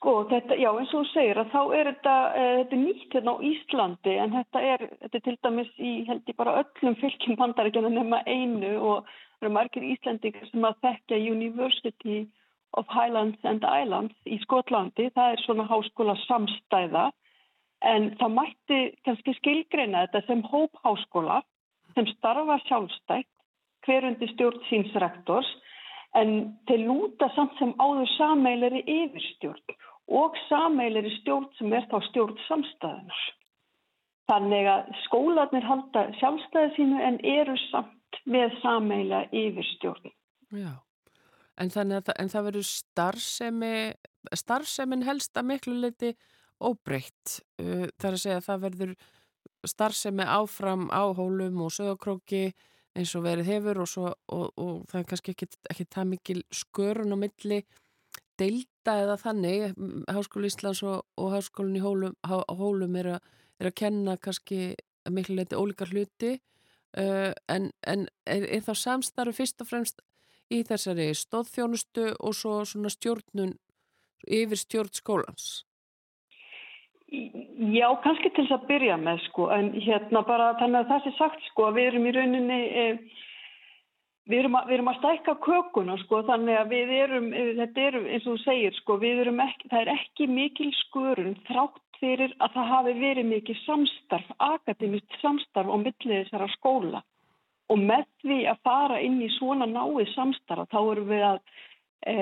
[0.00, 3.14] Sko, þetta, já eins og þú segir að þá er þetta, e, þetta er nýtt
[3.14, 6.94] hérna á Íslandi en þetta er, þetta er til dæmis í held ég bara öllum
[7.02, 12.16] fylgjum bandaríkjana nema einu og það eru margir Íslandingar sem að þekka University
[12.80, 17.04] of Highlands and Islands í Skotlandi, það er svona háskóla samstæða
[17.92, 21.42] en það mætti kannski skilgreina þetta sem hópháskóla
[21.92, 23.28] sem starfa sjálfstætt
[23.84, 25.52] hverjundi stjórn síns rektors
[26.16, 29.76] en þeir lúta samt sem áður sameileri yfirstjórn
[30.10, 33.24] og sameileri stjórn sem er þá stjórn samstæðunar.
[34.30, 40.12] Þannig að skólanir halda sjálfstæði sínu en eru samt með sameila yfirstjórn.
[40.54, 40.74] Já,
[41.62, 43.74] en að en það verður starfsemi,
[44.42, 46.12] starfsemin helst að miklu leiti
[46.60, 47.40] óbreytt.
[47.58, 48.94] Það er að segja að það verður
[49.70, 52.50] starfsemi áfram á hólum og sögokróki
[52.96, 57.14] eins og verið hefur og, svo, og, og það er kannski ekki það mikil skörun
[57.14, 57.60] á milli
[58.40, 59.74] deilda eða þannig,
[60.10, 63.18] Háskóli Íslands og, og Háskólinn í Hólum, há, Hólum er, a,
[63.60, 64.74] er að kenna kannski
[65.10, 66.36] miklu leiti ólíkar hluti
[66.98, 70.04] uh, en, en er, er þá samstarfi fyrst og fremst
[70.50, 73.54] í þessari stóðþjónustu og svo svona stjórnun
[74.26, 75.50] yfir stjórn skólans?
[77.10, 81.12] Já, kannski til þess að byrja með sko, en hérna bara þannig að það sé
[81.16, 82.84] sagt sko að við erum í rauninni, e,
[84.28, 87.86] við, erum að, við erum að stækka kökuna sko þannig að við erum, e, þetta
[87.86, 92.34] er eins og þú segir sko, erum ekki, það er ekki mikil skurun þrátt fyrir
[92.40, 97.02] að það hafi verið mikil samstarf, akademist samstarf á millið þessara skóla.
[97.70, 101.42] Og með því að fara inn í svona náið samstarf þá erum við að,
[102.08, 102.14] e,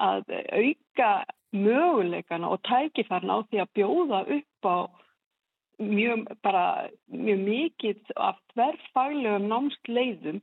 [0.00, 1.10] að auka
[1.54, 4.78] möguleikana og tækifærna á því að bjóða upp á
[5.78, 6.26] mjög,
[7.10, 10.40] mjög mikið af tverrfaglegum námsleiðum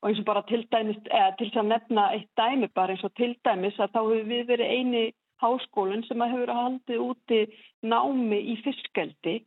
[0.00, 3.04] og eins og bara til dæmis, eða til þess að nefna eitt dæmi bara eins
[3.04, 5.04] og til dæmis að þá hefur við verið eini
[5.40, 7.40] háskólinn sem að hefur haldið úti
[7.82, 9.40] námi í fiskeldi.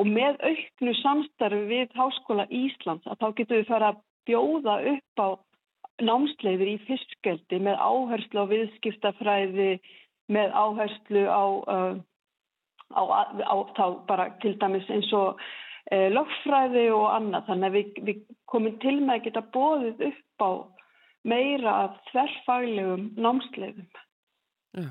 [0.00, 5.22] Og með auknu samstarfi við Háskóla Íslands að þá getur við fara að bjóða upp
[5.22, 5.28] á
[6.02, 9.74] námsleiðir í fiskeldi með áherslu á viðskiptafræði
[10.32, 11.44] með áherslu á,
[11.74, 11.94] uh,
[12.96, 13.02] á,
[13.44, 15.42] á þá bara til dæmis eins og
[15.92, 20.50] lögfræði og annað þannig að við, við komum til með að geta bóðið upp á
[21.28, 23.86] meira af þverfaglegum námsleifum.
[24.72, 24.90] Já.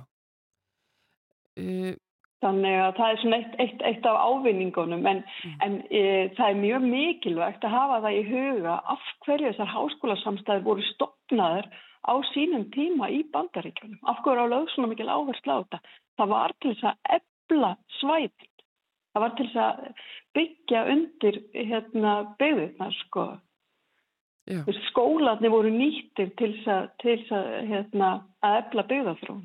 [1.60, 1.94] Uh,
[2.42, 5.58] Þannig að það er svona eitt, eitt, eitt af ávinningunum en, mm.
[5.62, 6.02] en e,
[6.34, 11.70] það er mjög mikilvægt að hafa það í huga af hverju þessar háskólasamstæði voru stopnaður
[12.02, 14.00] á sínum tíma í bandaríkjunum.
[14.10, 15.82] Af hverju á lög svona mikil áherslu á þetta.
[16.18, 18.51] Það var til þess að ebla svæðin.
[19.12, 20.04] Það var til þess að
[20.38, 23.26] byggja undir hérna, byggðunar sko.
[24.90, 28.12] Skólanir voru nýttir til þess að, til þess að, hérna,
[28.44, 29.44] að ebla byggðafrón.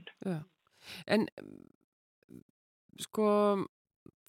[1.06, 1.26] En
[3.02, 3.30] sko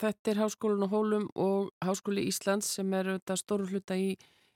[0.02, 4.14] þetta er Háskólinn og Hólum og Háskóli Íslands sem er þetta stóru hluta í,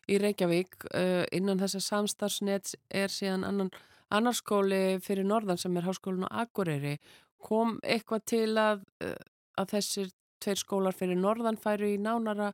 [0.09, 3.71] í Reykjavík uh, innan þessa samstarfsnets er síðan annan,
[4.13, 6.97] annar skóli fyrir norðan sem er Háskólinn og Akureyri
[7.41, 9.17] kom eitthvað til að, uh,
[9.61, 10.11] að þessir
[10.41, 12.51] tveir skólar fyrir norðan færu í nánara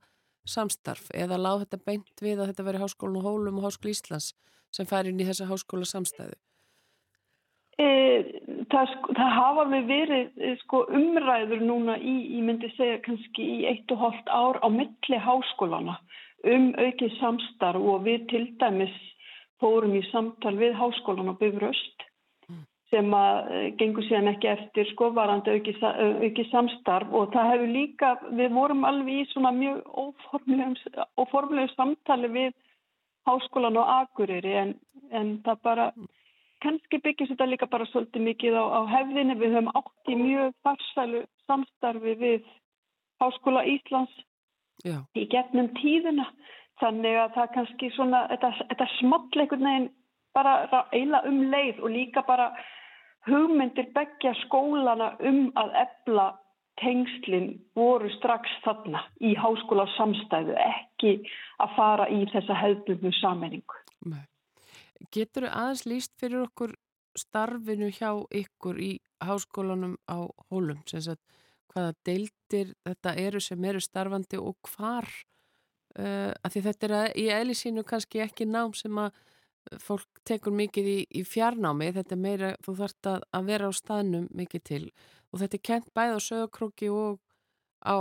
[0.47, 4.33] samstarf eða láð þetta beint við að þetta veri Háskólinn og Hólum og Háskóli Íslands
[4.71, 6.37] sem færi inn í þessa háskóla samstæðu
[7.77, 7.87] E,
[8.73, 13.93] það, það hafa við verið sko, umræður núna í, ég myndi segja kannski í eitt
[13.93, 15.99] og hálft ár á milli háskólana
[16.49, 18.95] um aukið samstarf og við til dæmis
[19.61, 22.06] fórum í samtal við háskólan á Bifröst
[22.91, 23.49] sem að
[23.79, 25.81] gengur síðan ekki eftir sko varandi aukið,
[26.23, 29.81] aukið samstarf og það hefur líka, við vorum alveg í svona mjög
[31.19, 32.53] óformlegu samtali við
[33.27, 34.71] háskólan og Akureyri en,
[35.11, 35.89] en það bara
[36.63, 39.35] kannski byggjast þetta líka bara svolítið mikið á, á hefðinu.
[39.41, 42.47] Við höfum átt í mjög farsælu samstarfi við
[43.21, 44.13] Háskóla Íslands
[44.85, 45.01] Já.
[45.17, 46.27] í gefnum tíðina.
[46.81, 49.87] Þannig að það kannski svona, þetta, þetta small einhvern veginn
[50.37, 52.51] bara eila um leið og líka bara
[53.27, 56.27] hugmyndir begja skólana um að ebla
[56.81, 61.13] tengslinn voru strax þarna í háskóla samstæðu, ekki
[61.63, 63.79] að fara í þessa hefðbundu sammenningu.
[65.13, 66.75] Getur þau aðeins líst fyrir okkur
[67.17, 68.91] starfinu hjá ykkur í
[69.25, 75.09] háskólanum á hólum, hvaða deildir þetta eru sem eru starfandi og hvar?
[75.97, 79.17] Uh, því þetta er að, í eðlisínu kannski ekki nám sem að
[79.83, 83.71] fólk tekur mikið í, í fjarnámi þetta er meira, þú þarft að, að vera á
[83.75, 84.83] staðnum mikið til
[85.31, 87.19] og þetta er kent bæð á sögurkróki og
[87.83, 87.97] á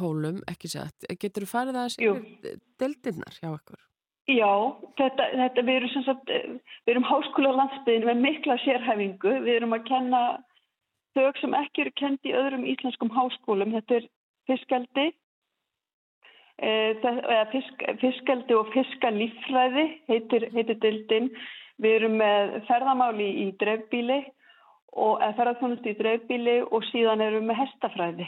[0.00, 3.82] hólum, ekki sett getur þú farið aðeins yfir deildirnar hjá ykkur?
[4.30, 4.52] Já,
[5.00, 9.32] þetta, þetta, við, erum sagt, við erum háskóla á landsbyðinu með mikla sérhæfingu.
[9.42, 10.20] Við erum að kenna
[11.16, 13.74] þau sem ekki eru kent í öðrum íslenskum háskólum.
[13.74, 14.06] Þetta er
[14.46, 15.08] fiskaldi,
[16.60, 21.32] fisk, fiskaldi og fiskalífræði heitir, heitir dildin.
[21.82, 24.20] Við erum með ferðamáli í dreifbíli
[24.92, 28.26] og ferðarþjónustu í dreifbíli og síðan erum við með hestafræði,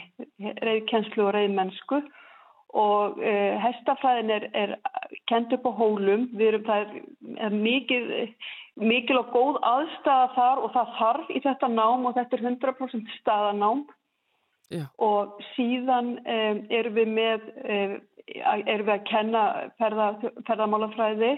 [0.65, 2.01] reyðkjenslu og reyðmennsku
[2.75, 4.73] og uh, hestafræðin er, er
[5.29, 6.95] kent upp á hólum, við erum það
[7.45, 8.01] er mikil,
[8.81, 13.13] mikil og góð aðstæða þar og það þarf í þetta nám og þetta er 100%
[13.21, 13.85] staðanám
[14.73, 14.83] Já.
[14.97, 17.95] og síðan um, erum við með um,
[18.33, 19.43] erum við að kenna
[19.79, 20.07] ferða,
[20.47, 21.33] ferðamálafræði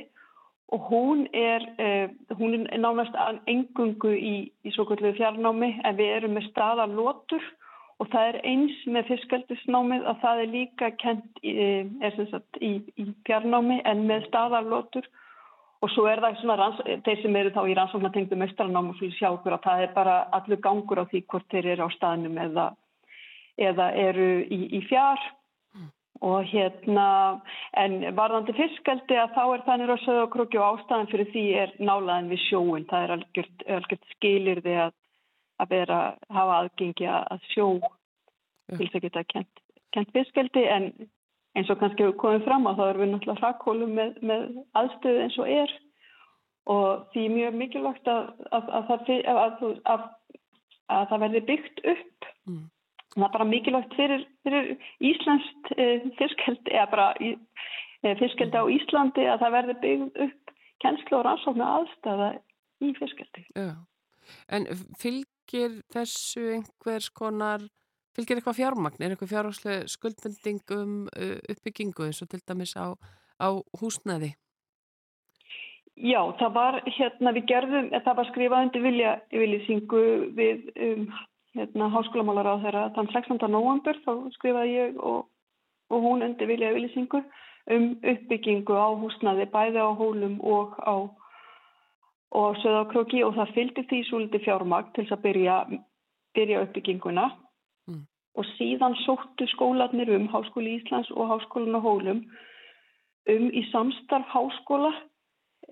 [0.75, 3.15] og hún er um, hún er nánast
[3.47, 4.35] engungu í,
[4.67, 7.45] í svo kvöldu fjarnámi en við erum með staðalótur
[7.97, 11.53] og það er eins með fiskaldisnámið að það er líka kent í,
[12.03, 15.07] er sagt, í, í fjarnámi en með staðarlótur
[15.81, 16.67] og svo er það svona,
[17.05, 20.61] þeir sem eru þá í rannsóknartengdu mestranám og sjá okkur að það er bara allur
[20.61, 22.67] gangur á því hvort þeir eru á staðnum eða,
[23.69, 25.21] eða eru í fjár
[26.25, 27.07] og hérna,
[27.77, 32.31] en varðandi fiskaldi að þá er þannig að sögokróki og ástæðan fyrir því er nálaðin
[32.31, 34.95] við sjóin, það er algjört, algjört skilir því að,
[35.61, 35.99] að vera,
[36.33, 37.67] hafa aðgengi að sjó
[38.73, 39.63] til þess að geta kent,
[39.95, 40.89] kent fiskaldi en
[41.57, 45.21] eins og kannski hefur komið fram að þá erum við náttúrulega hrakkólum með, með aðstöðu
[45.23, 45.75] eins og er
[46.67, 50.01] og því er mjög mikilvægt að, að,
[50.91, 52.27] að það verði byggt upp.
[52.49, 52.65] Mm.
[53.17, 54.67] Það er bara mikilvægt fyrir, fyrir
[55.09, 60.53] Íslandst eh, fiskeldi, eða bara eh, fiskeldi á Íslandi að það verði byggt upp
[60.83, 62.29] kennslu og rannsóknu aðstæða
[62.85, 63.47] í fiskeldi.
[63.57, 63.73] Já.
[64.53, 64.67] En
[65.01, 67.65] fylgir þessu einhvers konar
[68.17, 69.03] Fylgir eitthvað fjármagn?
[69.05, 72.97] Er eitthvað fjárhagslega skuldbending um uh, uppbyggingu eins og til dæmis á,
[73.37, 74.31] á húsnæði?
[75.97, 80.01] Já, það var hérna við gerðum, það var skrifað undir vilja yfirlýsingu
[80.37, 81.05] við um,
[81.57, 83.49] hérna háskólamálar á þeirra þann 16.
[83.51, 85.27] november þá skrifaði ég og,
[85.91, 87.23] og hún undir vilja yfirlýsingu
[87.75, 90.95] um uppbyggingu á húsnæði bæði á hólum og á
[92.37, 95.57] og söðakróki og það fylgdi því svolítið fjármagn til að byrja,
[96.35, 97.27] byrja uppbygginguna
[98.37, 102.25] og síðan sóttu skólanir um Háskóli Íslands og Háskólinu Hólum
[103.31, 104.91] um í samstarf háskóla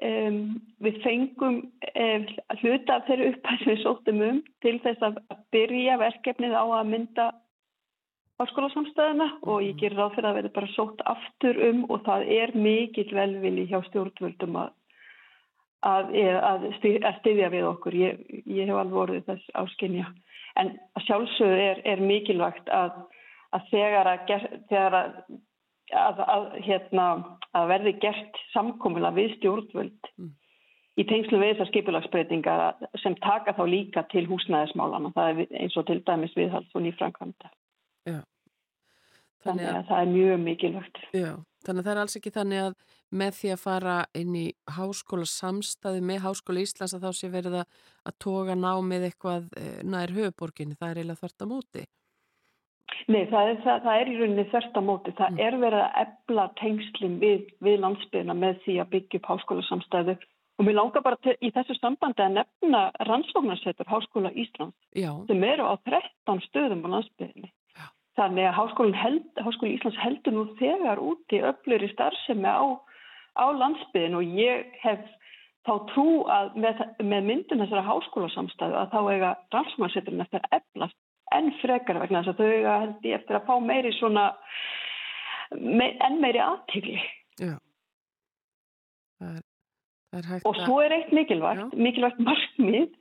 [0.03, 0.39] um,
[0.84, 2.27] við fengum um,
[2.61, 5.19] hluta af þeirri upphæð sem við sóttum um til þess að
[5.55, 7.27] byrja verkefnið á að mynda
[8.41, 12.55] háskólasamstæðina og ég gerir ráð fyrir að verði bara sótt aftur um og það er
[12.57, 14.73] mikill velvili hjá stjórnvöldum að
[15.85, 16.69] að, að
[17.19, 17.97] styðja við okkur.
[17.97, 20.07] Ég, ég hef alveg voruð þess áskinja.
[20.59, 20.72] En
[21.05, 22.95] sjálfsögðu er, er mikilvægt að,
[23.55, 24.31] að þegar að,
[24.72, 24.97] þegar
[25.95, 27.05] að hérna,
[27.69, 30.31] verði gert samkomila við stjórnvöld mm.
[30.99, 32.55] í tengslu við þessar skipulagsbreytinga
[33.03, 35.13] sem taka þá líka til húsnæðismálana.
[35.15, 37.51] Það er eins og til dæmis viðhald og nýframkvæmda.
[38.11, 38.22] Já.
[39.45, 41.01] Þannig, þannig að það er mjög mikilvægt.
[41.13, 41.31] Já,
[41.65, 42.77] þannig að það er alls ekki þannig að
[43.15, 44.45] með því að fara inn í
[44.76, 50.13] háskóla samstæði með háskóla Íslands að þá sé verið að toga námið eitthvað eh, nær
[50.15, 51.85] höfuborginni, það er eiginlega þörst á móti.
[53.06, 55.14] Nei, það er, það, það er í rauninni þörst á móti.
[55.18, 55.41] Það mm.
[55.45, 60.16] er verið að ebla tengslinn við, við landsbyrna með því að byggja upp háskóla samstæðu
[60.56, 65.12] og mér langar bara til, í þessu sambandi að nefna rannsóknarsetur háskóla Íslands Já.
[65.28, 67.52] sem eru á 13 stöðum á landsbyrni.
[68.16, 72.80] Þannig að held, háskóli Íslands heldur nú þegar úti öflur í starfsemi á
[73.36, 75.03] á landsbyðin og ég hef
[75.68, 80.98] þá trú að með, með myndin þessara háskólasamstæðu að þá eiga rannsóknarsetturinn eftir að eflast
[81.34, 84.26] enn frekar vegna þess að þau eiga held ég eftir að fá meiri svona
[85.57, 86.99] me, enn meiri aðtíkli.
[89.26, 89.41] Að...
[90.45, 91.81] Og svo er eitt mikilvægt, Já.
[91.88, 92.93] mikilvægt markmið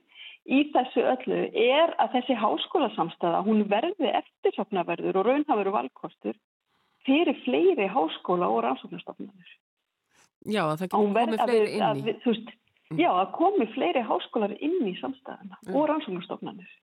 [0.45, 6.35] í þessu öllu er að þessi háskólasamstæða hún verði eftirsopnaverður og raunhafur og valkostur
[7.05, 9.55] fyrir fleiri háskóla og rannsóknarstofnarnir.
[10.45, 12.05] Já, að það komið fleiri inn í.
[12.05, 12.53] Við, veist,
[12.91, 12.99] mm.
[13.01, 15.73] Já, að komi fleiri háskólar inn í samstæðana mm.
[15.73, 16.77] og rannsóknarstofnanir.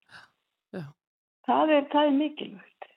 [0.72, 0.86] Já.
[1.46, 2.90] Það er, það er mikilvægt.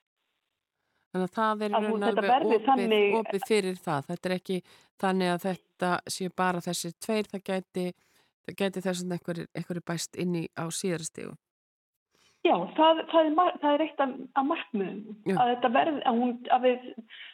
[1.16, 3.06] Þannig að það er opið, þannig...
[3.22, 4.10] opið fyrir það.
[4.10, 4.58] Þetta er ekki
[5.02, 7.86] þannig að þetta sé bara þessi tveir, það gæti,
[8.46, 11.34] það gæti þess að einhverju bæst inn í á síðarstígu.
[12.46, 15.16] Já, það, það, er, það er eitt af, markmiðum.
[15.34, 16.84] Að þetta verði, að hún, að við,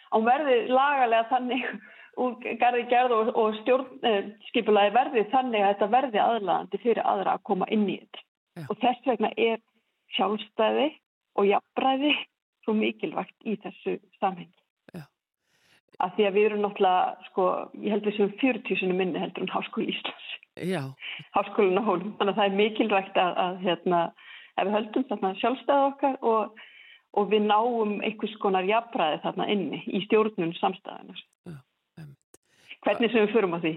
[0.08, 1.66] að hún verði lagalega þannig
[2.22, 7.46] úr garði gerð og, og stjórnskipulaði verði þannig að þetta verði aðlæðandi fyrir aðra að
[7.50, 8.26] koma inn í þetta.
[8.62, 8.66] Já.
[8.68, 9.62] Og þess vegna er
[10.16, 10.88] sjálfstæði
[11.40, 12.16] og jafnbræði
[12.66, 14.58] svo mikilvægt í þessu samhengi.
[16.02, 17.44] Að því að við erum náttúrulega, sko,
[17.78, 20.30] ég held við sem 40 minni heldur en Háskóli Íslands.
[20.58, 20.82] Já.
[21.36, 22.16] Háskólinu hólum.
[22.18, 24.00] Þannig að það er mikilvægt að, að hérna,
[24.56, 26.64] ef við höldum þarna sjálfstæði okkar og,
[27.22, 31.22] og við náum einhvers konar jafnbræði þarna inni í stjórnun samstæðanar
[32.86, 33.74] hvernig sem við förum á því.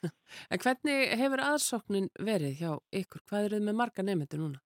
[0.52, 2.70] en hvernig hefur aðsóknin verið hjá
[3.02, 3.24] ykkur?
[3.28, 4.63] Hvað eru þið með marga nefndir núna?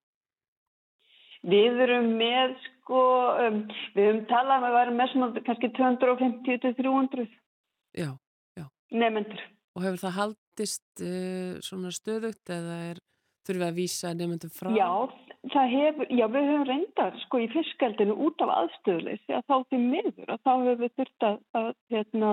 [1.47, 3.02] Við erum með sko,
[3.44, 3.60] um,
[3.94, 7.27] við höfum talað með að vera með svona kannski 250-300
[7.94, 8.10] já,
[8.59, 8.66] já.
[8.90, 9.44] nefndir.
[9.78, 13.01] Og hefur það haldist uh, svona stöðugt eða er,
[13.47, 14.73] þurfum við að vísa nefndir frá?
[14.74, 14.90] Já,
[15.55, 19.82] hefur, já, við höfum reyndar sko í fiskaldinu út af aðstöðleis því að þá til
[19.85, 22.32] miður að þá hefur við þurft að, að hérna,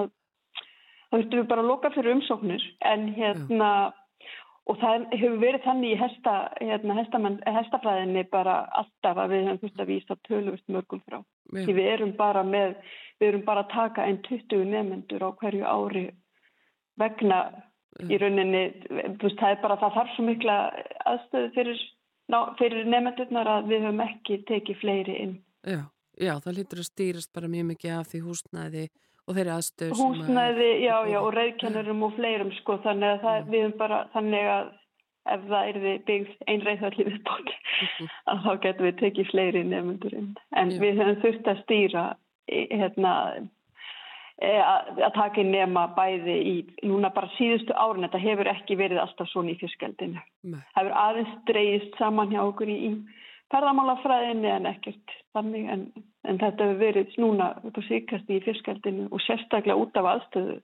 [1.06, 3.94] þá þurftum við bara að loka fyrir umsóknir en hérna Já.
[4.66, 6.98] Og það hefur verið þannig í hesta, hérna,
[7.58, 11.20] hestafræðinni bara alltaf að við hefum þurft að vísa tölvust mörgum frá.
[11.54, 12.16] Því við erum
[12.50, 12.76] með,
[13.22, 16.06] við erum bara að taka einn 20 nefnendur á hverju ári
[16.98, 17.40] vegna
[18.10, 20.56] í rauninni, þú veist, það er bara það þarf svo mikla
[21.12, 21.84] aðstöðu fyrir,
[22.60, 25.36] fyrir nefndurnar að við höfum ekki tekið fleiri inn.
[25.66, 25.82] Já,
[26.18, 28.86] já, það lítur að stýrast bara mjög mikið af því húsnæði
[29.26, 33.66] og þeirri aðstöðu Húsnæði, já, já, og reyðkennurum og fleirum, sko, þannig að það, við
[33.66, 34.74] höfum bara, þannig að
[35.36, 37.52] ef það er við byggð einreithalli viðbók,
[38.30, 40.32] að þá getum við tekið fleiri nefndurinn.
[40.54, 40.80] En já.
[40.84, 42.06] við höfum þurft að stýra,
[42.52, 43.16] hérna,
[44.44, 49.30] Eh, að taka nema bæði í núna bara síðustu árun þetta hefur ekki verið alltaf
[49.32, 52.90] svona í fyrskjaldinu það hefur aðeins dreyist saman hjá okkur í, í
[53.56, 55.84] ferðamálafræðinni en ekkert þannig en,
[56.28, 60.58] en þetta hefur verið núna upp á síkast í fyrskjaldinu og sérstaklega út af aðstöðu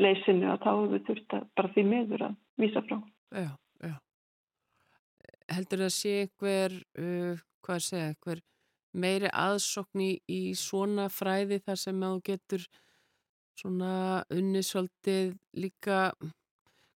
[0.00, 2.96] leysinu að þá hefur við þurft að bara því meður að vísa frá.
[3.36, 3.50] Já,
[3.84, 3.94] já.
[5.52, 8.44] Heldur það að sé einhver uh, hvað segja, einhver
[8.92, 12.66] meiri aðsokni í svona fræði þar sem þú getur
[13.60, 13.94] svona
[14.32, 15.98] unnisvöldið líka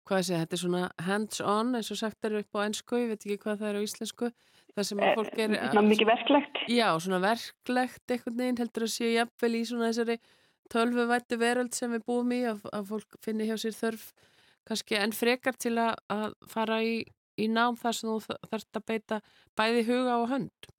[0.06, 3.12] hvað ég segja, þetta er svona hands-on eins og sagt er upp á ennsku, ég
[3.12, 4.30] veit ekki hvað það er á íslensku
[4.76, 6.62] það sem að eh, fólk er Svona mikið verklegt.
[6.70, 10.18] Já, svona verklegt einhvern veginn heldur að séu jafnvel í svona þessari
[10.72, 14.08] tölvuvættu veröld sem við búum í að, að fólk finni hjá sér þörf
[14.66, 16.96] kannski enn frekar til að, að fara í,
[17.38, 19.20] í nám þar sem þú þarfst að beita
[19.58, 20.70] bæði huga og hönd.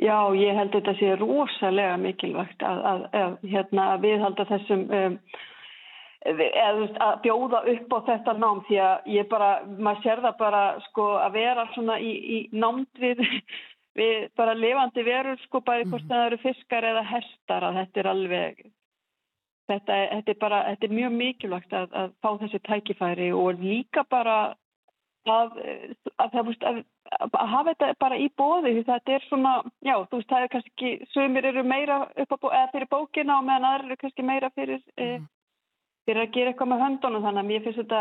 [0.00, 2.82] Já, ég held þetta sé rosalega mikilvægt að,
[3.16, 5.16] að, hérna, viðhalda þessum um,
[6.26, 10.62] eða að bjóða upp á þetta nám því að ég bara, maður sér það bara
[10.88, 13.22] sko að vera svona í, í námt við,
[13.98, 18.10] við bara levandi verur sko bæði hvort það eru fiskar eða hestar að þetta er
[18.12, 18.60] alveg
[19.70, 24.06] þetta, þetta er bara, þetta er mjög mikilvægt að, að fá þessi tækifæri og líka
[24.10, 24.38] bara
[25.26, 25.56] að,
[26.22, 29.54] að að að hafa þetta bara í bóði því þetta er svona,
[29.84, 33.46] já, þú veist, það er kannski sögumir eru meira upp á, eða fyrir bókina og
[33.46, 35.26] meðan aðra eru kannski meira fyrir mm.
[36.06, 38.00] Fyrir að gera eitthvað með höndunum þannig að mér finnst þetta,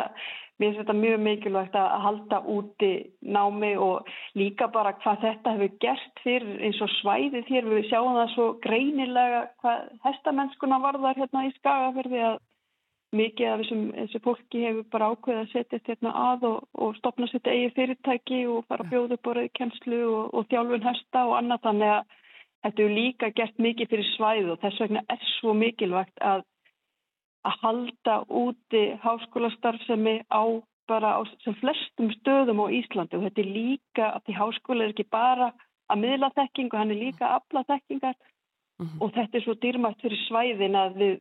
[0.60, 2.91] mér finnst þetta mjög mikilvægt að halda úti
[3.38, 4.10] námi og
[4.40, 8.49] líka bara hvað þetta hefur gert fyrir eins og svæðið hér, við sjáum það svo
[8.65, 12.44] greinilega hvað hestamennskuna varðar hérna í skagafyrði að
[13.15, 17.30] mikið af þessum, þessu fólki hefur bara ákveðið að setjast hérna að og, og stopna
[17.32, 21.64] sitt eigi fyrirtæki og bjóða upp á rauðkjenslu og, og þjálfun hesta og annað.
[21.68, 22.18] Þannig að
[22.65, 26.45] þetta er líka gert mikið fyrir svæðu og þess vegna er svo mikilvægt að,
[27.45, 30.43] að halda úti háskólastarfsemi á
[30.89, 34.93] bara á sem flestum stöðum á Íslandi og þetta er líka að því háskóla er
[34.93, 35.51] ekki bara
[35.89, 39.01] að miðla þekking og hann er líka að afla þekkingar mm -hmm.
[39.01, 41.15] og þetta er svo dýrmætt fyrir svæðin að við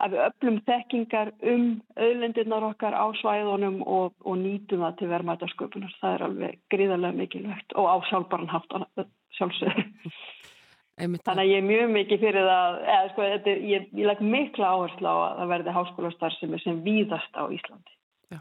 [0.00, 1.64] að við öllum þekkingar um
[1.96, 5.96] auðlendirnar okkar á svæðunum og, og nýtum það til verðmætasköpunar.
[6.00, 8.72] Það er alveg gríðarlega mikilvægt og á sjálfbaran haft
[9.36, 9.84] sjálfsögur.
[11.00, 14.72] Þannig að ég er mjög mikið fyrir það, eða sko, þetta, ég, ég legg mikla
[14.74, 17.96] áherslu á að það verði háskólastar sem er víðast á Íslandi.
[18.34, 18.40] Já.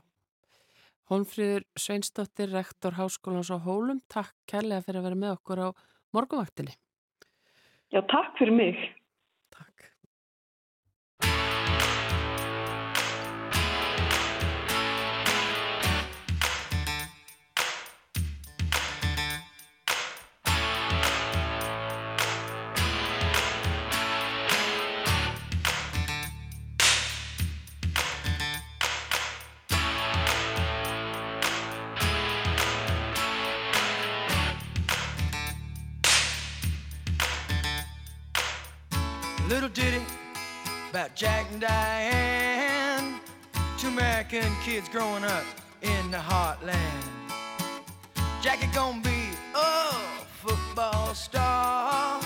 [1.12, 5.68] Hónfríður Sveinsdóttir, rektor Háskólans á Hólum, takk kærlega fyrir að vera með okkur á
[6.16, 6.76] morgunvaktinni.
[7.90, 8.82] Já, takk fyrir mig.
[39.70, 40.06] Little ditty
[40.90, 43.20] about Jack and Diane,
[43.78, 45.44] two American kids growing up
[45.82, 46.78] in the heartland.
[48.42, 49.92] Jackie gonna be a
[50.42, 52.22] football star.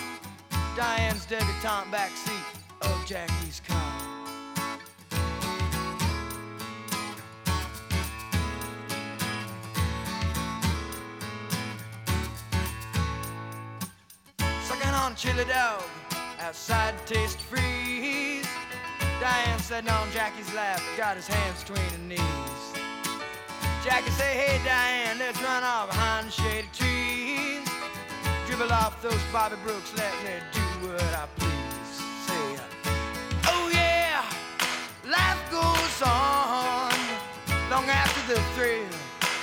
[0.75, 2.43] Diane's debutante backseat
[2.81, 3.79] of Jackie's car.
[14.63, 15.83] Sucking on chili dog
[16.43, 18.45] outside to taste freeze.
[19.21, 22.19] Diane sitting on Jackie's lap, got his hands between her knees.
[23.81, 27.67] Jackie say, hey Diane, let's run off behind the shady trees.
[28.45, 31.95] Dribble off those Bobby Brooks, let me do what I please.
[32.27, 32.59] Say,
[33.47, 34.21] oh yeah,
[35.09, 36.91] life goes on
[37.71, 38.93] long after the thrill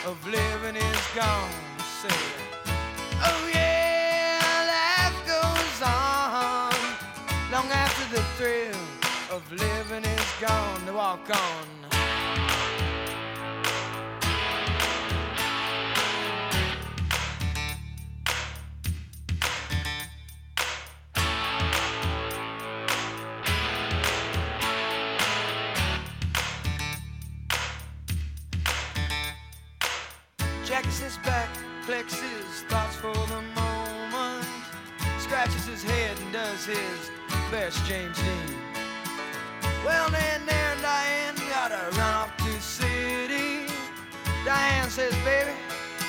[0.05, 1.51] of living is gone.
[2.03, 2.50] Say,
[9.31, 11.67] of living is gone to walk on.
[30.65, 31.49] Jack sits back,
[31.87, 34.47] flexes, his thoughts for the moment,
[35.19, 37.11] scratches his head and does his
[37.53, 38.70] best James Dean.
[39.85, 43.67] Well, then there Diane gotta run off to city.
[44.45, 45.53] Diane says, baby,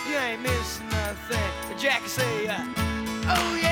[0.09, 1.51] you ain't missing nothing.
[1.67, 2.65] But Jackie say, uh,
[3.27, 3.70] oh yeah,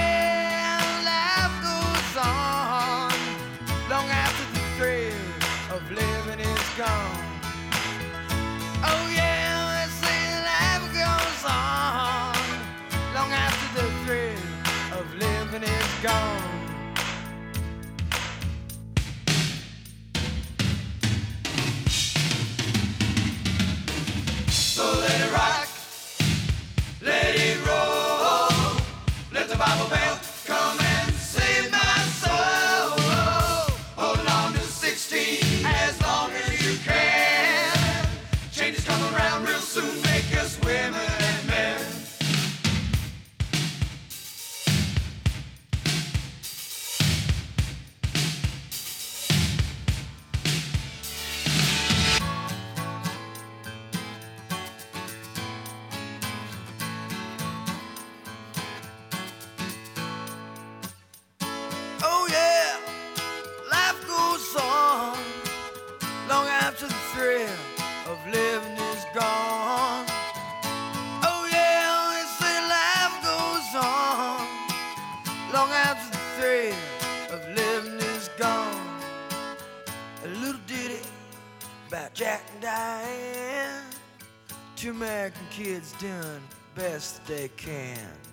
[85.00, 86.42] American kids doing
[86.76, 88.29] best they can.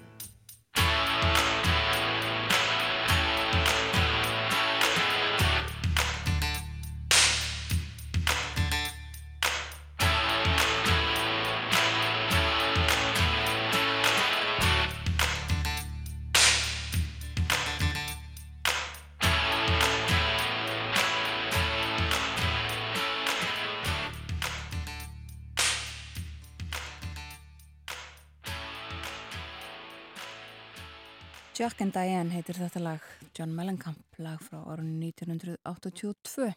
[31.66, 36.52] Jack and Diane heitir þetta lag, John Mellencamp, lag frá árunni 1982.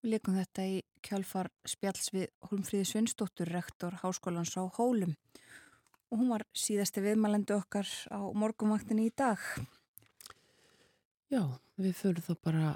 [0.00, 5.12] Við leikum þetta í kjálfar spjalls við Holmfríði Svinsdóttur, rektor Háskólans á Hólum.
[6.08, 9.36] Og hún var síðasti viðmælendu okkar á morgumvaktinni í dag.
[11.28, 11.44] Já,
[11.76, 12.72] við fyrir þá bara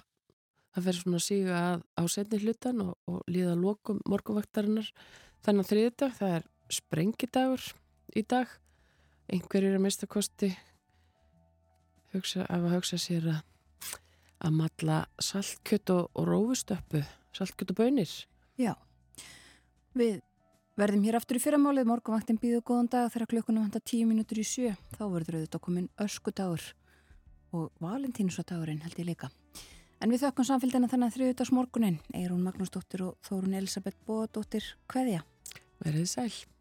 [0.77, 4.93] að vera svona síga að á setni hlutan og, og líða lokum morguvaktarinnar.
[5.41, 6.49] Þannig að þriðdag, það er
[6.83, 7.69] sprengidagur
[8.13, 8.57] í dag.
[9.33, 10.53] Einhver er að mista kosti
[12.17, 13.45] hugsa, að hugsa sér að
[14.45, 17.03] að matla saltkjött og, og rófustöppu,
[17.37, 18.11] saltkjött og bönir.
[18.61, 18.75] Já,
[19.97, 20.21] við
[20.77, 24.47] verðum hér aftur í fyrramálið, morgunvaktin býðu góðan dag þegar klukkunum vantar tíu mínútur í
[24.47, 26.67] sjö, þá verður auðvitað komin öskudagur
[27.57, 29.31] og valentínusdagurinn held ég líka.
[30.05, 35.25] En við þökkum samfélgina þennan þriðutags morgunin, Eirún Magnúsdóttir og Þórun Elisabeth Bóadóttir, hveðja.
[35.81, 36.56] Verðið sæl.